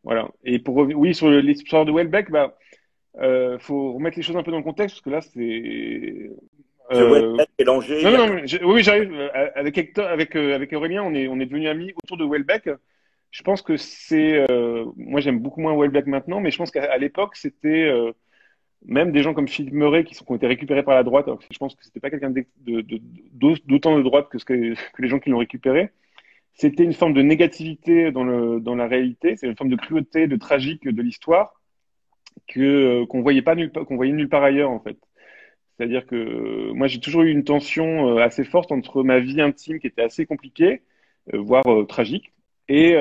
Voilà. 0.04 0.30
Et 0.46 0.60
pour 0.60 0.78
oui, 0.78 1.14
sur 1.14 1.30
l'histoire 1.30 1.86
de 1.86 1.92
Welbeck, 1.92 2.32
bah, 2.32 2.58
euh, 3.20 3.60
faut 3.60 3.94
remettre 3.94 4.18
les 4.18 4.24
choses 4.24 4.38
un 4.38 4.44
peu 4.44 4.52
dans 4.52 4.58
le 4.60 4.64
contexte, 4.64 4.96
parce 4.96 5.02
que 5.02 5.10
là, 5.10 5.22
c'est. 5.22 6.32
Euh... 6.92 7.38
mélangé. 7.60 8.04
Non, 8.04 8.12
non, 8.12 8.42
oui, 8.64 8.84
j'arrive. 8.84 9.14
Euh, 9.14 9.50
avec 9.56 9.78
Hector, 9.78 10.08
avec 10.08 10.36
avec 10.36 10.74
Aurélien, 10.74 11.04
on 11.04 11.14
est 11.14 11.28
on 11.28 11.40
est 11.40 11.46
devenus 11.46 11.70
amis 11.70 11.94
autour 12.04 12.18
de 12.18 12.26
Welbeck. 12.26 12.70
Je 13.32 13.44
pense 13.44 13.62
que 13.62 13.78
c'est. 13.78 14.46
moi, 14.96 15.20
j'aime 15.20 15.40
beaucoup 15.40 15.62
moins 15.62 15.76
Welbeck 15.78 16.08
maintenant, 16.08 16.40
mais 16.40 16.52
je 16.52 16.58
pense 16.58 16.72
qu'à 16.72 16.98
l'époque, 16.98 17.36
c'était 17.36 17.92
même 18.86 19.12
des 19.12 19.22
gens 19.22 19.34
comme 19.34 19.48
Philippe 19.48 19.74
Murray 19.74 20.04
qui, 20.04 20.14
sont, 20.14 20.26
qui 20.26 20.32
ont 20.32 20.36
été 20.36 20.48
récupérés 20.48 20.84
par 20.84 20.96
la 20.96 21.04
droite, 21.04 21.28
alors 21.28 21.40
que 21.40 21.46
je 21.50 21.58
pense 21.58 21.76
que 21.76 21.84
c'était 21.84 22.00
pas 22.00 22.10
quelqu'un 22.10 22.30
d'autant 22.30 23.98
de, 23.98 24.04
droite 24.04 24.30
que, 24.30 24.38
ce 24.38 24.46
que, 24.46 24.54
les 24.54 25.08
gens 25.08 25.20
qui 25.20 25.30
l'ont 25.30 25.40
récupéré. 25.40 25.90
C'était 26.54 26.84
une 26.84 26.94
forme 26.94 27.14
de 27.14 27.22
négativité 27.22 28.12
dans, 28.12 28.24
le, 28.24 28.60
dans 28.60 28.76
la 28.76 28.88
réalité, 28.88 29.38
c'est 29.38 29.48
une 29.48 29.56
forme 29.56 29.70
de 29.70 29.76
cruauté, 29.76 30.28
de 30.28 30.36
tragique 30.38 30.88
de 30.88 31.02
l'histoire 31.02 31.54
que 32.48 32.60
euh, 32.60 33.06
qu'on 33.06 33.22
voyait 33.22 33.42
pas 33.42 33.56
qu'on 33.56 33.96
voyait 33.96 34.14
nulle 34.14 34.30
part 34.30 34.44
ailleurs 34.44 34.72
en 34.72 34.80
fait. 34.80 34.98
C'est-à-dire 35.78 36.06
que 36.06 36.16
euh, 36.16 36.74
moi 36.74 36.88
j'ai 36.88 37.00
toujours 37.00 37.24
eu 37.24 37.32
une 37.32 37.44
tension 37.44 38.18
euh, 38.18 38.24
assez 38.24 38.44
forte 38.44 38.72
entre 38.72 39.04
ma 39.04 39.20
vie 39.20 39.42
intime 39.42 39.80
qui 39.80 39.88
était 39.88 40.04
assez 40.04 40.26
compliquée, 40.26 40.82
voire 41.34 41.66
tragique, 41.88 42.34
et, 42.70 42.94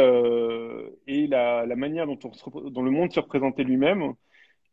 la, 1.28 1.76
manière 1.76 2.06
dont, 2.06 2.18
on, 2.24 2.70
dont 2.70 2.82
le 2.82 2.90
monde 2.90 3.12
se 3.12 3.20
représentait 3.20 3.64
lui-même 3.64 4.14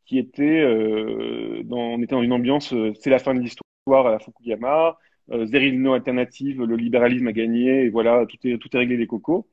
qui 0.05 0.17
était 0.17 0.61
euh, 0.61 1.63
dans, 1.63 1.77
on 1.77 2.01
était 2.01 2.15
dans 2.15 2.21
une 2.21 2.33
ambiance, 2.33 2.73
euh, 2.73 2.93
c'est 2.99 3.09
la 3.09 3.19
fin 3.19 3.33
de 3.33 3.39
l'histoire 3.39 3.63
à 3.89 4.11
la 4.11 4.19
Fukuyama, 4.19 4.97
euh, 5.31 5.71
no 5.73 5.93
alternative, 5.93 6.63
le 6.63 6.75
libéralisme 6.75 7.27
a 7.27 7.31
gagné, 7.31 7.85
et 7.85 7.89
voilà, 7.89 8.25
tout 8.27 8.37
est, 8.43 8.57
tout 8.57 8.69
est 8.73 8.79
réglé 8.79 8.97
les 8.97 9.07
cocos. 9.07 9.47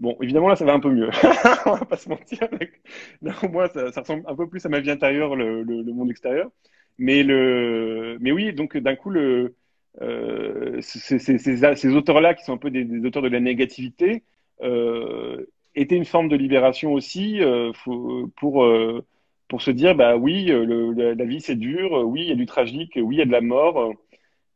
Bon, 0.00 0.16
évidemment, 0.20 0.48
là, 0.48 0.56
ça 0.56 0.64
va 0.64 0.72
un 0.72 0.80
peu 0.80 0.90
mieux. 0.90 1.10
On 1.66 1.74
va 1.74 1.84
pas 1.84 1.96
se 1.96 2.08
mentir. 2.08 2.48
moi, 3.50 3.68
ça, 3.68 3.92
ça, 3.92 4.00
ressemble 4.00 4.24
un 4.26 4.34
peu 4.34 4.48
plus 4.48 4.64
à 4.66 4.68
ma 4.68 4.80
vie 4.80 4.90
intérieure, 4.90 5.36
le 5.36 5.92
monde 5.92 6.10
extérieur. 6.10 6.50
Mais, 6.98 7.22
le, 7.22 8.18
mais 8.20 8.32
oui, 8.32 8.52
donc 8.52 8.76
d'un 8.76 8.94
coup, 8.94 9.10
le, 9.10 9.56
euh, 10.02 10.80
ces, 10.80 11.18
ces, 11.18 11.38
ces 11.38 11.94
auteurs-là, 11.94 12.34
qui 12.34 12.44
sont 12.44 12.54
un 12.54 12.58
peu 12.58 12.70
des, 12.70 12.84
des, 12.84 13.06
auteurs 13.06 13.22
de 13.22 13.28
la 13.28 13.40
négativité, 13.40 14.22
euh, 14.62 15.44
étaient 15.74 15.96
une 15.96 16.04
forme 16.04 16.28
de 16.28 16.36
libération 16.36 16.92
aussi 16.92 17.42
euh, 17.42 17.72
pour, 18.36 18.64
euh, 18.64 19.04
pour 19.48 19.62
se 19.62 19.70
dire 19.70 19.94
bah 19.94 20.16
oui, 20.16 20.50
euh, 20.50 20.64
le, 20.64 21.14
la, 21.14 21.24
vie 21.24 21.40
c'est 21.40 21.56
dur, 21.56 21.96
euh, 21.96 22.02
oui 22.02 22.22
il 22.22 22.28
y 22.28 22.32
a 22.32 22.36
du 22.36 22.46
tragique, 22.46 22.92
oui 22.96 23.16
il 23.16 23.18
y 23.18 23.22
a 23.22 23.26
de 23.26 23.32
la 23.32 23.40
mort. 23.40 23.92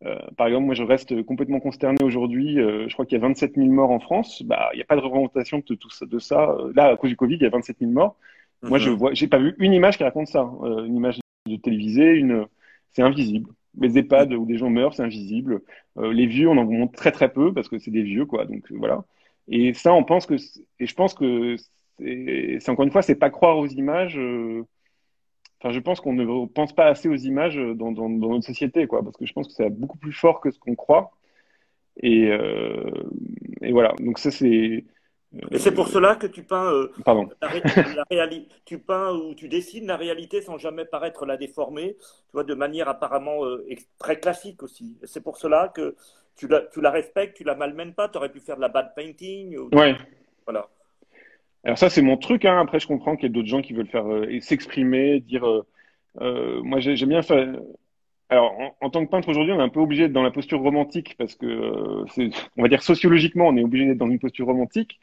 Euh, 0.05 0.17
par 0.37 0.47
exemple, 0.47 0.67
moi 0.67 0.75
je 0.75 0.85
reste 0.85 1.23
complètement 1.25 1.61
consterné 1.61 2.03
aujourd'hui. 2.05 2.55
je 2.57 2.93
crois 2.93 3.05
qu'il 3.05 3.19
y 3.19 3.21
a 3.21 3.27
27 3.27 3.55
000 3.57 3.67
morts 3.69 3.91
en 3.91 4.01
France. 4.01 4.43
Bah 4.45 4.71
il 4.73 4.77
n'y 4.77 4.83
a 4.83 4.87
pas 4.87 4.97
de 4.97 5.01
représentation 5.01 5.59
de 5.59 5.75
tout 5.75 5.91
ça. 5.91 6.07
De 6.07 6.19
ça. 6.19 6.57
Là 6.75 6.87
à 6.87 6.97
cause 6.97 7.11
du 7.11 7.17
Covid, 7.17 7.37
il 7.37 7.43
y 7.43 7.47
a 7.47 7.51
27 7.51 7.79
000 7.81 7.91
morts. 7.91 8.17
Moi 8.63 8.79
je 8.79 8.91
mhm. 8.91 8.97
vois, 8.97 9.15
j'ai 9.15 9.29
pas 9.29 9.39
vu 9.39 9.55
une 9.59 9.73
image 9.73 9.99
qui 9.99 10.05
raconte 10.05 10.29
ça. 10.29 10.49
une 10.87 10.97
image 10.97 11.19
de 11.49 11.57
télévisée, 11.57 12.13
une, 12.15 12.47
c'est 12.93 13.03
invisible. 13.03 13.51
Les 13.81 13.99
EHPAD 13.99 14.35
où 14.35 14.47
des 14.47 14.59
gens 14.59 14.71
meurent, 14.71 14.95
c'est 14.95 15.03
invisible. 15.03 15.63
les 15.97 16.27
vieux, 16.27 16.49
on 16.49 16.59
en 16.59 16.65
montre 16.65 16.95
très 16.95 17.13
très 17.13 17.33
peu 17.33 17.53
parce 17.53 17.69
que 17.69 17.79
c'est 17.79 17.91
des 17.91 18.03
vieux 18.03 18.27
quoi. 18.27 18.45
Donc 18.47 18.65
voilà. 18.73 19.05
Et 19.49 19.75
ça, 19.75 19.95
on 19.95 20.05
pense 20.05 20.27
que, 20.27 20.35
et 20.81 20.87
je 20.87 20.95
pense 20.95 21.15
que 21.15 21.57
c'est 21.99 22.69
encore 22.69 22.85
une 22.85 22.91
fois, 22.93 23.03
c'est 23.03 23.15
pas 23.15 23.31
croire 23.31 23.59
aux 23.59 23.67
images. 23.67 24.19
Enfin, 25.61 25.73
je 25.73 25.81
pense 25.81 26.01
qu'on 26.01 26.13
ne 26.13 26.47
pense 26.47 26.73
pas 26.73 26.87
assez 26.87 27.09
aux 27.09 27.17
images 27.17 27.57
dans, 27.57 27.91
dans, 27.93 28.09
dans, 28.09 28.31
notre 28.31 28.47
société, 28.47 28.87
quoi, 28.87 29.03
parce 29.03 29.17
que 29.17 29.27
je 29.27 29.33
pense 29.33 29.49
que 29.49 29.55
c'est 29.55 29.71
beaucoup 29.71 29.99
plus 29.99 30.13
fort 30.13 30.41
que 30.41 30.51
ce 30.51 30.59
qu'on 30.59 30.77
croit. 30.77 31.13
Et, 32.01 32.29
euh, 32.31 32.91
et, 33.63 33.73
voilà. 33.73 33.95
Donc 34.01 34.19
ça, 34.19 34.31
c'est. 34.31 34.85
Et 35.51 35.59
c'est 35.59 35.73
pour 35.73 35.89
cela 35.89 36.17
que 36.17 36.27
tu 36.27 36.43
peins. 36.43 36.73
Euh. 36.73 36.91
La, 38.11 38.29
tu 38.65 38.79
peins 38.79 39.13
ou 39.13 39.35
tu 39.35 39.49
dessines 39.49 39.87
la 39.87 39.97
réalité 39.97 40.41
sans 40.41 40.57
jamais 40.57 40.87
paraître 40.87 41.27
la 41.27 41.37
déformer, 41.37 41.97
tu 41.99 42.33
vois, 42.33 42.45
de 42.45 42.55
manière 42.55 42.89
apparemment 42.89 43.45
euh, 43.45 43.67
très 43.99 44.19
classique 44.19 44.63
aussi. 44.63 44.97
C'est 45.05 45.23
pour 45.23 45.37
cela 45.37 45.69
que 45.69 45.97
tu 46.37 46.49
la, 46.49 46.63
tu 46.63 46.81
la 46.81 46.91
respectes, 46.91 47.37
tu 47.37 47.45
la 47.45 47.55
malmènes 47.55 47.93
pas. 47.93 48.09
Tu 48.09 48.17
aurais 48.17 48.31
pu 48.31 48.41
faire 48.41 48.57
de 48.57 48.63
la 48.63 48.69
bad 48.69 48.95
painting. 48.97 49.57
Ou... 49.59 49.69
Ouais. 49.77 49.97
Voilà. 50.47 50.69
Alors 51.65 51.77
ça, 51.77 51.91
c'est 51.91 52.03
mon 52.03 52.17
truc. 52.17 52.47
Hein. 52.47 52.61
Après, 52.61 52.81
je 52.81 52.87
comprends 52.87 53.15
qu'il 53.15 53.29
y 53.29 53.31
a 53.31 53.35
d'autres 53.35 53.49
gens 53.49 53.61
qui 53.61 53.75
veulent 53.75 53.89
faire 53.89 54.11
euh, 54.11 54.41
s'exprimer, 54.41 55.21
dire. 55.21 55.45
Moi, 56.21 56.81
j'aime 56.81 57.11
bien 57.11 57.23
faire. 57.23 57.47
Alors, 58.31 58.53
en, 58.81 58.91
tant 58.91 59.05
que 59.05 59.11
peintre 59.11 59.29
aujourd'hui, 59.29 59.53
on 59.53 59.61
est 59.61 59.63
un 59.63 59.71
peu 59.71 59.81
obligé 59.81 60.03
d'être 60.03 60.13
dans 60.13 60.23
la 60.23 60.31
posture 60.31 60.61
romantique 60.61 61.15
parce 61.17 61.35
que, 61.35 61.47
euh, 61.47 62.31
on 62.57 62.63
va 62.63 62.69
dire 62.69 62.83
sociologiquement, 62.83 63.49
on 63.49 63.57
est 63.57 63.65
obligé 63.65 63.87
d'être 63.87 63.99
dans 63.99 64.11
une 64.11 64.19
posture 64.19 64.47
romantique. 64.47 65.01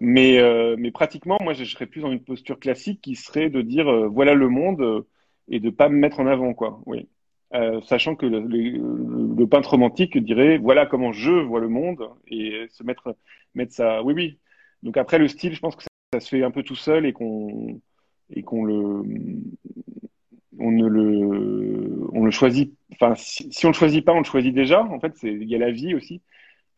Mais, 0.00 0.38
euh, 0.38 0.76
mais 0.78 0.90
pratiquement, 0.90 1.38
moi, 1.42 1.54
je, 1.54 1.64
serais 1.64 1.86
plus 1.86 2.00
dans 2.00 2.12
une 2.12 2.22
posture 2.22 2.58
classique 2.58 3.00
qui 3.00 3.16
serait 3.16 3.50
de 3.50 3.62
dire 3.62 4.08
voilà 4.10 4.34
le 4.34 4.48
monde 4.48 5.04
et 5.48 5.60
de 5.60 5.70
pas 5.70 5.88
me 5.88 5.96
mettre 5.96 6.20
en 6.20 6.26
avant, 6.26 6.54
quoi. 6.54 6.80
Oui. 6.86 7.08
sachant 7.82 8.14
que 8.14 8.26
le, 8.26 9.46
peintre 9.46 9.70
romantique 9.70 10.18
dirait 10.18 10.58
voilà 10.58 10.86
comment 10.86 11.12
je 11.12 11.32
vois 11.32 11.60
le 11.60 11.68
monde 11.68 12.08
et 12.28 12.66
se 12.70 12.82
mettre 12.84 13.16
mettre 13.54 13.72
ça. 13.74 14.02
Oui, 14.02 14.14
oui. 14.14 14.38
Donc 14.82 14.96
après, 14.96 15.18
le 15.18 15.28
style, 15.28 15.54
je 15.54 15.60
pense 15.60 15.76
que 15.76 15.82
ça, 16.12 16.20
se 16.20 16.28
fait 16.28 16.42
un 16.44 16.50
peu 16.50 16.62
tout 16.62 16.76
seul 16.76 17.06
et 17.06 17.12
qu'on 17.12 17.80
et 18.30 18.42
qu'on 18.42 18.64
le 18.64 19.02
on 20.58 20.70
ne 20.70 20.86
le 20.86 22.08
on 22.12 22.24
le 22.24 22.30
choisit. 22.30 22.74
Enfin, 22.92 23.14
si, 23.16 23.50
si, 23.52 23.66
on 23.66 23.70
le 23.70 23.74
choisit 23.74 24.04
pas, 24.04 24.12
on 24.12 24.18
le 24.18 24.24
choisit 24.24 24.54
déjà. 24.54 24.82
En 24.82 25.00
fait, 25.00 25.14
il 25.22 25.44
y 25.44 25.54
a 25.54 25.58
la 25.58 25.70
vie 25.70 25.94
aussi. 25.94 26.22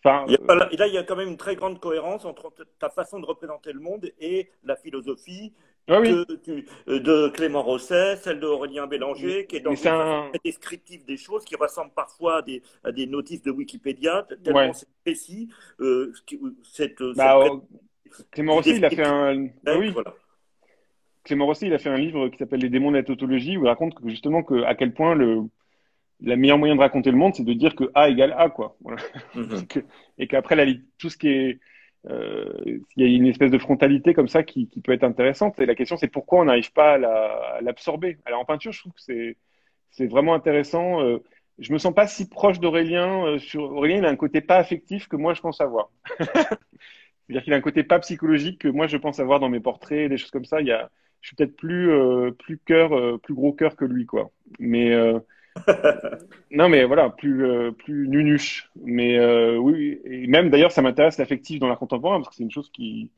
Enfin, 0.03 0.25
il 0.29 0.33
y 0.33 0.37
a, 0.37 0.55
là, 0.55 0.87
il 0.87 0.95
y 0.95 0.99
a 0.99 1.03
quand 1.03 1.17
même 1.17 1.29
une 1.29 1.37
très 1.37 1.57
grande 1.57 1.79
cohérence 1.79 2.25
entre 2.25 2.53
ta 2.79 2.89
façon 2.89 3.21
de 3.21 3.27
représenter 3.27 3.73
le 3.73 3.81
monde 3.81 4.11
et 4.19 4.49
la 4.65 4.77
philosophie 4.77 5.53
ah 5.89 6.01
oui. 6.01 6.11
de, 6.11 6.99
de, 6.99 7.29
Clément 7.29 7.63
Rosset, 7.63 8.17
celle 8.17 8.41
d'Aurélien 8.41 8.87
Bélanger, 8.87 9.47
qui 9.47 9.57
est 9.57 9.61
dans 9.61 9.75
un... 9.89 10.31
descriptif 10.45 11.05
des 11.05 11.17
choses, 11.17 11.45
qui 11.45 11.57
ressemble 11.57 11.91
parfois 11.95 12.39
à 12.39 12.43
des, 12.43 12.63
à 12.85 12.93
des 12.93 13.07
notices 13.07 13.43
de 13.43 13.51
Wikipédia, 13.51 14.27
tellement 14.43 14.61
ouais. 14.61 14.73
c'est 14.73 14.89
précis. 15.05 15.49
Euh, 15.81 16.13
cette, 16.63 17.03
bah, 17.17 17.43
cette... 17.43 18.31
Clément 18.31 18.55
Rossi, 18.55 18.77
il 18.77 18.85
a 18.85 18.91
fait 18.91 19.07
un. 19.07 19.49
Ah 19.67 19.77
oui. 19.77 19.93
Clément 21.25 21.47
Rossi, 21.47 21.67
il 21.67 21.75
a 21.75 21.79
fait 21.79 21.91
un 21.91 21.99
livre 21.99 22.29
qui 22.29 22.39
s'appelle 22.39 22.61
Les 22.61 22.71
démons 22.71 22.91
de 22.91 22.97
la 22.97 23.03
tautologie, 23.03 23.57
où 23.57 23.65
il 23.65 23.69
raconte 23.69 23.95
que, 23.95 24.09
justement 24.09 24.43
que, 24.43 24.63
à 24.63 24.75
quel 24.75 24.95
point 24.95 25.15
le, 25.15 25.43
la 26.23 26.37
meilleure 26.37 26.59
moyen 26.59 26.75
de 26.75 26.81
raconter 26.81 27.11
le 27.11 27.17
monde, 27.17 27.35
c'est 27.35 27.45
de 27.45 27.53
dire 27.53 27.75
que 27.75 27.91
A 27.95 28.09
égale 28.09 28.35
A, 28.37 28.51
quoi. 28.51 28.77
Voilà. 28.81 29.01
Mm-hmm. 29.35 29.85
et 30.19 30.27
qu'après, 30.27 30.57
tout 30.99 31.11
ce 31.11 31.17
qui 31.17 31.29
est. 31.29 31.61
Euh, 32.09 32.81
il 32.97 33.03
y 33.03 33.05
a 33.05 33.15
une 33.15 33.27
espèce 33.27 33.51
de 33.51 33.59
frontalité 33.59 34.15
comme 34.15 34.29
ça 34.29 34.43
qui, 34.43 34.69
qui 34.69 34.81
peut 34.81 34.93
être 34.93 35.05
intéressante. 35.05 35.61
Et 35.61 35.67
la 35.67 35.75
question, 35.75 35.99
c'est 35.99 36.09
pourquoi 36.09 36.41
on 36.41 36.45
n'arrive 36.47 36.73
pas 36.73 36.95
à 36.95 37.61
l'absorber. 37.61 38.19
Alors 38.25 38.41
en 38.41 38.47
peinture, 38.47 38.73
je 38.73 38.81
trouve 38.81 38.93
que 38.93 39.03
c'est 39.03 39.37
c'est 39.91 40.07
vraiment 40.07 40.35
intéressant. 40.35 41.03
Euh, 41.03 41.19
je 41.59 41.73
me 41.73 41.79
sens 41.79 41.95
pas 41.95 42.07
si 42.07 42.29
proche 42.29 42.59
d'Aurélien. 42.59 43.27
Euh, 43.27 43.39
sur 43.39 43.65
Aurélien, 43.65 43.99
il 43.99 44.05
a 44.07 44.09
un 44.09 44.17
côté 44.17 44.41
pas 44.41 44.57
affectif 44.57 45.09
que 45.09 45.17
moi 45.17 45.35
je 45.35 45.43
pense 45.43 45.61
avoir. 45.61 45.91
C'est-à-dire 46.19 47.45
qu'il 47.45 47.53
a 47.53 47.57
un 47.57 47.61
côté 47.61 47.85
pas 47.85 47.99
psychologique 48.01 48.61
que 48.61 48.69
moi 48.69 48.87
je 48.87 48.97
pense 48.97 49.21
avoir 49.21 49.39
dans 49.39 49.51
mes 49.51 49.61
portraits, 49.61 50.09
des 50.09 50.17
choses 50.17 50.31
comme 50.31 50.47
ça. 50.47 50.61
Il 50.61 50.67
y 50.69 50.73
a, 50.73 50.91
je 51.21 51.29
suis 51.29 51.37
peut-être 51.37 51.57
plus 51.57 51.91
euh, 51.93 52.33
plus 52.33 52.59
cœur, 52.59 52.97
euh, 52.97 53.19
plus 53.19 53.35
gros 53.35 53.53
cœur 53.53 53.77
que 53.77 53.85
lui, 53.85 54.07
quoi. 54.07 54.31
Mais 54.59 54.91
euh, 54.91 55.21
non, 56.51 56.69
mais 56.69 56.85
voilà, 56.85 57.11
plus 57.11 57.73
plus 57.79 58.09
nunuche. 58.09 58.71
Mais 58.77 59.19
oui, 59.57 60.01
et 60.05 60.27
même 60.27 60.51
d'ailleurs, 60.51 60.73
ça 60.73 60.83
m'intéresse 60.83 61.19
l'affectif 61.19 61.61
dans 61.61 61.69
l'art 61.69 61.79
contemporain 61.79 62.19
parce 62.19 62.29
que 62.29 62.35
c'est 62.37 62.43
une 62.43 62.51
chose 62.51 62.71
qui 62.71 63.11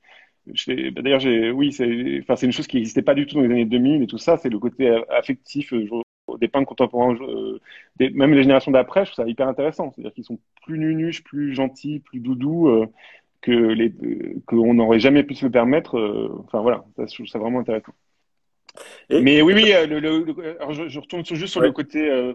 bah, 0.46 1.02
D'ailleurs, 1.02 1.20
j'ai, 1.20 1.50
oui, 1.50 1.72
c'est, 1.72 1.86
une 1.86 2.52
chose 2.52 2.66
qui 2.66 2.76
n'existait 2.76 3.02
pas 3.02 3.14
du 3.14 3.26
tout 3.26 3.36
dans 3.36 3.42
les 3.42 3.50
années 3.50 3.64
2000 3.64 4.02
et 4.02 4.06
tout 4.06 4.18
ça. 4.18 4.36
C'est 4.36 4.48
le 4.48 4.58
côté 4.58 4.88
affectif 5.10 5.72
des 6.40 6.48
peintres 6.48 6.66
contemporains, 6.66 7.16
même 8.00 8.34
les 8.34 8.42
générations 8.42 8.72
d'après. 8.72 9.04
Je 9.04 9.12
trouve 9.12 9.24
ça 9.24 9.30
hyper 9.30 9.48
intéressant. 9.48 9.92
C'est-à-dire 9.92 10.12
qu'ils 10.12 10.24
sont 10.24 10.38
plus 10.64 10.78
nunuches, 10.78 11.22
plus 11.24 11.54
gentils, 11.54 12.00
plus 12.00 12.20
doudous 12.20 12.86
que 13.42 13.50
les 13.50 13.92
qu'on 14.46 14.74
n'aurait 14.74 15.00
jamais 15.00 15.24
pu 15.24 15.34
se 15.34 15.44
le 15.44 15.50
permettre. 15.50 15.98
Euh, 15.98 16.42
enfin 16.44 16.60
voilà, 16.62 16.84
ça, 16.96 17.04
je 17.06 17.14
trouve 17.14 17.26
ça 17.26 17.38
vraiment 17.38 17.60
intéressant. 17.60 17.92
Mais 19.10 19.42
oui, 19.42 19.52
oui, 19.54 19.72
euh, 19.72 19.86
le, 19.86 20.00
le, 20.00 20.60
alors 20.60 20.72
je, 20.72 20.88
je, 20.88 20.98
retourne 20.98 21.24
juste 21.24 21.52
sur 21.52 21.60
le 21.60 21.72
côté 21.72 22.10
euh, 22.10 22.34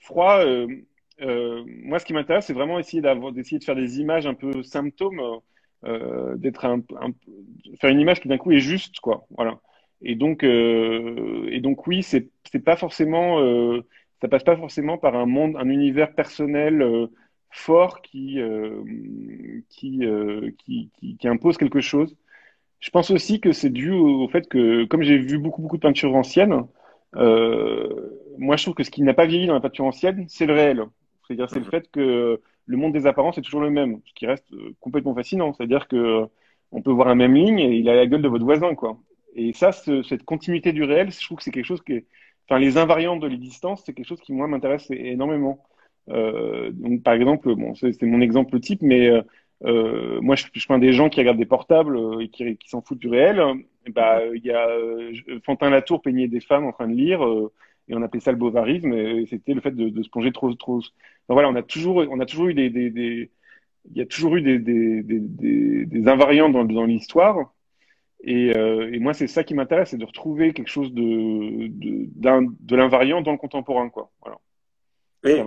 froid. 0.00 0.38
Euh, 0.40 1.64
moi, 1.66 1.98
ce 1.98 2.04
qui 2.04 2.12
m'intéresse, 2.12 2.46
c'est 2.46 2.54
vraiment 2.54 2.78
essayer 2.78 3.02
d'essayer 3.32 3.58
de 3.58 3.64
faire 3.64 3.76
des 3.76 4.00
images 4.00 4.26
un 4.26 4.34
peu 4.34 4.62
symptômes, 4.62 5.20
d'être 6.36 6.64
un, 6.64 6.78
un, 7.00 7.12
faire 7.80 7.90
une 7.90 8.00
image 8.00 8.20
qui 8.20 8.28
d'un 8.28 8.38
coup 8.38 8.52
est 8.52 8.60
juste, 8.60 9.00
quoi. 9.00 9.26
Voilà. 9.36 9.60
Et 10.02 10.16
donc, 10.16 10.42
et 10.42 11.60
donc 11.60 11.86
oui, 11.86 12.02
c'est 12.02 12.28
c'est 12.50 12.64
pas 12.64 12.76
forcément, 12.76 13.40
ça 14.20 14.28
passe 14.28 14.44
pas 14.44 14.56
forcément 14.56 14.98
par 14.98 15.14
un 15.14 15.26
monde, 15.26 15.56
un 15.56 15.68
univers 15.68 16.14
personnel 16.14 17.08
fort 17.50 18.02
qui, 18.02 18.40
qui, 19.68 20.00
qui, 20.64 20.90
qui, 20.98 21.16
qui, 21.16 21.28
impose 21.28 21.56
quelque 21.58 21.80
chose. 21.80 22.16
Je 22.84 22.90
pense 22.90 23.10
aussi 23.10 23.40
que 23.40 23.52
c'est 23.52 23.70
dû 23.70 23.92
au, 23.92 24.28
fait 24.28 24.46
que, 24.46 24.84
comme 24.84 25.02
j'ai 25.02 25.16
vu 25.16 25.38
beaucoup, 25.38 25.62
beaucoup 25.62 25.78
de 25.78 25.82
peintures 25.82 26.14
anciennes, 26.14 26.66
moi 27.14 28.56
je 28.56 28.62
trouve 28.62 28.74
que 28.74 28.84
ce 28.84 28.90
qui 28.90 29.00
n'a 29.00 29.14
pas 29.14 29.24
vieilli 29.24 29.46
dans 29.46 29.54
la 29.54 29.60
peinture 29.60 29.86
ancienne, 29.86 30.26
c'est 30.28 30.44
le 30.44 30.52
réel. 30.52 30.84
C'est-à-dire, 31.26 31.48
c'est 31.48 31.60
le 31.60 31.64
fait 31.64 31.90
que 31.90 32.42
le 32.66 32.76
monde 32.76 32.92
des 32.92 33.06
apparences 33.06 33.38
est 33.38 33.42
toujours 33.42 33.62
le 33.62 33.70
même, 33.70 34.00
ce 34.04 34.12
qui 34.12 34.26
reste 34.26 34.46
complètement 34.80 35.14
fascinant. 35.14 35.54
C'est-à-dire 35.54 35.88
que 35.88 36.26
on 36.72 36.82
peut 36.82 36.90
voir 36.90 37.08
un 37.08 37.14
même 37.14 37.34
ligne 37.34 37.58
et 37.58 37.74
il 37.76 37.88
a 37.88 37.94
la 37.96 38.06
gueule 38.06 38.20
de 38.20 38.28
votre 38.28 38.44
voisin, 38.44 38.74
quoi. 38.74 38.98
Et 39.34 39.54
ça, 39.54 39.72
cette 39.72 40.24
continuité 40.24 40.72
du 40.74 40.82
réel, 40.82 41.10
je 41.10 41.24
trouve 41.24 41.38
que 41.38 41.44
c'est 41.44 41.52
quelque 41.52 41.64
chose 41.64 41.82
qui 41.82 41.94
est, 41.94 42.06
enfin, 42.46 42.58
les 42.58 42.76
invariantes 42.76 43.20
de 43.20 43.28
l'existence, 43.28 43.82
c'est 43.86 43.94
quelque 43.94 44.08
chose 44.08 44.20
qui 44.20 44.34
moi 44.34 44.46
m'intéresse 44.46 44.90
énormément. 44.90 45.64
Euh, 46.10 46.70
donc, 46.72 47.02
par 47.02 47.14
exemple, 47.14 47.54
bon, 47.54 47.74
c'est 47.74 48.02
mon 48.02 48.20
exemple 48.20 48.60
type, 48.60 48.82
mais 48.82 49.08
euh, 49.08 49.22
euh 49.64 50.20
moi, 50.20 50.36
je, 50.36 50.46
je, 50.52 50.66
peins 50.66 50.78
des 50.78 50.92
gens 50.92 51.08
qui 51.08 51.20
regardent 51.20 51.38
des 51.38 51.46
portables 51.46 51.96
euh, 51.96 52.20
et 52.20 52.28
qui, 52.28 52.56
qui 52.56 52.68
s'en 52.68 52.82
foutent 52.82 52.98
du 52.98 53.08
réel. 53.08 53.42
bah, 53.90 54.20
il 54.34 54.44
y 54.44 54.50
a 54.50 54.68
euh, 54.68 55.12
Fantin 55.44 55.70
Latour 55.70 56.02
peignait 56.02 56.28
des 56.28 56.40
femmes 56.40 56.66
en 56.66 56.72
train 56.72 56.88
de 56.88 56.94
lire 56.94 57.22
et 57.88 57.94
on 57.94 58.02
appelait 58.02 58.20
ça 58.20 58.32
le 58.32 58.38
bovarisme. 58.38 58.92
Et, 58.92 59.26
c'était 59.26 59.54
le 59.54 59.60
fait 59.60 59.72
de, 59.72 59.88
de, 59.88 60.02
se 60.02 60.08
plonger 60.10 60.32
trop, 60.32 60.52
trop. 60.54 60.80
Donc, 60.80 60.84
voilà, 61.28 61.48
on 61.48 61.54
a 61.56 61.62
toujours, 61.62 62.04
on 62.10 62.20
a 62.20 62.26
toujours 62.26 62.48
eu 62.48 62.54
des, 62.54 62.70
des, 62.70 62.90
des 62.90 63.30
il 63.90 63.98
y 63.98 64.00
a 64.00 64.06
toujours 64.06 64.36
eu 64.36 64.42
des, 64.42 64.58
des, 64.58 65.02
des, 65.02 65.86
des 65.86 66.08
invariants 66.08 66.48
dans, 66.48 66.64
dans 66.64 66.84
l'histoire. 66.84 67.52
Et, 68.22 68.56
euh, 68.56 68.90
et, 68.92 68.98
moi, 68.98 69.12
c'est 69.12 69.26
ça 69.26 69.44
qui 69.44 69.54
m'intéresse, 69.54 69.90
c'est 69.90 69.98
de 69.98 70.04
retrouver 70.04 70.54
quelque 70.54 70.70
chose 70.70 70.92
de, 70.94 71.68
de, 71.68 72.08
de 72.10 72.76
l'invariant 72.76 73.20
dans 73.20 73.32
le 73.32 73.38
contemporain. 73.38 73.90
Quoi. 73.90 74.10
Voilà. 74.22 74.38
Et, 75.24 75.42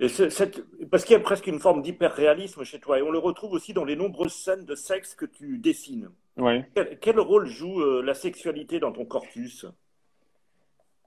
et 0.00 0.08
cette, 0.08 0.64
parce 0.90 1.04
qu'il 1.04 1.12
y 1.12 1.16
a 1.16 1.20
presque 1.20 1.46
une 1.46 1.60
forme 1.60 1.82
d'hyper-réalisme 1.82 2.64
chez 2.64 2.80
toi, 2.80 2.98
et 2.98 3.02
on 3.02 3.10
le 3.10 3.18
retrouve 3.18 3.52
aussi 3.52 3.74
dans 3.74 3.84
les 3.84 3.96
nombreuses 3.96 4.32
scènes 4.32 4.64
de 4.64 4.74
sexe 4.74 5.14
que 5.14 5.26
tu 5.26 5.58
dessines. 5.58 6.08
Ouais. 6.38 6.64
Quel, 6.74 6.98
quel 6.98 7.20
rôle 7.20 7.46
joue 7.46 7.82
euh, 7.82 8.02
la 8.02 8.14
sexualité 8.14 8.80
dans 8.80 8.92
ton 8.92 9.04
corpus? 9.04 9.66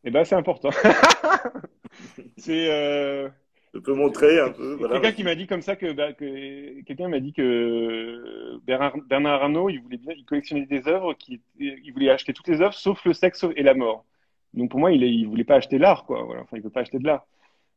Eh 0.04 0.12
ben, 0.12 0.24
c'est 0.24 0.36
important. 0.36 0.70
c'est 2.38 2.70
euh, 2.70 3.30
je 3.74 3.80
peux 3.80 3.96
montrer 3.96 4.40
un 4.40 4.52
peu. 4.52 4.76
Voilà. 4.76 5.00
Quelqu'un 5.00 5.16
qui 5.16 5.24
m'a 5.24 5.34
dit 5.34 5.48
comme 5.48 5.64
ça 5.64 5.76
que, 5.76 5.92
bah, 5.92 6.14
que 6.14 6.82
quelqu'un 6.84 7.08
m'a 7.08 7.20
dit 7.20 7.34
que 7.34 8.60
Bernard, 8.64 8.96
Bernard 9.08 9.42
Arnault, 9.42 9.70
il 9.70 9.82
voulait 9.82 9.98
bien, 9.98 10.14
il 10.16 10.26
collectionnait 10.26 10.68
des 10.68 10.88
œuvres, 10.88 11.16
qui, 11.16 11.42
il 11.58 11.92
voulait 11.94 12.12
acheter 12.12 12.34
toutes 12.34 12.48
les 12.48 12.62
œuvres 12.62 12.76
sauf 12.76 13.04
le 13.06 13.14
sexe 13.14 13.44
et 13.56 13.64
la 13.64 13.74
mort. 13.74 14.06
Donc 14.54 14.70
pour 14.70 14.80
moi, 14.80 14.92
il, 14.92 15.02
il 15.02 15.28
voulait 15.28 15.44
pas 15.44 15.56
acheter 15.56 15.80
l'art, 15.80 16.06
quoi. 16.06 16.22
Voilà. 16.22 16.44
Enfin, 16.44 16.58
il 16.58 16.64
veut 16.64 16.70
pas 16.70 16.82
acheter 16.82 17.00
de 17.00 17.08
l'art. 17.08 17.26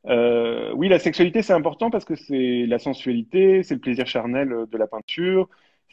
Euh, 0.07 0.73
oui, 0.75 0.89
la 0.89 0.99
sexualité, 0.99 1.43
c'est 1.43 1.53
important 1.53 1.91
parce 1.91 2.05
que 2.05 2.15
c'est 2.15 2.67
la 2.67 2.79
sensualité, 2.79 3.63
c'est 3.63 3.75
le 3.75 3.81
plaisir 3.81 4.07
charnel 4.07 4.67
de 4.71 4.79
la 4.79 4.87
peinture. 4.87 5.49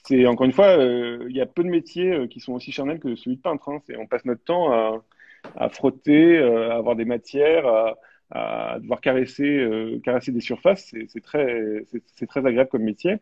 C'est 0.05 0.25
encore 0.27 0.45
une 0.45 0.51
fois, 0.51 0.77
euh, 0.77 1.25
il 1.29 1.35
y 1.35 1.41
a 1.41 1.45
peu 1.45 1.63
de 1.63 1.69
métiers 1.69 2.11
euh, 2.11 2.27
qui 2.27 2.39
sont 2.39 2.53
aussi 2.53 2.71
charnels 2.71 2.99
que 2.99 3.15
celui 3.15 3.37
de 3.37 3.41
peintre. 3.41 3.69
Hein. 3.69 3.81
On 3.97 4.05
passe 4.05 4.25
notre 4.25 4.43
temps 4.43 5.01
à, 5.55 5.69
frotter, 5.69 6.37
euh, 6.37 6.71
à 6.71 6.75
avoir 6.75 6.95
des 6.95 7.05
matières, 7.05 7.65
à, 8.31 8.79
devoir 8.79 9.01
caresser, 9.01 9.43
euh, 9.43 9.99
caresser 10.03 10.31
des 10.31 10.41
surfaces, 10.41 10.93
c'est 11.07 11.21
très, 11.21 11.85
agréable 12.35 12.69
comme 12.69 12.83
métier. 12.83 13.17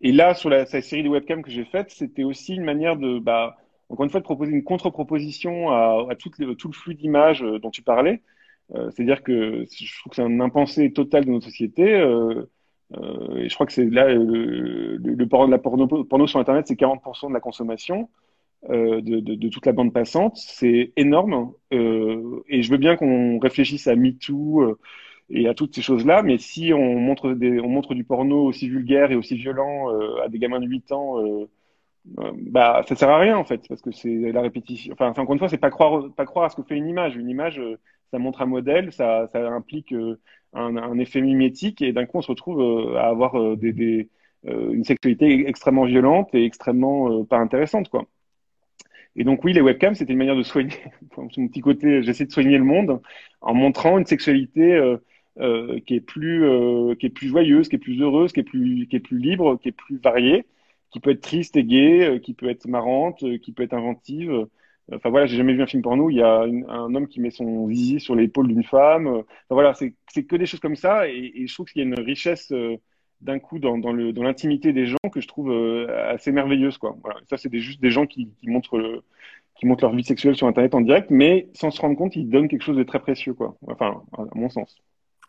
Et 0.00 0.12
là, 0.12 0.34
sur 0.34 0.50
la, 0.50 0.66
série 0.66 1.02
de 1.02 1.08
webcams 1.08 1.42
que 1.42 1.50
j'ai 1.50 1.64
faite, 1.64 1.90
c'était 1.90 2.24
aussi 2.24 2.54
une 2.54 2.64
manière 2.64 2.96
de, 2.96 3.18
bah, 3.18 3.56
encore 3.88 4.04
une 4.04 4.10
fois, 4.10 4.20
de 4.20 4.24
proposer 4.24 4.52
une 4.52 4.64
contre-proposition 4.64 5.70
à, 5.70 6.14
tout, 6.18 6.30
le, 6.38 6.56
flux 6.72 6.94
d'images 6.94 7.42
euh, 7.42 7.58
dont 7.58 7.70
tu 7.70 7.82
parlais. 7.82 8.22
Euh, 8.74 8.90
C'est-à-dire 8.90 9.22
que 9.22 9.64
je 9.70 10.00
trouve 10.00 10.10
que 10.10 10.16
c'est 10.16 10.22
un 10.22 10.40
impensé 10.40 10.92
total 10.92 11.24
de 11.24 11.30
notre 11.30 11.46
société. 11.46 11.94
Euh, 11.94 12.50
euh, 12.96 13.36
et 13.38 13.48
je 13.48 13.54
crois 13.54 13.66
que 13.66 13.72
c'est 13.72 13.88
là 13.90 14.12
le, 14.14 14.96
le, 14.96 15.14
le, 15.14 15.28
porno, 15.28 15.50
la 15.50 15.58
porno, 15.58 15.86
porno 16.04 16.26
sur 16.26 16.38
Internet, 16.40 16.66
c'est 16.68 16.78
40% 16.78 17.28
de 17.28 17.34
la 17.34 17.40
consommation. 17.40 18.08
Euh, 18.70 19.00
de, 19.00 19.20
de, 19.20 19.34
de, 19.36 19.48
toute 19.48 19.64
la 19.66 19.72
bande 19.72 19.92
passante. 19.92 20.36
C'est 20.36 20.92
énorme. 20.96 21.52
Euh, 21.72 22.42
et 22.48 22.62
je 22.62 22.70
veux 22.70 22.78
bien 22.78 22.96
qu'on 22.96 23.38
réfléchisse 23.38 23.86
à 23.86 23.94
MeToo 23.94 24.62
euh, 24.62 24.78
et 25.30 25.46
à 25.48 25.54
toutes 25.54 25.74
ces 25.74 25.82
choses-là, 25.82 26.22
mais 26.22 26.38
si 26.38 26.72
on 26.72 26.98
montre, 26.98 27.32
des, 27.32 27.60
on 27.60 27.68
montre 27.68 27.94
du 27.94 28.02
porno 28.04 28.44
aussi 28.44 28.68
vulgaire 28.68 29.12
et 29.12 29.16
aussi 29.16 29.36
violent 29.36 29.92
euh, 29.92 30.22
à 30.24 30.28
des 30.28 30.38
gamins 30.38 30.58
de 30.60 30.66
8 30.66 30.90
ans, 30.92 31.18
euh, 31.24 31.46
bah 32.50 32.84
ça 32.88 32.94
sert 32.96 33.10
à 33.10 33.18
rien 33.18 33.36
en 33.36 33.44
fait, 33.44 33.66
parce 33.68 33.82
que 33.82 33.90
c'est 33.92 34.32
la 34.32 34.40
répétition. 34.42 34.92
Enfin, 34.94 35.10
encore 35.10 35.32
une 35.32 35.38
fois, 35.38 35.48
c'est 35.48 35.58
pas 35.58 35.70
croire, 35.70 36.12
pas 36.14 36.24
croire 36.24 36.46
à 36.46 36.48
ce 36.50 36.56
que 36.56 36.62
fait 36.62 36.76
une 36.76 36.88
image. 36.88 37.16
Une 37.16 37.28
image, 37.28 37.60
ça 38.10 38.18
montre 38.18 38.42
un 38.42 38.46
modèle, 38.46 38.92
ça, 38.92 39.28
implique 39.34 39.92
un, 40.54 40.76
un, 40.76 40.98
effet 40.98 41.20
mimétique, 41.20 41.82
et 41.82 41.92
d'un 41.92 42.06
coup, 42.06 42.18
on 42.18 42.22
se 42.22 42.28
retrouve 42.28 42.96
à 42.96 43.08
avoir 43.08 43.56
des 43.56 44.08
une 44.44 44.84
sexualité 44.84 45.48
extrêmement 45.48 45.86
violente 45.86 46.32
et 46.34 46.44
extrêmement 46.44 47.24
pas 47.24 47.38
intéressante, 47.38 47.88
quoi. 47.88 48.06
Et 49.16 49.24
donc 49.24 49.42
oui, 49.44 49.52
les 49.52 49.62
webcams, 49.62 49.94
c'était 49.94 50.12
une 50.12 50.18
manière 50.18 50.36
de 50.36 50.42
soigner, 50.42 50.74
mon 51.16 51.28
petit 51.28 51.60
côté, 51.60 52.02
j'essaie 52.02 52.26
de 52.26 52.32
soigner 52.32 52.58
le 52.58 52.64
monde 52.64 53.00
en 53.40 53.54
montrant 53.54 53.98
une 53.98 54.06
sexualité 54.06 54.74
euh, 54.74 54.98
euh, 55.40 55.80
qui 55.80 55.94
est 55.94 56.00
plus 56.00 56.44
euh, 56.44 56.94
joyeuse, 57.22 57.68
qui 57.68 57.76
est 57.76 57.78
plus 57.78 58.00
heureuse, 58.00 58.32
qui 58.32 58.40
est 58.40 58.42
plus 58.42 58.86
qui 58.88 58.96
est 58.96 59.00
plus 59.00 59.18
libre, 59.18 59.58
qui 59.58 59.68
est 59.68 59.72
plus 59.72 59.96
variée, 59.98 60.46
qui 60.90 61.00
peut 61.00 61.10
être 61.10 61.22
triste 61.22 61.56
et 61.56 61.64
gaie, 61.64 62.06
euh, 62.06 62.18
qui 62.18 62.34
peut 62.34 62.48
être 62.48 62.66
marrante, 62.68 63.22
euh, 63.22 63.38
qui 63.38 63.52
peut 63.52 63.62
être 63.62 63.74
inventive. 63.74 64.46
Enfin 64.92 65.10
voilà, 65.10 65.26
j'ai 65.26 65.36
jamais 65.36 65.54
vu 65.54 65.62
un 65.62 65.66
film 65.66 65.82
porno. 65.82 66.10
Il 66.10 66.16
y 66.16 66.22
a 66.22 66.42
un 66.42 66.94
homme 66.94 67.08
qui 67.08 67.20
met 67.20 67.30
son 67.30 67.68
zizi 67.68 68.00
sur 68.00 68.14
l'épaule 68.14 68.48
d'une 68.48 68.64
femme. 68.64 69.06
Enfin 69.08 69.24
voilà, 69.50 69.74
c'est 69.74 70.24
que 70.24 70.36
des 70.36 70.46
choses 70.46 70.60
comme 70.60 70.76
ça, 70.76 71.08
et, 71.08 71.46
je 71.46 71.54
trouve 71.54 71.66
qu'il 71.66 71.82
y 71.82 71.84
a 71.84 71.88
une 71.88 72.00
richesse 72.00 72.52
d'un 73.20 73.38
coup 73.38 73.58
dans, 73.58 73.76
l'intimité 73.76 74.72
des 74.72 74.86
gens 74.86 74.96
que 75.12 75.20
je 75.20 75.28
trouve 75.28 75.50
euh, 75.50 76.12
assez 76.12 76.32
merveilleuse. 76.32 76.78
Quoi. 76.78 76.96
Voilà. 77.02 77.20
Ça, 77.28 77.36
c'est 77.36 77.52
juste 77.58 77.80
des 77.80 77.90
gens 77.90 78.06
qui, 78.06 78.30
montrent, 78.44 78.78
euh, 78.78 79.02
qui 79.58 79.66
montrent 79.66 79.84
leur 79.84 79.94
vie 79.94 80.04
sexuelle 80.04 80.36
sur 80.36 80.46
Internet 80.46 80.74
en 80.74 80.80
direct, 80.80 81.10
mais 81.10 81.48
sans 81.54 81.70
se 81.70 81.80
rendre 81.80 81.96
compte, 81.96 82.16
ils 82.16 82.28
donnent 82.28 82.48
quelque 82.48 82.62
chose 82.62 82.76
de 82.76 82.82
très 82.82 83.00
précieux. 83.00 83.34
Quoi. 83.34 83.56
Enfin, 83.66 84.02
à 84.16 84.24
mon 84.34 84.48
sens. 84.48 84.76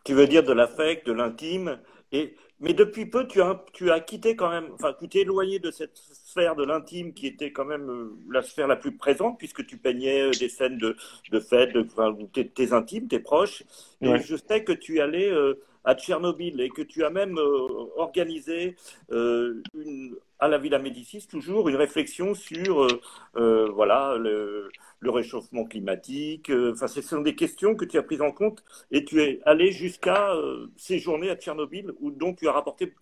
Tu 0.04 0.14
veux 0.14 0.26
dire 0.26 0.42
de 0.42 0.52
l'affect, 0.52 1.06
de 1.06 1.12
l'intime. 1.12 1.78
Et... 2.12 2.34
Mais 2.60 2.74
depuis 2.74 3.06
peu, 3.06 3.24
tu 3.28 3.40
as, 3.40 3.64
tu 3.72 3.88
as 3.92 4.00
quitté 4.00 4.34
quand 4.34 4.50
même, 4.50 4.70
enfin, 4.74 4.92
tu 4.98 5.08
t'es 5.08 5.20
éloigné 5.20 5.60
de 5.60 5.70
cette 5.70 5.96
sphère 5.96 6.56
de 6.56 6.64
l'intime 6.64 7.14
qui 7.14 7.28
était 7.28 7.52
quand 7.52 7.64
même 7.64 7.88
euh, 7.88 8.16
la 8.32 8.42
sphère 8.42 8.66
la 8.66 8.74
plus 8.74 8.96
présente, 8.96 9.38
puisque 9.38 9.64
tu 9.64 9.76
peignais 9.76 10.32
des 10.32 10.48
scènes 10.48 10.76
de, 10.76 10.96
de 11.30 11.38
fête, 11.38 11.72
de, 11.72 11.82
enfin, 11.82 12.16
tes, 12.32 12.48
tes 12.48 12.72
intimes, 12.72 13.06
tes 13.06 13.20
proches. 13.20 13.62
Et 14.00 14.08
ouais. 14.08 14.20
je 14.20 14.34
sais 14.34 14.64
que 14.64 14.72
tu 14.72 15.00
allais 15.00 15.30
euh, 15.30 15.54
à 15.84 15.94
Tchernobyl 15.94 16.60
et 16.60 16.68
que 16.68 16.82
tu 16.82 17.04
as 17.04 17.10
même 17.10 17.38
euh, 17.38 17.68
organisé 17.96 18.76
euh, 19.10 19.62
une, 19.74 20.16
à 20.38 20.48
la 20.48 20.58
Villa 20.58 20.78
Médicis 20.78 21.26
toujours 21.28 21.68
une 21.68 21.76
réflexion 21.76 22.34
sur 22.34 22.84
euh, 22.84 23.00
euh 23.36 23.68
voilà 23.70 24.16
le, 24.18 24.70
réchauffement 25.02 25.64
climatique. 25.64 26.50
Euh, 26.50 26.72
enfin, 26.74 26.86
ce 26.86 27.00
sont 27.02 27.20
des 27.20 27.34
questions 27.34 27.74
que 27.74 27.84
tu 27.84 27.98
as 27.98 28.02
prises 28.02 28.22
en 28.22 28.32
compte 28.32 28.64
et 28.90 29.04
tu 29.04 29.20
es 29.22 29.40
allé 29.44 29.72
jusqu'à 29.72 30.34
séjourner 30.76 31.30
à 31.30 31.36
Tchernobyl 31.36 31.92
où 32.00 32.10
donc 32.10 32.38
tu 32.38 32.48
as 32.48 32.52
rapporté 32.52 32.94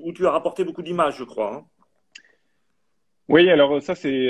où 0.00 0.12
tu 0.12 0.26
as 0.26 0.30
rapporté 0.30 0.64
beaucoup 0.64 0.82
d'images, 0.82 1.18
je 1.18 1.24
crois. 1.24 1.54
Hein. 1.54 1.64
Oui, 3.28 3.48
alors 3.50 3.82
ça 3.82 3.94
c'est 3.94 4.28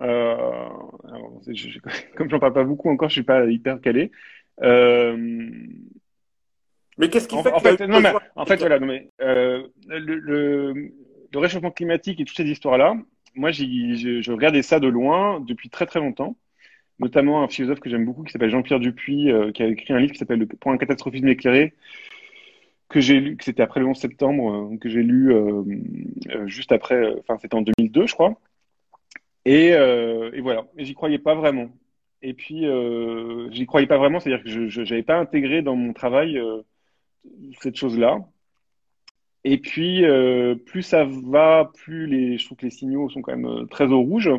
euh, 0.00 0.68
alors, 1.12 1.40
je, 1.46 1.78
comme 2.16 2.30
j'en 2.30 2.38
parle 2.38 2.52
pas 2.52 2.64
beaucoup 2.64 2.90
encore, 2.90 3.08
je 3.08 3.14
suis 3.14 3.22
pas 3.22 3.44
hyper 3.46 3.80
calé. 3.80 4.10
Mais 7.00 7.08
qu'est-ce 7.08 7.28
qui 7.28 7.42
fait 7.42 7.52
en, 7.52 7.60
fait, 7.60 7.80
non, 7.80 8.00
mais, 8.00 8.12
en 8.36 8.44
fait, 8.44 8.56
voilà, 8.56 8.78
non, 8.78 8.86
mais, 8.86 9.08
euh, 9.22 9.66
le, 9.88 9.98
le, 9.98 10.72
le, 11.32 11.38
réchauffement 11.38 11.70
climatique 11.70 12.20
et 12.20 12.24
toutes 12.26 12.36
ces 12.36 12.44
histoires-là, 12.44 12.94
moi, 13.34 13.50
je, 13.50 13.64
je 14.20 14.32
regardais 14.32 14.62
ça 14.62 14.80
de 14.80 14.86
loin 14.86 15.40
depuis 15.40 15.70
très 15.70 15.86
très 15.86 15.98
longtemps, 15.98 16.36
notamment 16.98 17.42
un 17.42 17.48
philosophe 17.48 17.80
que 17.80 17.88
j'aime 17.88 18.04
beaucoup 18.04 18.22
qui 18.22 18.32
s'appelle 18.32 18.50
Jean-Pierre 18.50 18.80
Dupuis, 18.80 19.30
euh, 19.30 19.50
qui 19.50 19.62
a 19.62 19.66
écrit 19.66 19.94
un 19.94 19.98
livre 19.98 20.12
qui 20.12 20.18
s'appelle 20.18 20.46
Pour 20.46 20.72
un 20.72 20.76
catastrophisme 20.76 21.28
éclairé, 21.28 21.72
que 22.90 23.00
j'ai 23.00 23.18
lu, 23.18 23.36
que 23.36 23.44
c'était 23.44 23.62
après 23.62 23.80
le 23.80 23.86
11 23.86 23.96
septembre, 23.96 24.52
euh, 24.52 24.76
que 24.76 24.90
j'ai 24.90 25.02
lu 25.02 25.32
euh, 25.32 25.62
euh, 26.34 26.46
juste 26.46 26.70
après, 26.70 27.14
enfin 27.20 27.38
c'était 27.40 27.54
en 27.54 27.62
2002, 27.62 28.06
je 28.06 28.12
crois. 28.12 28.34
Et, 29.46 29.68
et 29.68 30.40
voilà, 30.42 30.66
j'y 30.76 30.92
croyais 30.92 31.18
pas 31.18 31.34
vraiment. 31.34 31.70
Et 32.22 32.34
puis, 32.34 32.66
euh, 32.66 33.50
j'y 33.50 33.66
croyais 33.66 33.86
pas 33.86 33.96
vraiment, 33.96 34.20
c'est-à-dire 34.20 34.44
que 34.44 34.68
je 34.68 34.80
n'avais 34.82 35.02
pas 35.02 35.16
intégré 35.16 35.62
dans 35.62 35.76
mon 35.76 35.92
travail 35.92 36.38
euh, 36.38 36.62
cette 37.60 37.76
chose-là. 37.76 38.20
Et 39.44 39.58
puis, 39.58 40.04
euh, 40.04 40.54
plus 40.54 40.82
ça 40.82 41.04
va, 41.04 41.70
plus 41.74 42.06
les, 42.06 42.36
je 42.38 42.44
trouve 42.44 42.58
que 42.58 42.66
les 42.66 42.70
signaux 42.70 43.08
sont 43.08 43.22
quand 43.22 43.36
même 43.36 43.46
euh, 43.46 43.66
très 43.66 43.86
au 43.86 44.00
rouge. 44.00 44.30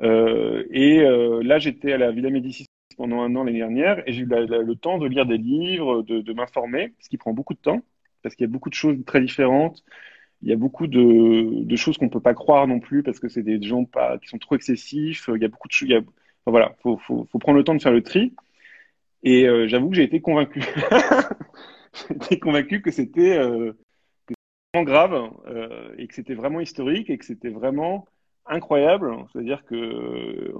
Euh, 0.00 0.64
et 0.70 1.00
là, 1.44 1.58
j'étais 1.58 1.92
à 1.92 1.98
la 1.98 2.10
Villa 2.10 2.30
Médicis 2.30 2.66
pendant 2.96 3.22
un 3.22 3.34
an 3.36 3.44
l'année 3.44 3.58
dernière 3.58 4.06
et 4.06 4.12
j'ai 4.12 4.22
eu 4.22 4.26
le 4.26 4.74
temps 4.74 4.98
de 4.98 5.06
lire 5.06 5.26
des 5.26 5.38
livres, 5.38 6.02
de, 6.02 6.32
m'informer, 6.32 6.94
ce 7.00 7.08
qui 7.08 7.16
prend 7.16 7.32
beaucoup 7.32 7.54
de 7.54 7.58
temps, 7.58 7.82
parce 8.22 8.34
qu'il 8.34 8.44
y 8.44 8.50
a 8.50 8.52
beaucoup 8.52 8.68
de 8.70 8.74
choses 8.74 8.96
très 9.06 9.20
différentes. 9.20 9.82
Il 10.42 10.48
y 10.48 10.52
a 10.52 10.56
beaucoup 10.56 10.86
de, 10.88 11.76
choses 11.76 11.98
qu'on 11.98 12.08
peut 12.08 12.20
pas 12.20 12.34
croire 12.34 12.66
non 12.66 12.80
plus 12.80 13.02
parce 13.02 13.20
que 13.20 13.28
c'est 13.28 13.42
des 13.42 13.62
gens 13.62 13.84
qui 13.84 14.28
sont 14.28 14.38
trop 14.38 14.56
excessifs. 14.56 15.30
Il 15.34 15.40
y 15.40 15.44
a 15.44 15.48
beaucoup 15.48 15.68
de 15.68 15.72
choses, 15.72 15.88
voilà, 16.46 16.74
faut, 16.82 16.98
faut, 16.98 17.26
faut, 17.30 17.38
prendre 17.38 17.58
le 17.58 17.64
temps 17.64 17.74
de 17.74 17.82
faire 17.82 17.92
le 17.92 18.02
tri. 18.02 18.34
Et 19.22 19.46
j'avoue 19.68 19.90
que 19.90 19.96
j'ai 19.96 20.02
été 20.04 20.20
convaincu. 20.20 20.62
été 22.10 22.38
convaincu 22.38 22.82
que 22.82 22.90
c'était 22.90 23.36
vraiment 23.36 24.84
grave 24.84 25.30
et 25.98 26.06
que 26.06 26.14
c'était 26.14 26.34
vraiment 26.34 26.60
historique 26.60 27.10
et 27.10 27.18
que 27.18 27.24
c'était 27.24 27.50
vraiment 27.50 28.06
incroyable. 28.46 29.14
C'est-à-dire 29.32 29.64
que 29.64 30.52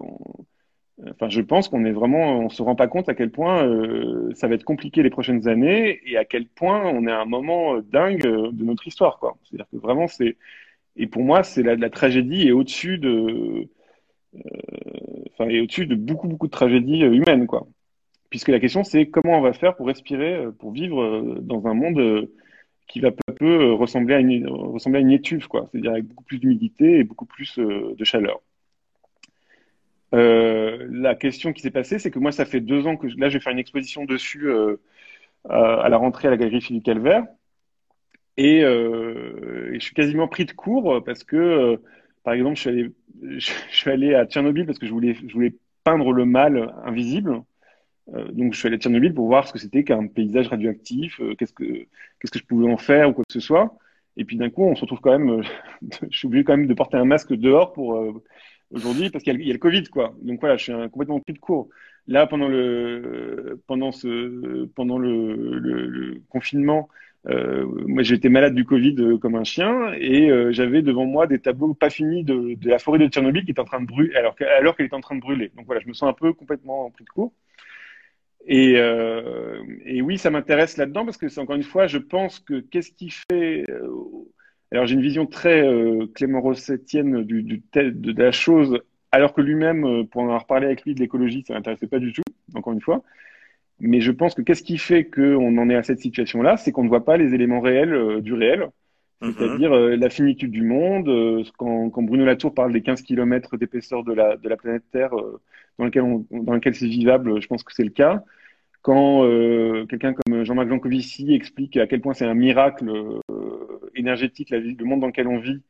Enfin, 1.11 1.29
je 1.29 1.41
pense 1.41 1.69
qu'on 1.69 1.85
est 1.85 1.93
vraiment, 1.93 2.39
on 2.39 2.49
se 2.49 2.63
rend 2.63 2.77
pas 2.77 2.87
compte 2.87 3.09
à 3.09 3.15
quel 3.15 3.31
point 3.31 3.65
euh, 3.67 4.31
ça 4.35 4.47
va 4.47 4.55
être 4.55 4.65
compliqué 4.65 5.03
les 5.03 5.11
prochaines 5.11 5.49
années 5.49 6.01
et 6.05 6.17
à 6.17 6.25
quel 6.25 6.47
point 6.47 6.85
on 6.85 7.07
est 7.07 7.11
à 7.11 7.21
un 7.21 7.25
moment 7.25 7.77
euh, 7.77 7.83
dingue 7.83 8.27
euh, 8.27 8.53
de 8.53 8.65
notre 8.65 8.87
histoire, 8.87 9.19
quoi. 9.19 9.37
C'est-à-dire 9.43 9.67
que 9.73 9.79
vraiment, 9.79 10.07
c'est, 10.07 10.37
et 10.97 11.07
pour 11.07 11.23
moi, 11.23 11.43
c'est 11.43 11.63
la, 11.63 11.91
tragédie 11.91 12.47
et 12.47 12.53
au-dessus 12.53 12.99
de, 12.99 13.69
enfin, 15.33 15.49
et 15.49 15.61
au-dessus 15.61 15.87
de 15.87 15.95
beaucoup, 15.95 16.29
beaucoup 16.29 16.47
de 16.47 16.53
tragédies 16.53 17.01
humaines, 17.01 17.47
quoi. 17.47 17.67
Puisque 18.33 18.49
la 18.49 18.61
question, 18.61 18.83
c'est 18.83 19.05
comment 19.07 19.39
on 19.39 19.43
va 19.43 19.53
faire 19.53 19.77
pour 19.77 19.87
respirer, 19.87 20.47
pour 20.59 20.73
vivre 20.73 21.39
dans 21.43 21.67
un 21.67 21.75
monde 21.75 22.31
qui 22.89 23.01
va 23.01 23.11
peu 23.11 23.21
à 23.29 23.33
peu 23.33 23.75
ressembler 23.75 24.15
à 24.15 24.21
une, 24.21 25.11
étuve, 25.13 25.49
quoi. 25.49 25.69
C'est-à-dire 25.71 25.91
avec 25.91 26.07
beaucoup 26.07 26.25
plus 26.25 26.39
d'humidité 26.39 27.01
et 27.01 27.05
beaucoup 27.05 27.27
plus 27.27 27.59
de 27.59 28.05
chaleur. 28.05 28.41
Euh, 30.15 30.87
la 30.91 31.15
question 31.15 31.53
qui 31.53 31.61
s'est 31.61 31.71
passée, 31.71 31.99
c'est 31.99 32.11
que 32.11 32.19
moi, 32.19 32.33
ça 32.33 32.47
fait 32.47 32.61
deux 32.61 32.87
ans 32.87 32.97
que 32.97 33.07
là, 33.19 33.29
je 33.29 33.35
vais 33.35 33.41
faire 33.43 33.53
une 33.53 33.59
exposition 33.59 34.07
dessus 34.07 34.49
euh, 34.49 34.77
à 35.51 35.91
la 35.91 35.97
rentrée 35.99 36.29
à 36.29 36.31
la 36.31 36.39
Galerie 36.39 36.63
Philippe 36.63 36.85
Calvaire. 36.85 37.25
Et, 38.37 38.63
euh, 38.63 39.73
je 39.75 39.79
suis 39.79 39.95
quasiment 39.95 40.29
pris 40.29 40.45
de 40.47 40.53
court 40.53 41.03
parce 41.05 41.25
que, 41.25 41.37
euh, 41.37 41.77
par 42.25 42.35
exemple, 42.35 42.57
je 42.57 43.39
suis, 43.69 43.91
allé, 43.91 44.15
à 44.15 44.25
Tchernobyl 44.25 44.65
parce 44.65 44.79
que 44.79 44.87
je 44.87 44.93
voulais 44.93 45.55
peindre 45.85 46.13
le 46.13 46.25
mal 46.25 46.75
invisible. 46.85 47.43
Euh, 48.15 48.31
donc, 48.33 48.53
je 48.53 48.59
suis 48.59 48.67
allé 48.67 48.77
à 48.77 48.79
Tchernobyl 48.81 49.15
pour 49.15 49.27
voir 49.27 49.47
ce 49.47 49.53
que 49.53 49.59
c'était 49.59 49.85
qu'un 49.85 50.07
paysage 50.07 50.49
radioactif, 50.49 51.21
qu'est-ce 51.39 51.53
que 51.53 51.87
qu'est-ce 52.21 52.33
que 52.33 52.39
je 52.39 52.45
pouvais 52.45 52.71
en 52.71 52.77
faire 52.77 53.11
ou 53.11 53.13
quoi 53.13 53.25
que 53.25 53.33
ce 53.33 53.41
soit. 53.41 53.77
Et 54.17 54.25
puis 54.25 54.37
d'un 54.37 54.51
coup, 54.51 54.65
on 54.65 54.75
se 54.75 54.83
retrouve 54.83 55.01
quand 55.01 55.19
même, 55.19 55.43
je 56.11 56.17
suis 56.17 56.27
obligé 56.27 56.45
quand 56.45 56.57
même 56.57 56.67
de 56.67 56.75
porter 56.75 56.97
un 56.97 57.05
masque 57.05 57.33
dehors 57.33 57.73
pour 57.73 57.99
aujourd'hui 58.71 59.11
parce 59.11 59.25
qu'il 59.25 59.41
y, 59.43 59.51
a 59.51 59.53
le 59.53 59.59
Covid, 59.59 59.85
quoi. 59.85 60.15
Donc 60.23 60.41
voilà, 60.41 60.57
je 60.57 60.65
suis 60.65 60.73
complètement 60.91 61.21
pris 61.21 61.33
de 61.33 61.39
court. 61.39 61.69
Là, 62.09 62.27
pendant 62.27 62.49
le, 62.49 63.63
pendant 63.67 63.93
ce, 63.93 64.67
pendant 64.75 64.99
le, 64.99 65.59
le, 65.59 65.87
le 65.87 66.23
confinement, 66.29 66.89
euh, 67.29 67.65
moi 67.87 68.03
j'étais 68.03 68.29
malade 68.29 68.55
du 68.55 68.65
Covid 68.65 68.97
euh, 68.99 69.17
comme 69.17 69.37
un 69.37 69.45
chien 69.45 69.93
et 69.93 70.29
euh, 70.29 70.51
j'avais 70.51 70.83
devant 70.83 71.05
moi 71.05 71.29
des 71.29 71.39
tableaux 71.39 71.73
pas 71.73 71.89
finis 71.89 72.25
de, 72.25 72.57
de, 72.57 72.69
la 72.69 72.81
forêt 72.81 72.99
de 72.99 73.07
Tchernobyl 73.07 73.45
qui 73.45 73.53
est 73.53 73.61
en 73.61 73.65
train 73.65 73.81
de 73.81 73.87
brûler 73.87 74.13
alors 74.17 74.35
alors 74.59 74.75
qu'elle 74.75 74.87
est 74.87 74.95
en 74.95 75.01
train 75.01 75.15
de 75.15 75.21
brûler. 75.21 75.53
Donc 75.57 75.67
voilà, 75.67 75.81
je 75.81 75.87
me 75.87 75.93
sens 75.93 76.09
un 76.09 76.15
peu 76.15 76.33
complètement 76.33 76.91
pris 76.91 77.05
de 77.05 77.11
court. 77.11 77.33
Et, 78.47 78.75
euh, 78.77 79.61
oui, 80.03 80.19
ça 80.19 80.31
m'intéresse 80.31 80.77
là-dedans 80.77 81.05
parce 81.05 81.17
que 81.17 81.29
c'est 81.29 81.41
encore 81.41 81.57
une 81.57 81.63
fois, 81.63 81.87
je 81.87 81.99
pense 81.99 82.41
que 82.41 82.61
qu'est-ce 82.61 82.91
qui 82.91 83.11
fait 83.11 83.65
euh, 83.71 83.89
alors 84.73 84.87
j'ai 84.87 84.95
une 84.95 85.03
vision 85.03 85.27
très 85.27 85.63
euh, 85.63 86.07
Clément 86.15 86.41
Rossettienne 86.41 87.25
du, 87.25 87.43
du 87.43 87.63
de, 87.75 88.23
la 88.23 88.33
chose, 88.33 88.81
alors 89.11 89.35
que 89.35 89.43
lui-même, 89.43 89.85
euh, 89.85 90.05
pour 90.05 90.23
en 90.23 90.27
avoir 90.27 90.47
parlé 90.47 90.67
avec 90.67 90.83
lui 90.85 90.95
de 90.95 91.01
l'écologie, 91.01 91.45
ça 91.47 91.53
l'intéressait 91.53 91.87
pas 91.87 91.99
du 91.99 92.13
tout, 92.13 92.23
encore 92.55 92.73
une 92.73 92.81
fois. 92.81 93.03
Mais 93.81 94.01
je 94.01 94.13
pense 94.13 94.35
que 94.35 94.41
qu'est-ce 94.41 94.63
qui 94.63 94.79
fait 94.79 95.05
qu'on 95.05 95.59
en 95.59 95.69
est 95.69 95.75
à 95.75 95.83
cette 95.83 96.01
situation-là, 96.01 96.57
c'est 96.57 96.73
qu'on 96.73 96.85
ne 96.85 96.89
voit 96.89 97.05
pas 97.05 97.19
les 97.19 97.35
éléments 97.35 97.61
réels 97.61 97.93
euh, 97.93 98.21
du 98.23 98.33
réel, 98.33 98.69
c'est-à-dire 99.23 99.73
la 99.73 100.11
finitude 100.11 100.51
du 100.51 100.63
monde. 100.63 101.45
Quand, 101.57 101.91
quand, 101.91 102.03
Bruno 102.03 102.25
Latour 102.25 102.55
parle 102.55 102.73
des 102.73 102.83
15 102.83 103.03
km 103.03 103.57
d'épaisseur 103.57 104.05
de 104.05 104.13
la, 104.13 104.37
de 104.37 104.49
la 104.49 104.57
planète 104.57 104.85
Terre 104.91 105.11
dans 105.79 105.85
lequel, 105.85 106.03
on, 106.03 106.27
dans 106.31 106.55
lequel 106.55 106.75
c'est 106.75 106.87
vivable, 106.87 107.41
je 107.41 107.47
pense 107.47 107.63
que 107.63 107.73
c'est 107.73 107.85
le 107.85 107.91
cas 107.91 108.25
quand 108.83 109.25
euh, 109.25 109.87
quelqu'un 109.87 110.13
comme 110.13 110.45
Jean-Marc 110.45 110.69
Jancovici 110.69 111.33
explique 111.35 111.77
à 111.77 111.87
quel 111.87 112.01
point 112.01 112.15
c'est 112.15 112.27
un 112.27 112.35
miracle 112.35 112.91
euh, 112.91 113.91
énergétique 113.95 114.51
la 114.51 114.59
vie, 114.59 114.75
le 114.75 114.85
monde 114.85 115.01
dans 115.01 115.07
lequel 115.07 115.29
on 115.29 115.39
vit, 115.39 115.63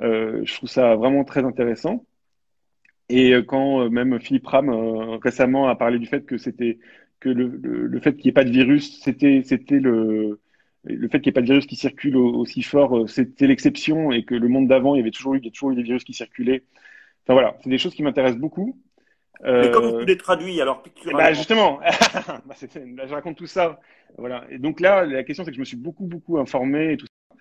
euh, 0.00 0.42
je 0.44 0.54
trouve 0.54 0.68
ça 0.68 0.96
vraiment 0.96 1.24
très 1.24 1.44
intéressant. 1.44 2.04
Et 3.08 3.32
euh, 3.34 3.42
quand 3.42 3.82
euh, 3.82 3.88
même 3.88 4.18
Philippe 4.20 4.46
Ram 4.46 4.70
récemment 5.22 5.68
a 5.68 5.76
parlé 5.76 5.98
du 5.98 6.06
fait 6.06 6.26
que 6.26 6.38
c'était 6.38 6.78
que 7.20 7.28
le, 7.28 7.46
le, 7.62 7.86
le 7.86 8.00
fait 8.00 8.14
qu'il 8.14 8.24
n'y 8.24 8.30
ait 8.30 8.32
pas 8.32 8.44
de 8.44 8.50
virus, 8.50 9.00
c'était 9.02 9.42
c'était 9.44 9.78
le 9.80 10.40
le 10.86 11.08
fait 11.08 11.20
qu'il 11.20 11.30
n'y 11.30 11.32
ait 11.32 11.40
pas 11.40 11.40
de 11.40 11.46
virus 11.46 11.66
qui 11.66 11.76
circule 11.76 12.16
aussi 12.16 12.62
fort, 12.62 13.08
c'était 13.08 13.46
l'exception 13.46 14.12
et 14.12 14.24
que 14.24 14.34
le 14.34 14.48
monde 14.48 14.68
d'avant, 14.68 14.94
il 14.94 14.98
y 14.98 15.00
avait 15.00 15.10
toujours 15.10 15.34
eu, 15.34 15.38
il 15.38 15.44
y 15.44 15.48
a 15.48 15.50
toujours 15.50 15.72
eu 15.72 15.76
des 15.76 15.82
virus 15.82 16.04
qui 16.04 16.14
circulaient. 16.14 16.62
Enfin 17.24 17.34
voilà, 17.34 17.56
c'est 17.62 17.70
des 17.70 17.78
choses 17.78 17.94
qui 17.94 18.02
m'intéressent 18.02 18.40
beaucoup. 18.40 18.78
Mais 19.44 19.70
comment 19.70 19.98
tu 19.98 20.06
les 20.06 20.16
traduis 20.16 20.60
alors 20.60 20.82
picturalement 20.82 21.18
bah 21.22 21.32
Justement, 21.34 21.80
je 21.82 23.12
raconte 23.12 23.36
tout 23.36 23.46
ça. 23.46 23.80
Voilà. 24.16 24.44
Et 24.50 24.58
donc 24.58 24.80
là, 24.80 25.04
la 25.04 25.24
question 25.24 25.44
c'est 25.44 25.50
que 25.50 25.56
je 25.56 25.60
me 25.60 25.66
suis 25.66 25.76
beaucoup 25.76 26.06
beaucoup 26.06 26.38
informé 26.38 26.92
et 26.92 26.96
tout 26.96 27.06
ça. 27.06 27.36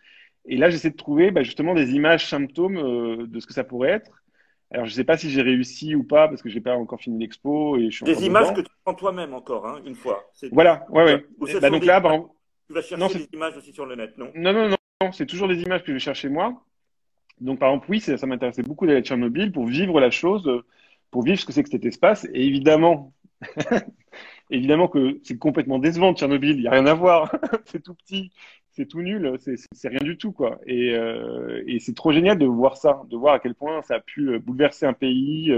Et 0.48 0.58
là, 0.58 0.70
j'essaie 0.70 0.92
de 0.92 0.96
trouver 0.96 1.32
bah, 1.32 1.44
justement 1.44 1.74
des 1.74 1.94
images 1.94 2.28
symptômes 2.28 2.78
euh, 2.78 3.26
de 3.28 3.40
ce 3.40 3.48
que 3.48 3.54
ça 3.54 3.64
pourrait 3.64 3.92
être. 3.92 4.24
Alors, 4.72 4.86
je 4.86 4.92
ne 4.92 4.96
sais 4.96 5.04
pas 5.04 5.18
si 5.18 5.30
j'ai 5.30 5.42
réussi 5.42 5.96
ou 5.96 6.04
pas 6.04 6.28
parce 6.28 6.42
que 6.42 6.50
j'ai 6.50 6.62
pas 6.62 6.76
encore 6.76 7.00
fini 7.00 7.20
l'expo 7.20 7.78
et 7.78 7.90
je 7.90 7.98
suis 7.98 8.06
des 8.06 8.26
images 8.26 8.54
que 8.54 8.62
tu 8.62 8.72
prends 8.84 8.94
toi-même 8.94 9.34
encore, 9.34 9.66
hein, 9.68 9.82
une 9.86 9.96
fois. 9.96 10.30
Voilà, 10.52 10.86
ouais, 10.90 11.04
ouais. 11.40 11.60
Bah, 11.62 11.70
donc 11.70 11.86
là, 11.86 12.00
bah, 12.00 12.20
tu 12.68 12.74
vas 12.74 12.82
chercher 12.82 13.04
non, 13.04 13.08
des 13.08 13.28
images 13.34 13.58
aussi 13.58 13.74
sur 13.74 13.86
le 13.86 13.96
net, 13.96 14.18
non? 14.18 14.32
Non, 14.36 14.54
non, 14.54 14.70
non, 14.70 14.76
non 15.02 15.12
c'est 15.12 15.26
toujours 15.26 15.48
des 15.48 15.62
images 15.62 15.82
que 15.82 15.88
je 15.88 15.94
vais 15.94 16.00
chercher 16.00 16.30
moi. 16.30 16.64
Donc, 17.42 17.60
par 17.60 17.70
exemple, 17.70 17.88
oui, 17.90 18.00
ça, 18.00 18.18
ça 18.18 18.28
m'intéressait 18.28 18.64
beaucoup 18.64 18.86
d'aller 18.86 19.00
à 19.00 19.02
Tchernobyl 19.02 19.52
pour 19.52 19.66
vivre 19.66 20.00
la 20.00 20.10
chose. 20.10 20.48
Euh, 20.48 20.66
pour 21.16 21.24
vivre 21.24 21.40
ce 21.40 21.46
que 21.46 21.54
c'est 21.54 21.64
que 21.64 21.70
cet 21.70 21.86
espace. 21.86 22.28
Et 22.34 22.46
évidemment, 22.46 23.14
évidemment 24.50 24.90
que 24.90 25.22
c'est 25.24 25.38
complètement 25.38 25.80
décevant 25.80 26.14
Tchernobyl, 26.14 26.58
il 26.58 26.62
n'y 26.62 26.68
a 26.68 26.72
rien 26.72 26.86
à 26.88 26.94
voir. 26.94 27.34
c'est 27.66 27.82
tout 27.82 27.94
petit, 27.94 28.32
c'est 28.72 28.86
tout 28.86 29.02
nul, 29.02 29.38
c'est 29.40 29.88
rien 29.88 30.02
du 30.02 30.18
tout. 30.18 30.34
quoi. 30.34 30.60
Et, 30.66 30.94
euh, 30.94 31.64
et 31.68 31.80
c'est 31.80 31.94
trop 31.94 32.12
génial 32.12 32.38
de 32.38 32.46
voir 32.46 32.76
ça, 32.76 33.02
de 33.10 33.16
voir 33.16 33.36
à 33.36 33.40
quel 33.40 33.56
point 33.56 33.82
ça 33.82 33.96
a 33.96 34.00
pu 34.02 34.30
euh, 34.30 34.40
bouleverser 34.40 34.86
un 34.86 34.92
pays, 34.92 35.58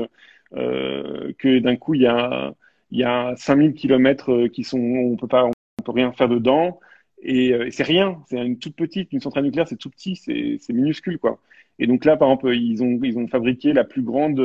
euh, 0.53 1.33
que 1.39 1.57
d'un 1.57 1.75
coup, 1.75 1.95
il 1.95 2.03
y 2.03 2.07
a, 2.07 2.53
il 2.91 2.99
y 2.99 3.03
a 3.03 3.35
5000 3.35 3.73
kilomètres 3.73 4.45
qui 4.49 4.63
sont, 4.63 4.79
on 4.79 5.17
peut 5.17 5.27
pas, 5.27 5.45
on 5.45 5.83
peut 5.83 5.91
rien 5.91 6.11
faire 6.11 6.29
dedans. 6.29 6.79
Et, 7.21 7.49
et 7.49 7.71
c'est 7.71 7.83
rien, 7.83 8.19
c'est 8.29 8.37
une 8.37 8.59
toute 8.59 8.75
petite, 8.75 9.11
une 9.11 9.21
centrale 9.21 9.43
nucléaire, 9.43 9.67
c'est 9.67 9.77
tout 9.77 9.89
petit, 9.89 10.15
c'est 10.15 10.73
minuscule, 10.73 11.17
quoi. 11.19 11.39
Et 11.79 11.87
donc 11.87 12.05
là, 12.05 12.17
par 12.17 12.29
exemple, 12.29 12.55
ils 12.55 12.83
ont, 12.83 12.99
ils 13.03 13.17
ont 13.17 13.27
fabriqué 13.27 13.73
la 13.73 13.83
plus 13.83 14.01
grande 14.01 14.39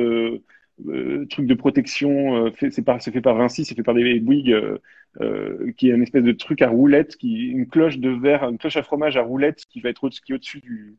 euh, 0.88 1.26
truc 1.30 1.46
de 1.46 1.54
protection, 1.54 2.46
euh, 2.46 2.50
c'est 2.58 2.70
c'est 2.70 3.12
fait 3.12 3.20
par 3.20 3.36
Vinci, 3.36 3.64
c'est 3.64 3.74
fait 3.74 3.82
par 3.82 3.94
des 3.94 4.20
Bouygues, 4.20 4.52
euh, 4.52 4.78
euh, 5.20 5.72
qui 5.76 5.90
est 5.90 5.94
une 5.94 6.02
espèce 6.02 6.24
de 6.24 6.32
truc 6.32 6.62
à 6.62 6.68
roulette, 6.68 7.16
qui, 7.16 7.48
une 7.48 7.66
cloche 7.66 7.98
de 7.98 8.10
verre, 8.10 8.48
une 8.48 8.58
cloche 8.58 8.76
à 8.76 8.82
fromage 8.82 9.16
à 9.16 9.22
roulette 9.22 9.64
qui 9.66 9.80
va 9.80 9.90
être 9.90 10.04
au, 10.04 10.08
au-dessus 10.08 10.60
du, 10.60 10.96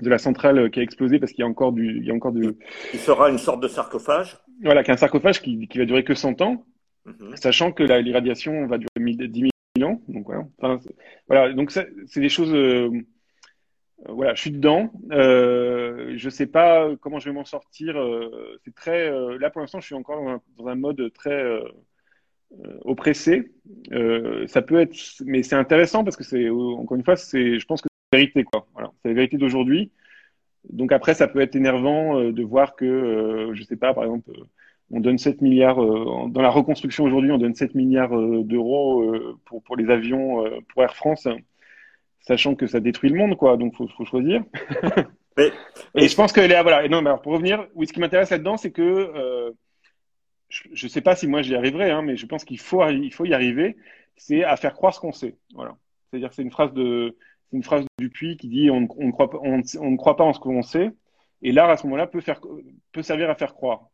de 0.00 0.10
la 0.10 0.18
centrale 0.18 0.70
qui 0.70 0.80
a 0.80 0.82
explosé 0.82 1.18
parce 1.18 1.32
qu'il 1.32 1.42
y 1.42 1.46
a 1.46 1.48
encore 1.48 1.72
du, 1.72 1.98
il 1.98 2.04
y 2.04 2.10
a 2.10 2.14
encore 2.14 2.32
du. 2.32 2.54
Il 2.92 3.00
sera 3.00 3.30
une 3.30 3.38
sorte 3.38 3.62
de 3.62 3.68
sarcophage. 3.68 4.38
Voilà, 4.62 4.82
qui 4.82 4.90
est 4.90 4.94
un 4.94 4.98
sarcophage 4.98 5.40
qui, 5.40 5.68
qui 5.68 5.78
va 5.78 5.84
durer 5.84 6.04
que 6.04 6.14
100 6.14 6.40
ans, 6.42 6.64
mhm. 7.06 7.36
sachant 7.36 7.72
que 7.72 7.82
l'irradiation 7.82 8.66
va 8.66 8.78
durer 8.78 9.28
10 9.28 9.40
000 9.40 9.50
Donc 9.78 10.26
voilà. 10.26 10.46
Voilà. 11.28 11.52
Donc 11.52 11.70
c'est 11.70 12.20
des 12.20 12.28
choses. 12.28 12.52
Euh, 12.54 12.90
voilà, 14.06 14.34
je 14.34 14.40
suis 14.40 14.50
dedans. 14.50 14.92
Euh, 15.10 16.14
je 16.16 16.30
sais 16.30 16.46
pas 16.46 16.88
comment 17.00 17.18
je 17.18 17.28
vais 17.28 17.34
m'en 17.34 17.44
sortir. 17.44 17.98
Euh, 17.98 18.58
c'est 18.64 18.74
très. 18.74 19.10
Euh, 19.10 19.38
là, 19.38 19.50
pour 19.50 19.60
l'instant, 19.60 19.80
je 19.80 19.86
suis 19.86 19.94
encore 19.94 20.22
dans 20.22 20.30
un, 20.30 20.42
dans 20.56 20.66
un 20.68 20.74
mode 20.76 21.12
très 21.12 21.42
oppressé. 22.84 23.52
ça 24.46 24.62
peut 24.62 24.80
être, 24.80 24.96
mais 25.24 25.42
c'est 25.42 25.56
intéressant 25.56 26.04
parce 26.04 26.16
que 26.16 26.24
c'est 26.24 26.48
encore 26.48 26.96
une 26.96 27.04
fois, 27.04 27.16
c'est. 27.16 27.58
Je 27.58 27.66
pense 27.66 27.82
que 27.82 27.88
c'est 27.90 28.16
la 28.16 28.20
vérité, 28.20 28.44
quoi. 28.44 28.66
Voilà, 28.74 28.92
c'est 29.02 29.08
la 29.08 29.14
vérité 29.14 29.36
d'aujourd'hui. 29.36 29.90
Donc 30.70 30.92
après, 30.92 31.14
ça 31.14 31.28
peut 31.28 31.40
être 31.40 31.56
énervant 31.56 32.20
de 32.30 32.42
voir 32.42 32.76
que, 32.76 33.50
je 33.54 33.62
sais 33.62 33.76
pas, 33.76 33.94
par 33.94 34.04
exemple, 34.04 34.30
on 34.90 35.00
donne 35.00 35.18
7 35.18 35.42
milliards 35.42 35.76
dans 35.76 36.40
la 36.40 36.50
reconstruction 36.50 37.04
aujourd'hui, 37.04 37.30
on 37.30 37.38
donne 37.38 37.54
7 37.54 37.74
milliards 37.74 38.16
d'euros 38.44 39.14
pour 39.44 39.62
pour 39.62 39.76
les 39.76 39.90
avions 39.90 40.44
pour 40.68 40.82
Air 40.82 40.96
France 40.96 41.28
sachant 42.28 42.54
que 42.54 42.66
ça 42.66 42.80
détruit 42.80 43.10
le 43.10 43.16
monde, 43.16 43.36
quoi. 43.36 43.56
Donc, 43.56 43.74
faut, 43.74 43.88
faut 43.88 44.04
choisir. 44.04 44.44
Mais, 45.36 45.50
et 45.94 46.08
je 46.08 46.14
pense 46.16 46.32
que 46.32 46.40
là, 46.40 46.62
voilà. 46.62 46.84
Et 46.84 46.88
non, 46.88 47.00
mais 47.00 47.10
alors 47.10 47.22
pour 47.22 47.32
revenir, 47.32 47.68
oui, 47.76 47.86
ce 47.86 47.92
qui 47.92 48.00
m'intéresse 48.00 48.30
là-dedans, 48.30 48.56
c'est 48.56 48.72
que 48.72 48.82
euh, 48.82 49.52
je 50.48 50.86
ne 50.86 50.90
sais 50.90 51.00
pas 51.00 51.14
si 51.14 51.28
moi 51.28 51.42
j'y 51.42 51.54
arriverai, 51.54 51.92
hein, 51.92 52.02
mais 52.02 52.16
je 52.16 52.26
pense 52.26 52.44
qu'il 52.44 52.58
faut, 52.58 52.84
il 52.88 53.12
faut 53.12 53.24
y 53.24 53.32
arriver. 53.32 53.76
C'est 54.16 54.42
à 54.42 54.56
faire 54.56 54.74
croire 54.74 54.92
ce 54.92 54.98
qu'on 54.98 55.12
sait. 55.12 55.36
Voilà. 55.54 55.76
C'est-à-dire, 56.10 56.32
c'est 56.32 56.42
une 56.42 56.50
phrase 56.50 56.72
de, 56.72 57.16
une 57.52 57.62
phrase 57.62 57.82
de 57.82 57.88
Dupuis 58.00 58.36
qui 58.36 58.48
dit 58.48 58.68
on, 58.68 58.88
on 58.98 59.06
ne 59.06 59.12
croit 59.12 59.30
pas, 59.30 59.38
on, 59.40 59.62
on 59.80 59.90
ne 59.92 59.96
croit 59.96 60.16
pas 60.16 60.24
en 60.24 60.32
ce 60.32 60.40
qu'on 60.40 60.62
sait. 60.62 60.90
Et 61.40 61.52
l'art, 61.52 61.70
à 61.70 61.76
ce 61.76 61.84
moment-là, 61.84 62.08
peut 62.08 62.20
faire, 62.20 62.40
peut 62.90 63.02
servir 63.02 63.30
à 63.30 63.36
faire 63.36 63.54
croire. 63.54 63.90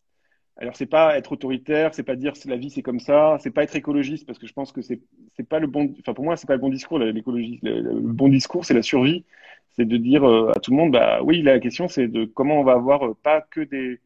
Alors 0.56 0.76
c'est 0.76 0.86
pas 0.86 1.18
être 1.18 1.32
autoritaire, 1.32 1.94
c'est 1.94 2.04
pas 2.04 2.14
dire 2.14 2.34
la 2.46 2.56
vie 2.56 2.70
c'est 2.70 2.82
comme 2.82 3.00
ça, 3.00 3.38
c'est 3.40 3.50
pas 3.50 3.64
être 3.64 3.74
écologiste 3.74 4.24
parce 4.24 4.38
que 4.38 4.46
je 4.46 4.52
pense 4.52 4.70
que 4.70 4.82
c'est 4.82 5.00
pas 5.48 5.58
le 5.58 5.66
bon, 5.66 5.92
enfin 5.98 6.14
pour 6.14 6.24
moi 6.24 6.36
c'est 6.36 6.46
pas 6.46 6.54
le 6.54 6.60
bon 6.60 6.70
discours 6.70 6.98
l'écologie. 6.98 7.58
Le, 7.62 8.00
bon 8.00 8.28
discours 8.28 8.64
c'est 8.64 8.74
la 8.74 8.82
survie, 8.82 9.24
c'est 9.72 9.84
de 9.84 9.96
dire 9.96 10.24
euh, 10.24 10.52
à 10.54 10.60
tout 10.60 10.70
le 10.70 10.76
monde 10.76 10.92
bah 10.92 11.20
oui 11.24 11.42
la 11.42 11.58
question 11.58 11.88
c'est 11.88 12.06
de 12.06 12.24
comment 12.24 12.60
on 12.60 12.64
va 12.64 12.74
avoir 12.74 13.04
euh, 13.04 13.16
pas 13.20 13.40
que 13.40 13.62
des 13.62 14.00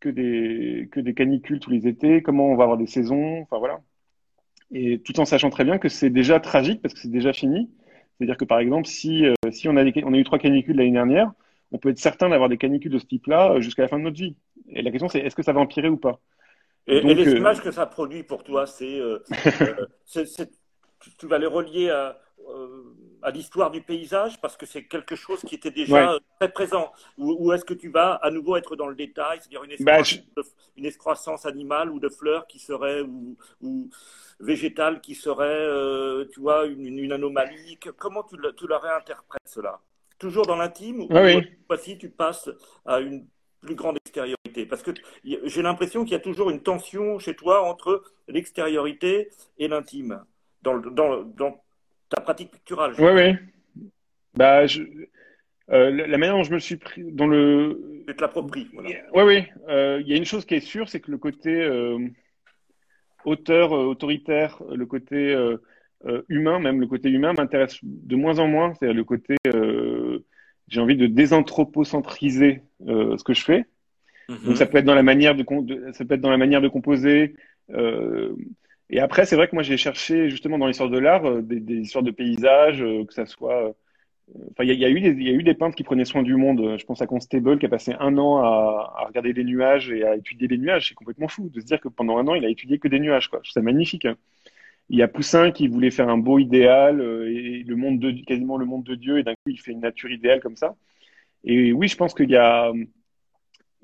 que 0.00 0.10
des 0.10 0.88
que 0.92 1.00
des 1.00 1.14
canicules 1.14 1.60
tous 1.60 1.70
les 1.70 1.88
étés, 1.88 2.22
comment 2.22 2.48
on 2.48 2.56
va 2.56 2.64
avoir 2.64 2.78
des 2.78 2.86
saisons, 2.86 3.40
enfin 3.42 3.58
voilà. 3.58 3.80
et 4.72 5.00
tout 5.00 5.18
en 5.20 5.24
sachant 5.24 5.50
très 5.50 5.64
bien 5.64 5.78
que 5.78 5.88
c'est 5.88 6.10
déjà 6.10 6.40
tragique 6.40 6.82
parce 6.82 6.94
que 6.94 7.00
c'est 7.00 7.10
déjà 7.10 7.32
fini. 7.32 7.70
C'est-à-dire 8.18 8.36
que 8.36 8.44
par 8.44 8.58
exemple, 8.60 8.86
si, 8.86 9.26
euh, 9.26 9.34
si 9.50 9.68
on, 9.68 9.76
a 9.76 9.84
on 10.04 10.14
a 10.14 10.18
eu 10.18 10.24
trois 10.24 10.38
canicules 10.38 10.76
l'année 10.76 10.92
dernière, 10.92 11.32
on 11.72 11.78
peut 11.78 11.90
être 11.90 11.98
certain 11.98 12.28
d'avoir 12.28 12.48
des 12.48 12.58
canicules 12.58 12.92
de 12.92 12.98
ce 12.98 13.06
type-là 13.06 13.60
jusqu'à 13.60 13.82
la 13.82 13.88
fin 13.88 13.98
de 13.98 14.04
notre 14.04 14.16
vie. 14.16 14.36
Et 14.68 14.82
la 14.82 14.90
question, 14.90 15.08
c'est 15.08 15.20
est-ce 15.20 15.36
que 15.36 15.42
ça 15.42 15.52
va 15.52 15.60
empirer 15.60 15.88
ou 15.88 15.96
pas 15.96 16.20
Et, 16.86 17.00
les 17.00 17.32
images 17.32 17.62
que 17.62 17.70
ça 17.70 17.86
produit 17.86 18.22
pour 18.22 18.44
toi, 18.44 18.66
c'est, 18.66 19.00
tu 21.18 21.26
vas 21.26 21.38
les 21.38 21.46
relier 21.46 21.90
à, 21.90 22.18
à 23.22 23.30
l'histoire 23.30 23.70
du 23.70 23.80
paysage 23.80 24.40
parce 24.40 24.56
que 24.56 24.66
c'est 24.66 24.84
quelque 24.84 25.16
chose 25.16 25.40
qui 25.40 25.54
était 25.54 25.70
déjà 25.70 26.18
très 26.38 26.50
présent. 26.50 26.92
Ou, 27.18 27.52
est-ce 27.52 27.64
que 27.64 27.74
tu 27.74 27.88
vas 27.88 28.14
à 28.14 28.30
nouveau 28.30 28.56
être 28.56 28.76
dans 28.76 28.86
le 28.86 28.94
détail, 28.94 29.38
c'est-à-dire 29.40 29.64
une, 29.64 29.84
bah, 29.84 29.98
une, 30.76 30.86
excroissance 30.86 31.46
animale 31.46 31.90
ou 31.90 31.98
de 31.98 32.08
fleurs 32.08 32.46
qui 32.46 32.58
serait 32.58 33.00
ou, 33.00 33.36
ou 33.60 33.90
végétale 34.38 35.00
qui 35.00 35.14
serait, 35.14 35.44
euh, 35.44 36.24
tu 36.32 36.40
vois, 36.40 36.66
une, 36.66 37.12
anomalie? 37.12 37.78
Comment 37.96 38.22
tu, 38.22 38.36
tu 38.56 38.68
la 38.68 38.78
réinterprètes 38.78 39.42
cela? 39.46 39.80
Toujours 40.18 40.46
dans 40.46 40.56
l'intime 40.56 41.02
ou 41.02 41.08
voici 41.68 41.98
tu 41.98 42.08
passes 42.08 42.48
à 42.84 43.00
une 43.00 43.26
plus 43.60 43.74
grande 43.74 43.98
Parce 44.64 44.82
que 44.82 44.92
j'ai 45.24 45.62
l'impression 45.62 46.04
qu'il 46.04 46.12
y 46.12 46.16
a 46.16 46.20
toujours 46.20 46.48
une 46.48 46.62
tension 46.62 47.18
chez 47.18 47.34
toi 47.34 47.68
entre 47.68 48.02
l'extériorité 48.28 49.28
et 49.58 49.68
l'intime 49.68 50.22
dans, 50.62 50.78
dans, 50.78 51.22
dans 51.22 51.62
ta 52.08 52.20
pratique 52.20 52.52
picturale. 52.52 52.94
Oui, 52.98 53.10
oui. 53.14 53.34
Bah, 54.34 54.66
je, 54.66 54.82
euh, 55.72 55.90
la 55.90 56.18
manière 56.18 56.36
dont 56.36 56.44
je 56.44 56.52
me 56.52 56.58
suis 56.60 56.76
pris 56.76 57.02
dans 57.10 57.26
le. 57.26 58.02
Tu 58.06 58.14
te 58.14 58.20
l'appropries. 58.20 58.68
Oui, 58.74 58.94
oui. 59.14 59.44
Euh, 59.68 60.00
il 60.00 60.08
y 60.08 60.12
a 60.12 60.16
une 60.16 60.24
chose 60.24 60.44
qui 60.44 60.54
est 60.54 60.60
sûre, 60.60 60.88
c'est 60.88 61.00
que 61.00 61.10
le 61.10 61.18
côté 61.18 61.50
euh, 61.50 61.98
auteur, 63.24 63.72
autoritaire, 63.72 64.62
le 64.70 64.86
côté 64.86 65.36
humain, 66.28 66.60
même 66.60 66.80
le 66.80 66.86
côté 66.86 67.10
humain, 67.10 67.32
m'intéresse 67.32 67.78
de 67.82 68.14
moins 68.14 68.38
en 68.38 68.46
moins. 68.46 68.74
C'est-à-dire 68.74 68.96
le 68.96 69.04
côté. 69.04 69.34
J'ai 70.68 70.80
envie 70.80 70.96
de 70.96 71.06
désanthropocentriser 71.06 72.62
ce 72.80 73.22
que 73.24 73.34
je 73.34 73.44
fais. 73.44 73.66
Donc 74.28 74.56
ça 74.56 74.66
peut 74.66 74.78
être 74.78 74.84
dans 74.84 74.94
la 74.94 75.02
manière 75.02 75.34
de, 75.34 75.44
de, 75.62 75.92
ça 75.92 76.04
peut 76.04 76.14
être 76.14 76.20
dans 76.20 76.30
la 76.30 76.36
manière 76.36 76.60
de 76.60 76.68
composer. 76.68 77.34
Et 78.88 79.00
après, 79.00 79.26
c'est 79.26 79.36
vrai 79.36 79.48
que 79.48 79.54
moi, 79.54 79.62
j'ai 79.62 79.76
cherché 79.76 80.30
justement 80.30 80.58
dans 80.58 80.66
l'histoire 80.66 80.90
de 80.90 80.98
l'art 80.98 81.24
euh, 81.26 81.42
des, 81.42 81.60
des, 81.60 81.76
histoires 81.76 82.04
de 82.04 82.10
paysages, 82.12 82.82
euh, 82.82 83.04
que 83.04 83.12
ça 83.12 83.26
soit. 83.26 83.68
Euh, 83.68 83.72
enfin, 84.52 84.64
il 84.64 84.70
y, 84.70 84.76
y, 84.76 84.84
a 84.84 84.90
eu 84.90 85.00
des, 85.00 85.10
il 85.10 85.22
y 85.24 85.30
a 85.30 85.32
eu 85.32 85.42
des 85.42 85.54
peintres 85.54 85.76
qui 85.76 85.82
prenaient 85.82 86.04
soin 86.04 86.22
du 86.22 86.36
monde. 86.36 86.76
Je 86.78 86.84
pense 86.84 87.02
à 87.02 87.06
Constable 87.06 87.58
qui 87.58 87.66
a 87.66 87.68
passé 87.68 87.94
un 87.98 88.16
an 88.18 88.38
à, 88.38 88.94
à 88.98 89.06
regarder 89.06 89.32
les 89.32 89.44
nuages 89.44 89.90
et 89.90 90.04
à 90.04 90.16
étudier 90.16 90.46
les 90.48 90.58
nuages. 90.58 90.88
C'est 90.88 90.94
complètement 90.94 91.28
fou 91.28 91.48
de 91.48 91.60
se 91.60 91.66
dire 91.66 91.80
que 91.80 91.88
pendant 91.88 92.18
un 92.18 92.28
an, 92.28 92.34
il 92.34 92.44
a 92.44 92.48
étudié 92.48 92.78
que 92.78 92.88
des 92.88 93.00
nuages. 93.00 93.28
Quoi. 93.28 93.40
Je 93.42 93.50
trouve 93.50 93.62
ça 93.62 93.64
magnifique. 93.64 94.04
Hein. 94.04 94.16
Il 94.88 94.98
y 94.98 95.02
a 95.02 95.08
Poussin 95.08 95.50
qui 95.50 95.66
voulait 95.66 95.90
faire 95.90 96.08
un 96.08 96.18
beau 96.18 96.38
idéal 96.38 97.00
et 97.28 97.64
le 97.64 97.76
monde 97.76 97.98
de 97.98 98.12
quasiment 98.24 98.56
le 98.56 98.66
monde 98.66 98.84
de 98.84 98.94
Dieu 98.94 99.18
et 99.18 99.24
d'un 99.24 99.34
coup 99.34 99.48
il 99.48 99.60
fait 99.60 99.72
une 99.72 99.80
nature 99.80 100.12
idéale 100.12 100.40
comme 100.40 100.54
ça. 100.54 100.76
Et 101.42 101.72
oui, 101.72 101.88
je 101.88 101.96
pense 101.96 102.14
qu'il 102.14 102.30
y 102.30 102.36
a 102.36 102.72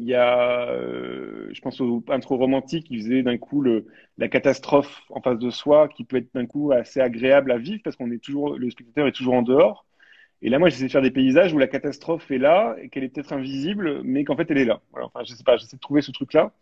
il 0.02 0.08
y 0.08 0.14
a, 0.14 0.68
euh, 0.68 1.48
je 1.52 1.60
pense 1.60 1.80
au 1.80 2.00
peintre 2.00 2.34
romantique 2.34 2.88
qui 2.88 2.98
faisait 2.98 3.22
d'un 3.22 3.38
coup 3.38 3.60
le, 3.60 3.86
la 4.18 4.28
catastrophe 4.28 5.02
en 5.10 5.20
face 5.20 5.38
de 5.38 5.50
soi, 5.50 5.88
qui 5.88 6.02
peut 6.02 6.16
être 6.16 6.34
d'un 6.34 6.46
coup 6.46 6.72
assez 6.72 7.00
agréable 7.00 7.52
à 7.52 7.58
vivre 7.58 7.82
parce 7.84 7.94
qu'on 7.94 8.10
est 8.10 8.18
toujours, 8.18 8.58
le 8.58 8.68
spectateur 8.70 9.06
est 9.06 9.12
toujours 9.12 9.34
en 9.34 9.42
dehors. 9.42 9.86
Et 10.42 10.48
là, 10.50 10.58
moi, 10.58 10.70
j'essaie 10.70 10.86
de 10.86 10.90
faire 10.90 11.02
des 11.02 11.12
paysages 11.12 11.52
où 11.52 11.58
la 11.58 11.68
catastrophe 11.68 12.32
est 12.32 12.38
là 12.38 12.74
et 12.82 12.88
qu'elle 12.88 13.04
est 13.04 13.10
peut-être 13.10 13.32
invisible, 13.32 14.02
mais 14.02 14.24
qu'en 14.24 14.36
fait, 14.36 14.50
elle 14.50 14.58
est 14.58 14.64
là. 14.64 14.80
Voilà, 14.90 15.06
enfin, 15.06 15.22
je 15.24 15.34
sais 15.34 15.44
pas, 15.44 15.56
j'essaie 15.56 15.76
de 15.76 15.80
trouver 15.80 16.02
ce 16.02 16.10
truc-là. 16.10 16.52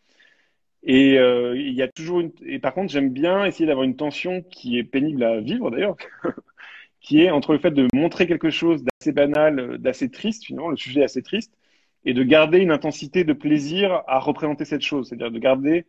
Et 0.82 1.18
euh, 1.18 1.56
il 1.56 1.72
y 1.72 1.82
a 1.82 1.88
toujours 1.88 2.20
une. 2.20 2.32
Et 2.44 2.58
par 2.58 2.74
contre, 2.74 2.92
j'aime 2.92 3.10
bien 3.10 3.46
essayer 3.46 3.66
d'avoir 3.66 3.84
une 3.84 3.96
tension 3.96 4.42
qui 4.42 4.78
est 4.78 4.84
pénible 4.84 5.22
à 5.22 5.40
vivre 5.40 5.70
d'ailleurs, 5.70 5.96
qui 7.00 7.22
est 7.22 7.30
entre 7.30 7.54
le 7.54 7.58
fait 7.58 7.70
de 7.70 7.86
montrer 7.94 8.26
quelque 8.26 8.50
chose 8.50 8.84
d'assez 8.84 9.12
banal, 9.12 9.78
d'assez 9.78 10.10
triste 10.10 10.44
finalement, 10.44 10.68
le 10.68 10.76
sujet 10.76 11.00
est 11.00 11.04
assez 11.04 11.22
triste, 11.22 11.54
et 12.04 12.14
de 12.14 12.22
garder 12.22 12.58
une 12.58 12.70
intensité 12.70 13.24
de 13.24 13.32
plaisir 13.32 14.02
à 14.06 14.18
représenter 14.18 14.64
cette 14.64 14.82
chose, 14.82 15.08
c'est-à-dire 15.08 15.30
de 15.30 15.38
garder 15.38 15.86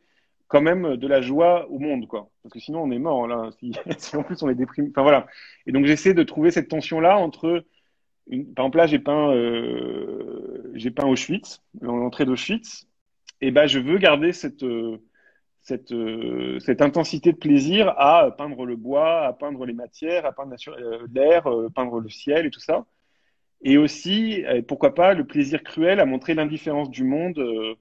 quand 0.47 0.61
même 0.61 0.97
de 0.97 1.07
la 1.07 1.21
joie 1.21 1.69
au 1.69 1.79
monde, 1.79 2.07
quoi. 2.07 2.29
Parce 2.43 2.53
que 2.53 2.59
sinon 2.59 2.83
on 2.83 2.91
est 2.91 2.99
mort 2.99 3.27
là, 3.27 3.49
si, 3.59 3.73
si 3.97 4.15
en 4.17 4.23
plus 4.23 4.43
on 4.43 4.49
est 4.49 4.55
déprimé. 4.55 4.89
Enfin 4.91 5.03
voilà. 5.03 5.27
Et 5.65 5.71
donc 5.71 5.85
j'essaie 5.85 6.13
de 6.13 6.23
trouver 6.23 6.51
cette 6.51 6.67
tension-là 6.67 7.17
entre, 7.17 7.65
une... 8.27 8.53
par 8.53 8.65
exemple 8.65 8.77
là 8.79 8.87
j'ai 8.87 8.99
peint, 8.99 9.31
euh... 9.33 10.71
j'ai 10.73 10.91
peint 10.91 11.07
Auschwitz, 11.07 11.61
l'entrée 11.81 12.25
d'Auschwitz, 12.25 12.87
et 13.41 13.51
ben 13.51 13.67
je 13.67 13.79
veux 13.79 13.97
garder 13.97 14.33
cette 14.33 14.65
cette, 15.61 15.93
cette 16.59 16.81
intensité 16.81 17.31
de 17.33 17.37
plaisir 17.37 17.93
à 17.97 18.31
peindre 18.31 18.65
le 18.65 18.75
bois, 18.75 19.25
à 19.25 19.33
peindre 19.33 19.65
les 19.65 19.73
matières, 19.73 20.25
à 20.25 20.31
peindre 20.31 20.55
l'air, 21.13 21.47
euh, 21.47 21.69
peindre 21.69 21.99
le 21.99 22.09
ciel 22.09 22.45
et 22.45 22.49
tout 22.49 22.59
ça. 22.59 22.85
Et 23.63 23.77
aussi, 23.77 24.43
euh, 24.45 24.61
pourquoi 24.67 24.95
pas, 24.95 25.13
le 25.13 25.25
plaisir 25.25 25.63
cruel 25.63 25.99
à 25.99 26.05
montrer 26.05 26.33
l'indifférence 26.33 26.89
du 26.89 27.03
monde 27.03 27.37
euh, 27.39 27.75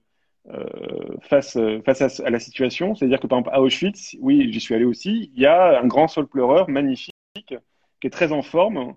euh 0.48 1.16
face, 1.22 1.58
face 1.84 2.20
à, 2.20 2.30
la 2.30 2.40
situation. 2.40 2.94
C'est-à-dire 2.94 3.20
que 3.20 3.26
par 3.26 3.38
exemple, 3.38 3.54
à 3.54 3.62
Auschwitz, 3.62 4.16
oui, 4.20 4.52
j'y 4.52 4.60
suis 4.60 4.74
allé 4.74 4.84
aussi, 4.84 5.30
il 5.34 5.40
y 5.40 5.46
a 5.46 5.80
un 5.80 5.86
grand 5.86 6.08
sol 6.08 6.26
pleureur 6.26 6.68
magnifique 6.68 7.14
qui 8.00 8.06
est 8.06 8.10
très 8.10 8.32
en 8.32 8.42
forme. 8.42 8.94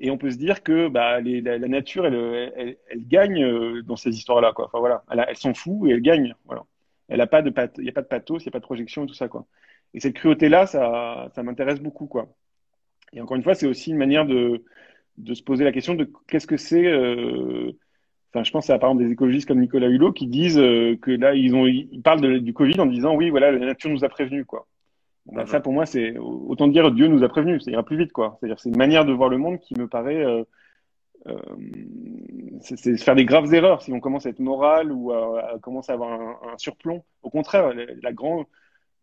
Et 0.00 0.10
on 0.10 0.18
peut 0.18 0.30
se 0.30 0.36
dire 0.36 0.62
que 0.62 0.88
bah, 0.88 1.20
la, 1.20 1.58
nature, 1.68 2.06
elle, 2.06 2.52
elle, 2.56 2.76
elle, 2.88 3.06
gagne 3.06 3.44
euh, 3.44 3.82
dans 3.82 3.96
ces 3.96 4.10
histoires-là. 4.10 4.52
Quoi. 4.52 4.66
Enfin, 4.66 4.80
voilà, 4.80 5.04
elle, 5.10 5.36
s'en 5.36 5.54
fout 5.54 5.88
et 5.88 5.92
elle 5.92 6.02
gagne. 6.02 6.34
Voilà. 6.46 6.64
Elle 7.08 7.20
a 7.20 7.26
pas 7.26 7.42
de 7.42 7.52
il 7.78 7.84
n'y 7.84 7.90
a 7.90 7.92
pas 7.92 8.02
de 8.02 8.08
pathos, 8.08 8.42
il 8.42 8.46
n'y 8.46 8.48
a 8.48 8.52
pas 8.52 8.60
de 8.60 8.64
projection 8.64 9.04
et 9.04 9.06
tout 9.06 9.14
ça. 9.14 9.28
Quoi. 9.28 9.46
Et 9.92 10.00
cette 10.00 10.14
cruauté-là, 10.14 10.66
ça, 10.66 11.30
ça 11.34 11.42
m'intéresse 11.42 11.80
beaucoup. 11.80 12.06
Quoi. 12.06 12.28
Et 13.12 13.20
encore 13.20 13.36
une 13.36 13.42
fois, 13.42 13.54
c'est 13.54 13.66
aussi 13.66 13.90
une 13.90 13.98
manière 13.98 14.26
de, 14.26 14.64
de 15.18 15.34
se 15.34 15.42
poser 15.42 15.64
la 15.64 15.72
question 15.72 15.94
de 15.94 16.10
qu'est-ce 16.28 16.46
que 16.46 16.56
c'est. 16.56 16.86
Euh, 16.86 17.72
enfin, 18.32 18.44
je 18.44 18.50
pense 18.50 18.70
à 18.70 18.78
par 18.78 18.90
exemple 18.90 19.04
des 19.04 19.12
écologistes 19.12 19.46
comme 19.46 19.60
Nicolas 19.60 19.88
Hulot 19.88 20.12
qui 20.12 20.26
disent 20.26 20.58
euh, 20.58 20.96
que 21.00 21.10
là 21.10 21.34
ils 21.34 21.54
ont 21.54 21.66
ils 21.66 22.02
parlent 22.02 22.40
du 22.40 22.52
Covid 22.52 22.80
en 22.80 22.86
disant 22.86 23.14
oui 23.14 23.30
voilà 23.30 23.52
la 23.52 23.64
nature 23.64 23.90
nous 23.90 24.04
a 24.04 24.08
prévenus 24.08 24.44
quoi. 24.46 24.66
Ben, 25.26 25.46
ça 25.46 25.60
pour 25.60 25.72
moi 25.72 25.86
c'est 25.86 26.18
autant 26.18 26.68
dire 26.68 26.90
Dieu 26.90 27.06
nous 27.06 27.22
a 27.22 27.28
prévenus, 27.28 27.64
ça 27.64 27.70
ira 27.70 27.82
plus 27.82 27.96
vite 27.96 28.12
quoi. 28.12 28.36
C'est-à-dire 28.38 28.58
c'est 28.60 28.68
une 28.68 28.76
manière 28.76 29.04
de 29.04 29.12
voir 29.12 29.28
le 29.30 29.38
monde 29.38 29.58
qui 29.58 29.74
me 29.78 29.88
paraît 29.88 30.22
euh, 30.22 30.44
euh 31.26 31.38
c'est 32.60 32.96
faire 32.96 33.14
des 33.14 33.24
graves 33.24 33.52
erreurs 33.52 33.82
si 33.82 33.92
on 33.92 34.00
commence 34.00 34.26
à 34.26 34.30
être 34.30 34.38
moral 34.40 34.92
ou 34.92 35.12
à, 35.12 35.58
commencer 35.60 35.92
à 35.92 35.94
avoir 35.94 36.12
un, 36.12 36.36
un 36.52 36.58
surplomb. 36.58 37.02
Au 37.22 37.30
contraire, 37.30 37.74
la, 37.74 37.84
la 38.02 38.12
grande 38.12 38.46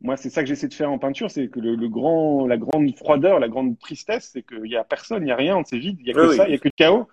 moi, 0.01 0.17
c'est 0.17 0.29
ça 0.29 0.41
que 0.41 0.47
j'essaie 0.47 0.67
de 0.67 0.73
faire 0.73 0.91
en 0.91 0.97
peinture, 0.97 1.29
c'est 1.29 1.47
que 1.47 1.59
le, 1.59 1.87
grand, 1.87 2.47
la 2.47 2.57
grande 2.57 2.95
froideur, 2.97 3.39
la 3.39 3.49
grande 3.49 3.77
tristesse, 3.79 4.31
c'est 4.33 4.43
qu'il 4.43 4.63
n'y 4.63 4.75
a 4.75 4.83
personne, 4.83 5.21
il 5.21 5.25
n'y 5.25 5.31
a 5.31 5.35
rien, 5.35 5.61
c'est 5.65 5.77
vide, 5.77 5.97
il 5.99 6.05
n'y 6.05 6.11
a 6.11 6.13
que 6.13 6.33
ça, 6.33 6.47
il 6.47 6.49
n'y 6.49 6.55
a 6.55 6.59
que 6.59 6.67
le 6.67 6.73
chaos. 6.75 7.07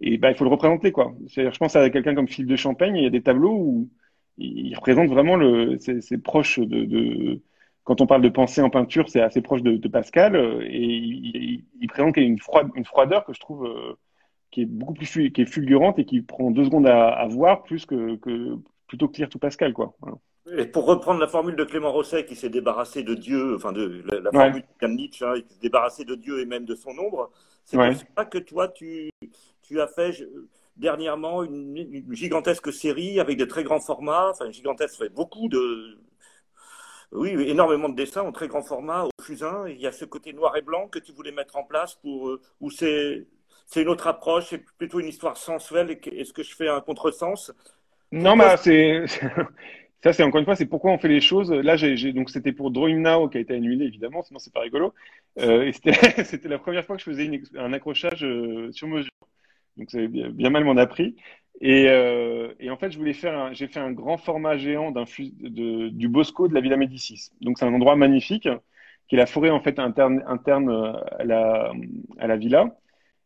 Et 0.00 0.16
ben, 0.16 0.30
il 0.30 0.34
faut 0.34 0.44
le 0.44 0.50
représenter, 0.50 0.92
quoi. 0.92 1.14
Je 1.28 1.56
pense 1.58 1.76
à 1.76 1.90
quelqu'un 1.90 2.14
comme 2.14 2.28
Philippe 2.28 2.50
de 2.50 2.56
Champagne, 2.56 2.96
il 2.96 3.02
y 3.02 3.06
a 3.06 3.10
des 3.10 3.22
tableaux 3.22 3.54
où 3.54 3.88
il 4.38 4.74
représente 4.74 5.10
vraiment 5.10 5.36
le, 5.36 5.76
c'est 5.78 6.22
proche 6.22 6.58
de, 6.58 6.84
de, 6.84 7.42
quand 7.84 8.00
on 8.00 8.06
parle 8.06 8.22
de 8.22 8.30
pensée 8.30 8.62
en 8.62 8.70
peinture, 8.70 9.10
c'est 9.10 9.20
assez 9.20 9.42
proche 9.42 9.62
de, 9.62 9.76
de 9.76 9.88
Pascal, 9.88 10.36
et 10.66 10.82
il, 10.82 11.64
il, 11.80 11.88
présente 11.88 12.16
une, 12.16 12.38
une 12.74 12.84
froideur 12.84 13.26
que 13.26 13.34
je 13.34 13.40
trouve 13.40 13.66
euh, 13.66 13.98
qui 14.50 14.62
est 14.62 14.66
beaucoup 14.66 14.94
plus 14.94 15.30
qui 15.30 15.42
est 15.42 15.46
fulgurante 15.46 15.98
et 15.98 16.06
qui 16.06 16.22
prend 16.22 16.50
deux 16.50 16.64
secondes 16.64 16.86
à, 16.86 17.08
à 17.08 17.28
voir 17.28 17.62
plus 17.62 17.84
que, 17.84 18.16
que 18.16 18.56
plutôt 18.86 19.08
que 19.08 19.18
lire 19.18 19.28
tout 19.28 19.38
Pascal, 19.38 19.74
quoi. 19.74 19.94
Voilà. 20.00 20.16
Et 20.56 20.66
pour 20.66 20.86
reprendre 20.86 21.20
la 21.20 21.28
formule 21.28 21.56
de 21.56 21.64
Clément 21.64 21.92
Rosset 21.92 22.24
qui 22.24 22.34
s'est 22.34 22.48
débarrassé 22.48 23.02
de 23.02 23.14
Dieu, 23.14 23.54
enfin 23.56 23.72
de 23.72 24.02
la, 24.06 24.30
formule 24.30 24.62
de 24.80 24.86
Nietzsche, 24.88 25.24
hein, 25.24 25.34
qui 25.40 25.54
s'est 25.54 25.60
débarrassé 25.60 26.04
de 26.04 26.14
Dieu 26.14 26.40
et 26.40 26.46
même 26.46 26.64
de 26.64 26.74
son 26.74 26.90
ombre, 26.98 27.30
c'est 27.64 27.76
ouais. 27.76 27.92
pas 28.14 28.24
que 28.24 28.38
toi 28.38 28.68
tu, 28.68 29.10
tu 29.62 29.80
as 29.80 29.86
fait 29.86 30.12
dernièrement 30.76 31.42
une, 31.42 31.76
une, 31.76 32.14
gigantesque 32.14 32.72
série 32.72 33.20
avec 33.20 33.38
de 33.38 33.44
très 33.44 33.64
grands 33.64 33.80
formats, 33.80 34.30
enfin 34.30 34.50
gigantesque, 34.50 35.08
beaucoup 35.12 35.48
de, 35.48 35.98
oui, 37.12 37.30
énormément 37.48 37.88
de 37.88 37.96
dessins 37.96 38.22
en 38.22 38.32
très 38.32 38.48
grand 38.48 38.62
format 38.62 39.04
au 39.04 39.10
fusain. 39.22 39.64
Il 39.68 39.80
y 39.80 39.86
a 39.86 39.92
ce 39.92 40.04
côté 40.04 40.32
noir 40.32 40.56
et 40.56 40.62
blanc 40.62 40.88
que 40.88 40.98
tu 40.98 41.12
voulais 41.12 41.32
mettre 41.32 41.56
en 41.56 41.64
place 41.64 41.94
pour, 41.96 42.28
euh, 42.28 42.40
ou 42.60 42.70
c'est, 42.70 43.26
c'est 43.66 43.82
une 43.82 43.88
autre 43.88 44.06
approche, 44.06 44.46
c'est 44.50 44.64
plutôt 44.78 45.00
une 45.00 45.08
histoire 45.08 45.36
sensuelle. 45.36 45.98
Est-ce 46.12 46.32
que 46.32 46.42
je 46.42 46.54
fais 46.54 46.68
un 46.68 46.80
contresens? 46.80 47.52
Non, 48.12 48.36
mais 48.36 48.56
c'est, 48.56 49.04
Ça, 50.02 50.12
c'est 50.12 50.22
encore 50.22 50.38
une 50.38 50.46
fois, 50.46 50.56
c'est 50.56 50.66
pourquoi 50.66 50.92
on 50.92 50.98
fait 50.98 51.08
les 51.08 51.20
choses. 51.20 51.50
Là, 51.52 51.76
j'ai, 51.76 52.12
donc 52.12 52.30
c'était 52.30 52.52
pour 52.52 52.70
Drawing 52.70 53.02
Now 53.02 53.28
qui 53.28 53.36
a 53.38 53.40
été 53.40 53.54
annulé, 53.54 53.84
évidemment, 53.86 54.22
sinon 54.22 54.38
c'est 54.38 54.52
pas 54.52 54.60
rigolo. 54.60 54.94
Euh, 55.38 55.70
c'était, 56.24 56.48
la 56.48 56.58
première 56.58 56.84
fois 56.86 56.96
que 56.96 57.02
je 57.02 57.10
faisais 57.10 57.26
une, 57.26 57.42
un 57.56 57.72
accrochage 57.72 58.24
euh, 58.24 58.72
sur 58.72 58.88
mesure. 58.88 59.10
Donc, 59.76 59.90
ça 59.90 60.06
bien, 60.06 60.30
bien 60.30 60.50
mal 60.50 60.64
m'en 60.64 60.76
a 60.76 60.86
pris. 60.86 61.16
Et, 61.60 61.88
euh, 61.88 62.54
et, 62.60 62.70
en 62.70 62.76
fait, 62.78 62.90
je 62.90 62.98
voulais 62.98 63.12
faire, 63.12 63.52
j'ai 63.54 63.68
fait 63.68 63.80
un 63.80 63.92
grand 63.92 64.16
format 64.16 64.56
géant 64.56 64.90
d'un 64.90 65.04
du 65.28 66.08
Bosco 66.08 66.48
de 66.48 66.54
la 66.54 66.60
Villa 66.60 66.76
Médicis. 66.76 67.30
Donc, 67.42 67.58
c'est 67.58 67.66
un 67.66 67.74
endroit 67.74 67.96
magnifique, 67.96 68.48
qui 69.08 69.16
est 69.16 69.18
la 69.18 69.26
forêt 69.26 69.50
en 69.50 69.60
fait 69.60 69.78
interne, 69.78 70.22
interne 70.26 70.70
à 71.18 71.24
la, 71.24 71.72
à 72.18 72.26
la 72.26 72.36
villa. 72.36 72.76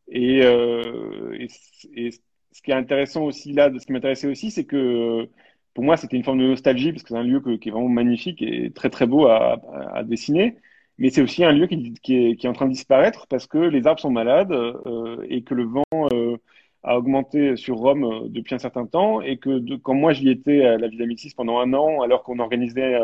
Et, 0.09 0.43
euh, 0.45 1.37
et, 1.39 1.49
et, 1.95 2.11
ce 2.11 2.63
qui 2.63 2.71
est 2.71 2.75
intéressant 2.75 3.25
aussi 3.25 3.53
là, 3.53 3.71
ce 3.79 3.87
qui 3.87 3.93
m'intéressait 3.93 4.29
aussi, 4.29 4.51
c'est 4.51 4.65
que 4.65 5.29
pour 5.75 5.85
moi, 5.85 5.97
c'était 5.97 6.17
une 6.17 6.25
forme 6.25 6.39
de 6.39 6.47
nostalgie 6.47 6.93
parce 6.93 7.03
que 7.03 7.11
c'est 7.11 7.17
un 7.17 7.25
lieu 7.25 7.41
qui 7.59 7.69
est 7.69 7.73
vraiment 7.73 7.89
magnifique 7.89 8.41
et 8.43 8.71
très 8.71 8.91
très 8.91 9.07
beau 9.07 9.27
à, 9.27 9.59
dessiner. 10.05 10.57
mais 10.99 11.11
c'est 11.11 11.23
aussi 11.23 11.45
un 11.45 11.53
lieu 11.53 11.67
qui, 11.67 11.95
est, 12.15 12.47
en 12.47 12.53
train 12.53 12.67
de 12.67 12.73
disparaître 12.73 13.27
parce 13.27 13.47
que 13.47 13.59
les 13.59 13.87
arbres 13.87 14.01
sont 14.01 14.11
malades 14.11 14.53
euh, 14.53 15.27
et 15.29 15.43
que 15.43 15.55
le 15.55 15.65
vent 15.65 15.85
euh, 16.13 16.37
a 16.85 16.97
augmenté 16.99 17.57
sur 17.57 17.77
Rome 17.77 18.05
euh, 18.05 18.29
depuis 18.29 18.55
un 18.55 18.59
certain 18.59 18.87
temps 18.87 19.21
et 19.21 19.39
que 19.39 19.59
de, 19.59 19.77
quand 19.77 19.95
moi 19.95 20.13
j'y 20.13 20.31
étais 20.31 20.65
à 20.65 20.79
la 20.79 20.89
Villa 20.89 21.07
Médicis 21.07 21.35
pendant 21.35 21.59
un 21.59 21.73
an, 21.75 22.03
alors 22.03 22.23
qu'on 22.23 22.39
organisait 22.39 22.95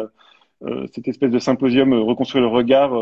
euh, 0.63 0.87
cette 0.95 1.09
espèce 1.09 1.31
de 1.31 1.39
symposium 1.39 1.93
reconstruire 1.95 2.43
le 2.43 2.49
regard, 2.49 2.93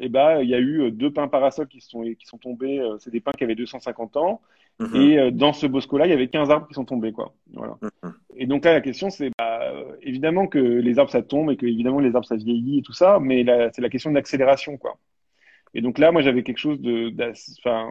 et 0.00 0.08
ben 0.08 0.40
il 0.40 0.48
y 0.48 0.54
a 0.54 0.60
eu 0.60 0.90
deux 0.90 1.12
pins 1.12 1.28
parasols 1.28 1.68
qui 1.68 1.80
sont 1.80 2.02
qui 2.02 2.26
sont 2.26 2.38
tombés. 2.38 2.80
c'est 2.98 3.10
des 3.10 3.20
pins 3.20 3.32
qui 3.32 3.44
avaient 3.44 3.54
250 3.54 4.16
ans 4.16 4.40
mm-hmm. 4.80 5.28
et 5.28 5.30
dans 5.30 5.52
ce 5.52 5.66
bosco-là 5.66 6.06
il 6.06 6.10
y 6.10 6.14
avait 6.14 6.28
15 6.28 6.50
arbres 6.50 6.68
qui 6.68 6.74
sont 6.74 6.84
tombés 6.84 7.12
quoi. 7.12 7.34
Voilà. 7.52 7.76
Mm-hmm. 7.82 8.12
Et 8.36 8.46
donc 8.46 8.64
là 8.64 8.72
la 8.72 8.80
question 8.80 9.10
c'est 9.10 9.30
bah, 9.38 9.72
évidemment 10.02 10.46
que 10.46 10.58
les 10.58 10.98
arbres 10.98 11.10
ça 11.10 11.22
tombe 11.22 11.50
et 11.50 11.56
que 11.56 11.66
évidemment 11.66 12.00
les 12.00 12.14
arbres 12.14 12.26
ça 12.26 12.36
vieillit 12.36 12.80
et 12.80 12.82
tout 12.82 12.92
ça, 12.92 13.18
mais 13.20 13.44
c'est 13.72 13.82
la 13.82 13.90
question 13.90 14.10
de 14.10 14.16
l'accélération 14.16 14.76
quoi. 14.76 14.98
Et 15.74 15.80
donc 15.80 15.98
là, 15.98 16.12
moi, 16.12 16.20
j'avais 16.22 16.42
quelque 16.42 16.58
chose 16.58 16.80
de, 16.80 17.14
enfin, 17.58 17.88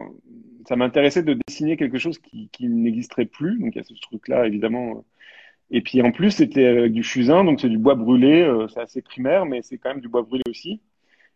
ça 0.68 0.76
m'intéressait 0.76 1.22
de 1.22 1.36
dessiner 1.46 1.76
quelque 1.76 1.98
chose 1.98 2.18
qui, 2.18 2.48
qui 2.52 2.68
n'existerait 2.68 3.26
plus. 3.26 3.58
Donc 3.58 3.74
il 3.74 3.78
y 3.78 3.80
a 3.80 3.84
ce 3.84 3.94
truc-là, 3.94 4.46
évidemment. 4.46 5.04
Et 5.70 5.80
puis 5.80 6.02
en 6.02 6.12
plus, 6.12 6.32
c'était 6.32 6.66
avec 6.66 6.92
du 6.92 7.02
fusain, 7.02 7.44
donc 7.44 7.60
c'est 7.60 7.68
du 7.68 7.78
bois 7.78 7.94
brûlé. 7.94 8.42
Euh, 8.42 8.68
c'est 8.68 8.80
assez 8.80 9.02
primaire, 9.02 9.46
mais 9.46 9.62
c'est 9.62 9.78
quand 9.78 9.90
même 9.90 10.00
du 10.00 10.08
bois 10.08 10.22
brûlé 10.22 10.42
aussi. 10.48 10.80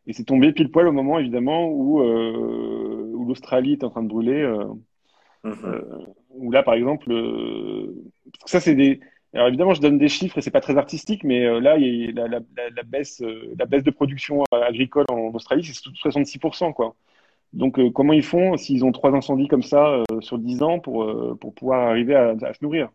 Et 0.07 0.13
c'est 0.13 0.25
tombé 0.25 0.53
pile 0.53 0.71
poil 0.71 0.87
au 0.87 0.93
moment, 0.93 1.19
évidemment, 1.19 1.69
où, 1.69 2.01
euh, 2.01 3.11
où 3.15 3.27
l'Australie 3.27 3.73
est 3.73 3.85
en 3.85 3.91
train 3.91 4.03
de 4.05 4.09
brûler. 4.09 4.43
Euh, 4.43 4.67
euh 5.47 6.07
où 6.37 6.51
là, 6.51 6.63
par 6.63 6.75
exemple, 6.75 7.11
euh, 7.11 7.95
ça, 8.45 8.61
c'est 8.61 8.75
des, 8.75 9.01
alors 9.35 9.49
évidemment, 9.49 9.75
je 9.75 9.81
donne 9.81 9.99
des 9.99 10.09
chiffres 10.09 10.39
et 10.39 10.41
c'est 10.41 10.51
pas 10.51 10.61
très 10.61 10.77
artistique, 10.77 11.25
mais 11.25 11.45
euh, 11.45 11.61
là, 11.61 11.77
il 11.79 12.05
y 12.05 12.09
a 12.09 12.29
la, 12.29 12.29
la, 12.29 12.71
la, 12.75 12.83
baisse, 12.83 13.23
la 13.59 13.67
baisse 13.67 13.83
de 13.83 13.91
production 13.91 14.45
agricole 14.53 15.07
en 15.09 15.33
Australie, 15.35 15.65
c'est 15.65 15.75
66%, 15.75 16.73
quoi. 16.73 16.95
Donc, 17.53 17.79
comment 17.93 18.13
ils 18.13 18.25
font 18.25 18.57
s'ils 18.57 18.85
ont 18.85 18.93
trois 18.93 19.13
incendies 19.13 19.49
comme 19.49 19.63
ça 19.63 20.03
sur 20.21 20.39
10 20.39 20.63
ans 20.63 20.79
pour, 20.79 21.39
pour 21.39 21.55
pouvoir 21.55 21.89
arriver 21.89 22.15
à, 22.15 22.35
à 22.43 22.53
se 22.53 22.59
nourrir? 22.61 22.91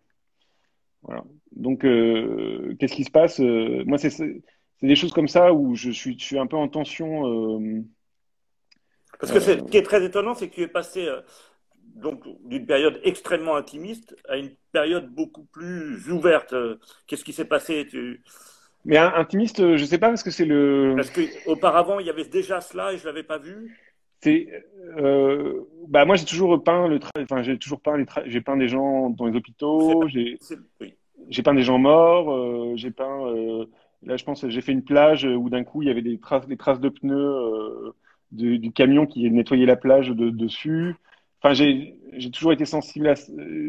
Voilà. 1.02 1.24
Donc, 1.56 1.80
qu'est-ce 1.82 2.94
qui 2.94 3.06
se 3.06 3.12
passe 3.12 3.40
Moi, 3.40 3.98
c'est 3.98 4.44
des 4.84 4.96
choses 4.96 5.14
comme 5.14 5.30
ça 5.30 5.54
où 5.54 5.74
je 5.74 5.90
suis, 5.90 6.20
je 6.20 6.24
suis 6.24 6.38
un 6.38 6.46
peu 6.46 6.58
en 6.58 6.68
tension. 6.68 7.24
Parce 9.20 9.32
que 9.32 9.40
ce 9.40 9.52
qui 9.54 9.78
est 9.78 9.84
très 9.84 10.04
étonnant, 10.04 10.36
c'est 10.36 10.50
que 10.50 10.56
tu 10.56 10.62
es 10.62 10.68
passé 10.68 11.08
donc 11.96 12.24
d'une 12.46 12.66
période 12.66 13.00
extrêmement 13.04 13.56
intimiste 13.56 14.16
à 14.28 14.38
une 14.38 14.52
période 14.72 15.10
beaucoup 15.10 15.46
plus 15.46 16.10
ouverte. 16.12 16.56
Qu'est-ce 17.08 17.24
qui 17.24 17.34
s'est 17.34 17.46
passé 17.46 17.88
tu... 17.90 18.22
Mais 18.84 18.98
intimiste, 18.98 19.58
je 19.58 19.82
ne 19.82 19.88
sais 19.88 20.00
pas 20.00 20.08
parce 20.08 20.24
que 20.24 20.32
c'est 20.32 20.46
le. 20.46 20.94
Parce 20.96 21.12
qu'auparavant, 21.12 22.00
il 22.00 22.08
y 22.08 22.10
avait 22.10 22.26
déjà 22.26 22.62
cela 22.62 22.94
et 22.94 22.98
je 22.98 23.06
l'avais 23.06 23.24
pas 23.24 23.38
vu. 23.38 23.78
C'est, 24.24 24.48
euh... 24.98 25.62
bah 25.88 26.06
moi 26.06 26.16
j'ai 26.16 26.26
toujours 26.26 26.64
peint 26.64 26.88
le, 26.88 27.00
enfin 27.18 27.42
j'ai 27.42 27.58
toujours 27.58 27.82
peint 27.82 27.98
les, 27.98 28.06
j'ai 28.28 28.42
peint 28.42 28.56
des 28.56 28.68
gens 28.68 29.10
dans 29.10 29.26
les 29.26 29.36
hôpitaux, 29.36 30.08
j'ai, 30.08 30.38
oui. 30.80 30.94
j'ai 31.30 31.42
peint 31.42 31.56
des 31.56 31.64
gens 31.64 31.80
morts, 31.80 32.32
euh, 32.32 32.74
j'ai 32.76 32.92
peint. 32.92 33.26
Euh... 33.28 33.66
Là, 34.04 34.18
je 34.18 34.24
pense, 34.24 34.48
j'ai 34.48 34.62
fait 34.62 34.72
une 34.72 34.84
plage 34.84 35.26
où 35.26 35.50
d'un 35.50 35.64
coup 35.64 35.84
il 35.84 35.88
y 35.88 35.92
avait 35.92 36.02
des 36.02 36.20
traces, 36.20 36.48
des 36.48 36.58
traces 36.58 36.80
de 36.80 36.90
pneus 36.90 37.16
euh, 37.16 37.94
de, 38.32 38.56
du 38.56 38.72
camion 38.72 39.06
qui 39.06 39.30
nettoyait 39.30 39.68
la 39.68 39.76
plage 39.76 40.10
de, 40.10 40.30
dessus. 40.30 40.96
Enfin, 41.44 41.54
j'ai 41.54 42.32
toujours 42.32 42.54
été 42.54 42.66
sensible 42.66 43.08
à, 43.08 43.16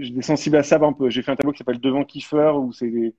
j'étais 0.00 0.22
sensible 0.22 0.56
à 0.56 0.62
ça 0.62 0.76
un 0.76 0.92
peu. 0.92 1.08
J'ai 1.08 1.22
fait 1.22 1.30
un 1.30 1.36
tableau 1.36 1.52
qui 1.52 1.58
s'appelle 1.58 1.80
Devant 1.80 2.04
Kiefer 2.04 2.52
où 2.56 2.72
c'est, 2.72 3.14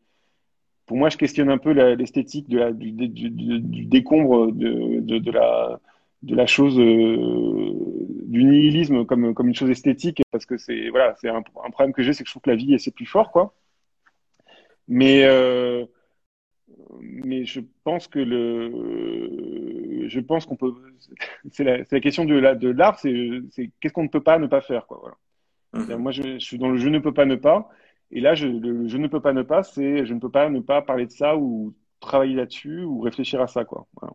pour 0.86 0.98
moi, 0.98 1.10
je 1.10 1.18
questionne 1.18 1.50
un 1.50 1.58
peu 1.58 1.72
l'esthétique 1.72 2.48
de 2.50 2.60
la, 2.60 2.72
du, 2.72 2.92
décombre 3.86 4.52
de, 4.52 5.00
de, 5.00 5.32
la, 5.32 5.80
de 6.22 6.36
la 6.36 6.46
chose, 6.46 6.78
euh, 6.80 7.74
du 8.26 8.44
nihilisme 8.44 9.06
comme, 9.06 9.34
comme 9.34 9.48
une 9.48 9.56
chose 9.56 9.72
esthétique, 9.72 10.22
parce 10.32 10.46
que 10.46 10.58
c'est, 10.58 10.90
voilà, 10.90 11.16
c'est 11.20 11.30
un, 11.30 11.38
un, 11.38 11.72
problème 11.72 11.94
que 11.94 12.04
j'ai, 12.04 12.14
c'est 12.14 12.24
que 12.24 12.28
je 12.28 12.34
trouve 12.34 12.44
que 12.44 12.52
la 12.52 12.56
vie, 12.56 12.78
c'est 12.80 12.94
plus 12.94 13.08
fort, 13.08 13.32
quoi. 13.32 13.56
Mais, 14.88 15.24
euh, 15.24 15.86
mais 17.00 17.46
je 17.46 17.62
pense 17.84 18.08
que 18.08 18.20
le, 18.20 18.70
je 20.08 20.20
pense 20.20 20.46
qu'on 20.46 20.56
peut, 20.56 20.74
c'est 21.52 21.64
la, 21.64 21.80
la, 21.90 22.00
question 22.00 22.26
de 22.26 22.36
la, 22.36 22.56
de 22.56 22.70
l'art, 22.70 23.00
c'est, 23.00 23.42
qu'est-ce 23.80 23.94
qu'on 23.94 24.04
ne 24.04 24.10
peut 24.10 24.24
pas 24.24 24.40
ne 24.40 24.48
pas 24.48 24.62
faire, 24.62 24.86
quoi. 24.88 25.00
Voilà. 25.02 25.18
Mmh. 25.74 26.02
Moi, 26.02 26.12
je, 26.12 26.22
je, 26.22 26.38
suis 26.40 26.58
dans 26.58 26.70
le 26.70 26.78
je 26.78 26.90
ne 26.90 27.00
peux 27.00 27.14
pas 27.14 27.26
ne 27.26 27.36
pas, 27.36 27.70
et 28.12 28.20
là, 28.22 28.36
je, 28.36 28.48
le, 28.48 28.88
je 28.88 28.98
ne 28.98 29.08
peux 29.08 29.22
pas 29.22 29.34
ne 29.34 29.42
pas, 29.42 29.64
c'est 29.64 30.06
je 30.06 30.14
ne 30.14 30.20
peux 30.20 30.30
pas 30.30 30.50
ne 30.50 30.60
pas 30.60 30.82
parler 30.82 31.06
de 31.06 31.12
ça 31.12 31.36
ou 31.38 31.74
travailler 32.00 32.36
là-dessus 32.36 32.84
ou 32.84 33.02
réfléchir 33.02 33.42
à 33.42 33.48
ça, 33.48 33.66
quoi. 33.66 33.88
Voilà. 34.00 34.14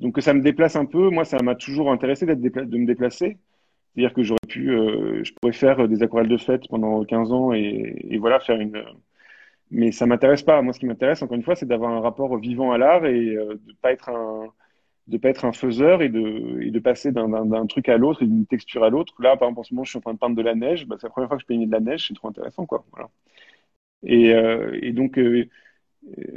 Donc 0.00 0.14
que 0.14 0.20
ça 0.20 0.34
me 0.34 0.40
déplace 0.42 0.76
un 0.76 0.86
peu. 0.86 1.10
Moi, 1.10 1.24
ça 1.24 1.38
m'a 1.42 1.54
toujours 1.54 1.92
intéressé 1.92 2.26
d'être 2.26 2.40
de 2.40 2.78
me 2.78 2.86
déplacer. 2.86 3.38
C'est-à-dire 3.94 4.14
que 4.14 4.22
j'aurais 4.22 4.38
pu, 4.48 4.70
euh, 4.70 5.24
je 5.24 5.32
pourrais 5.34 5.52
faire 5.52 5.88
des 5.88 6.02
aquarelles 6.02 6.28
de 6.28 6.36
fête 6.36 6.68
pendant 6.68 7.04
15 7.04 7.32
ans 7.32 7.52
et, 7.52 7.96
et 8.10 8.18
voilà, 8.18 8.38
faire 8.38 8.60
une, 8.60 8.84
mais 9.70 9.92
ça 9.92 10.06
m'intéresse 10.06 10.42
pas. 10.42 10.62
Moi, 10.62 10.72
ce 10.72 10.80
qui 10.80 10.86
m'intéresse, 10.86 11.22
encore 11.22 11.36
une 11.36 11.42
fois, 11.42 11.54
c'est 11.56 11.66
d'avoir 11.66 11.92
un 11.92 12.00
rapport 12.00 12.36
vivant 12.38 12.72
à 12.72 12.78
l'art 12.78 13.04
et 13.06 13.36
euh, 13.36 13.54
de 13.66 13.72
pas 13.80 13.92
être 13.92 14.08
un 14.08 14.46
de 15.08 15.16
pas 15.18 15.30
être 15.30 15.44
un 15.46 15.52
faiseur 15.52 16.02
et 16.02 16.08
de, 16.10 16.60
et 16.62 16.70
de 16.70 16.78
passer 16.78 17.12
d'un 17.12 17.66
truc 17.66 17.88
à 17.88 17.96
l'autre 17.96 18.22
et 18.22 18.26
d'une 18.26 18.46
texture 18.46 18.84
à 18.84 18.90
l'autre. 18.90 19.14
Là, 19.20 19.36
par 19.36 19.48
exemple, 19.48 19.60
en 19.60 19.62
ce 19.64 19.74
moment, 19.74 19.84
je 19.84 19.90
suis 19.90 19.98
en 19.98 20.02
train 20.02 20.14
de 20.14 20.18
peindre 20.18 20.36
de 20.36 20.42
la 20.42 20.54
neige. 20.54 20.86
Bah, 20.86 20.96
c'est 21.00 21.06
la 21.06 21.10
première 21.10 21.28
fois 21.28 21.38
que 21.38 21.42
je 21.42 21.46
peigne 21.46 21.66
de 21.66 21.72
la 21.72 21.80
neige. 21.80 22.06
C'est 22.08 22.14
trop 22.14 22.28
intéressant, 22.28 22.66
quoi. 22.66 22.84
Et, 24.02 24.32
euh, 24.34 24.78
et 24.82 24.92
donc, 24.92 25.18
euh, 25.18 25.48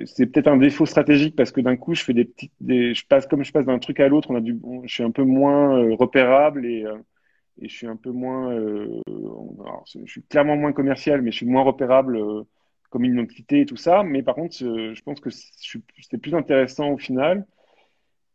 c'est 0.05 0.25
peut-être 0.27 0.47
un 0.47 0.57
défaut 0.57 0.85
stratégique 0.85 1.35
parce 1.35 1.51
que 1.51 1.61
d'un 1.61 1.75
coup, 1.75 1.95
je 1.95 2.03
fais 2.03 2.13
des 2.13 2.93
je 2.93 3.05
passe 3.07 3.27
comme 3.27 3.43
je 3.43 3.51
passe 3.51 3.65
d'un 3.65 3.79
truc 3.79 3.99
à 3.99 4.07
l'autre. 4.07 4.31
On 4.31 4.35
a 4.35 4.41
du, 4.41 4.53
bon, 4.53 4.83
je 4.87 4.93
suis 4.93 5.03
un 5.03 5.11
peu 5.11 5.23
moins 5.23 5.77
euh, 5.77 5.93
repérable 5.95 6.65
et, 6.65 6.85
et 7.61 7.67
je 7.67 7.75
suis 7.75 7.87
un 7.87 7.97
peu 7.97 8.11
moins, 8.11 8.55
je 8.55 10.05
suis 10.05 10.23
clairement 10.23 10.55
moins 10.57 10.73
commercial, 10.73 11.21
mais 11.21 11.31
je 11.31 11.37
suis 11.37 11.45
moins 11.45 11.63
repérable 11.63 12.19
comme 12.89 13.03
une 13.03 13.13
identité 13.13 13.61
et 13.61 13.65
tout 13.65 13.77
ça. 13.77 14.03
Mais 14.03 14.23
par 14.23 14.35
contre, 14.35 14.55
je 14.57 15.01
pense 15.03 15.19
que 15.19 15.29
c'était 15.29 16.17
plus 16.17 16.33
intéressant 16.35 16.89
au 16.91 16.97
final. 16.97 17.45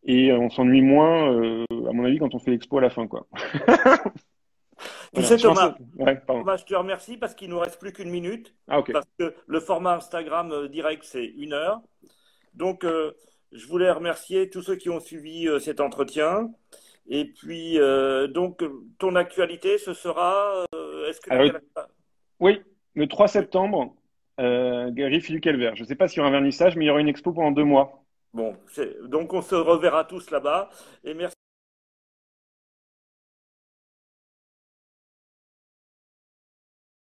Et 0.06 0.32
on 0.32 0.48
s'ennuie 0.50 0.82
moins, 0.82 1.32
euh, 1.32 1.64
à 1.88 1.92
mon 1.92 2.04
avis, 2.04 2.18
quand 2.18 2.34
on 2.34 2.38
fait 2.38 2.52
l'expo 2.52 2.78
à 2.78 2.80
la 2.80 2.90
fin. 2.90 3.08
Quoi. 3.08 3.26
tu 5.14 5.22
sais, 5.22 5.36
Thomas, 5.36 5.76
ouais, 5.96 6.20
Thomas, 6.26 6.56
je 6.56 6.64
te 6.64 6.74
remercie 6.74 7.16
parce 7.16 7.34
qu'il 7.34 7.48
ne 7.48 7.54
nous 7.54 7.60
reste 7.60 7.80
plus 7.80 7.92
qu'une 7.92 8.10
minute. 8.10 8.54
Ah, 8.68 8.78
okay. 8.78 8.92
Parce 8.92 9.08
que 9.18 9.34
le 9.46 9.60
format 9.60 9.96
Instagram 9.96 10.52
euh, 10.52 10.68
direct, 10.68 11.02
c'est 11.04 11.24
une 11.24 11.52
heure. 11.52 11.80
Donc, 12.54 12.84
euh, 12.84 13.12
je 13.52 13.66
voulais 13.66 13.90
remercier 13.90 14.48
tous 14.48 14.62
ceux 14.62 14.76
qui 14.76 14.90
ont 14.90 15.00
suivi 15.00 15.48
euh, 15.48 15.58
cet 15.58 15.80
entretien. 15.80 16.50
Et 17.08 17.24
puis, 17.24 17.78
euh, 17.78 18.28
donc, 18.28 18.62
ton 18.98 19.16
actualité, 19.16 19.78
ce 19.78 19.92
sera. 19.92 20.64
Est-ce 21.08 21.20
que 21.20 21.32
Alors, 21.32 21.50
Oui, 22.40 22.60
le 22.94 23.06
3 23.06 23.28
septembre, 23.28 23.94
euh, 24.40 24.90
Riff 24.96 25.30
du 25.30 25.40
Calvaire. 25.40 25.76
Je 25.76 25.82
ne 25.82 25.88
sais 25.88 25.94
pas 25.94 26.08
s'il 26.08 26.18
y 26.18 26.20
aura 26.20 26.28
un 26.28 26.32
vernissage, 26.32 26.76
mais 26.76 26.84
il 26.84 26.88
y 26.88 26.90
aura 26.90 27.00
une 27.00 27.08
expo 27.08 27.32
pendant 27.32 27.52
deux 27.52 27.64
mois. 27.64 28.04
Bon, 28.36 28.54
donc 29.04 29.32
on 29.32 29.40
se 29.40 29.54
reverra 29.54 30.04
tous 30.04 30.30
là-bas. 30.30 30.68
Et 31.04 31.14
merci. 31.14 31.34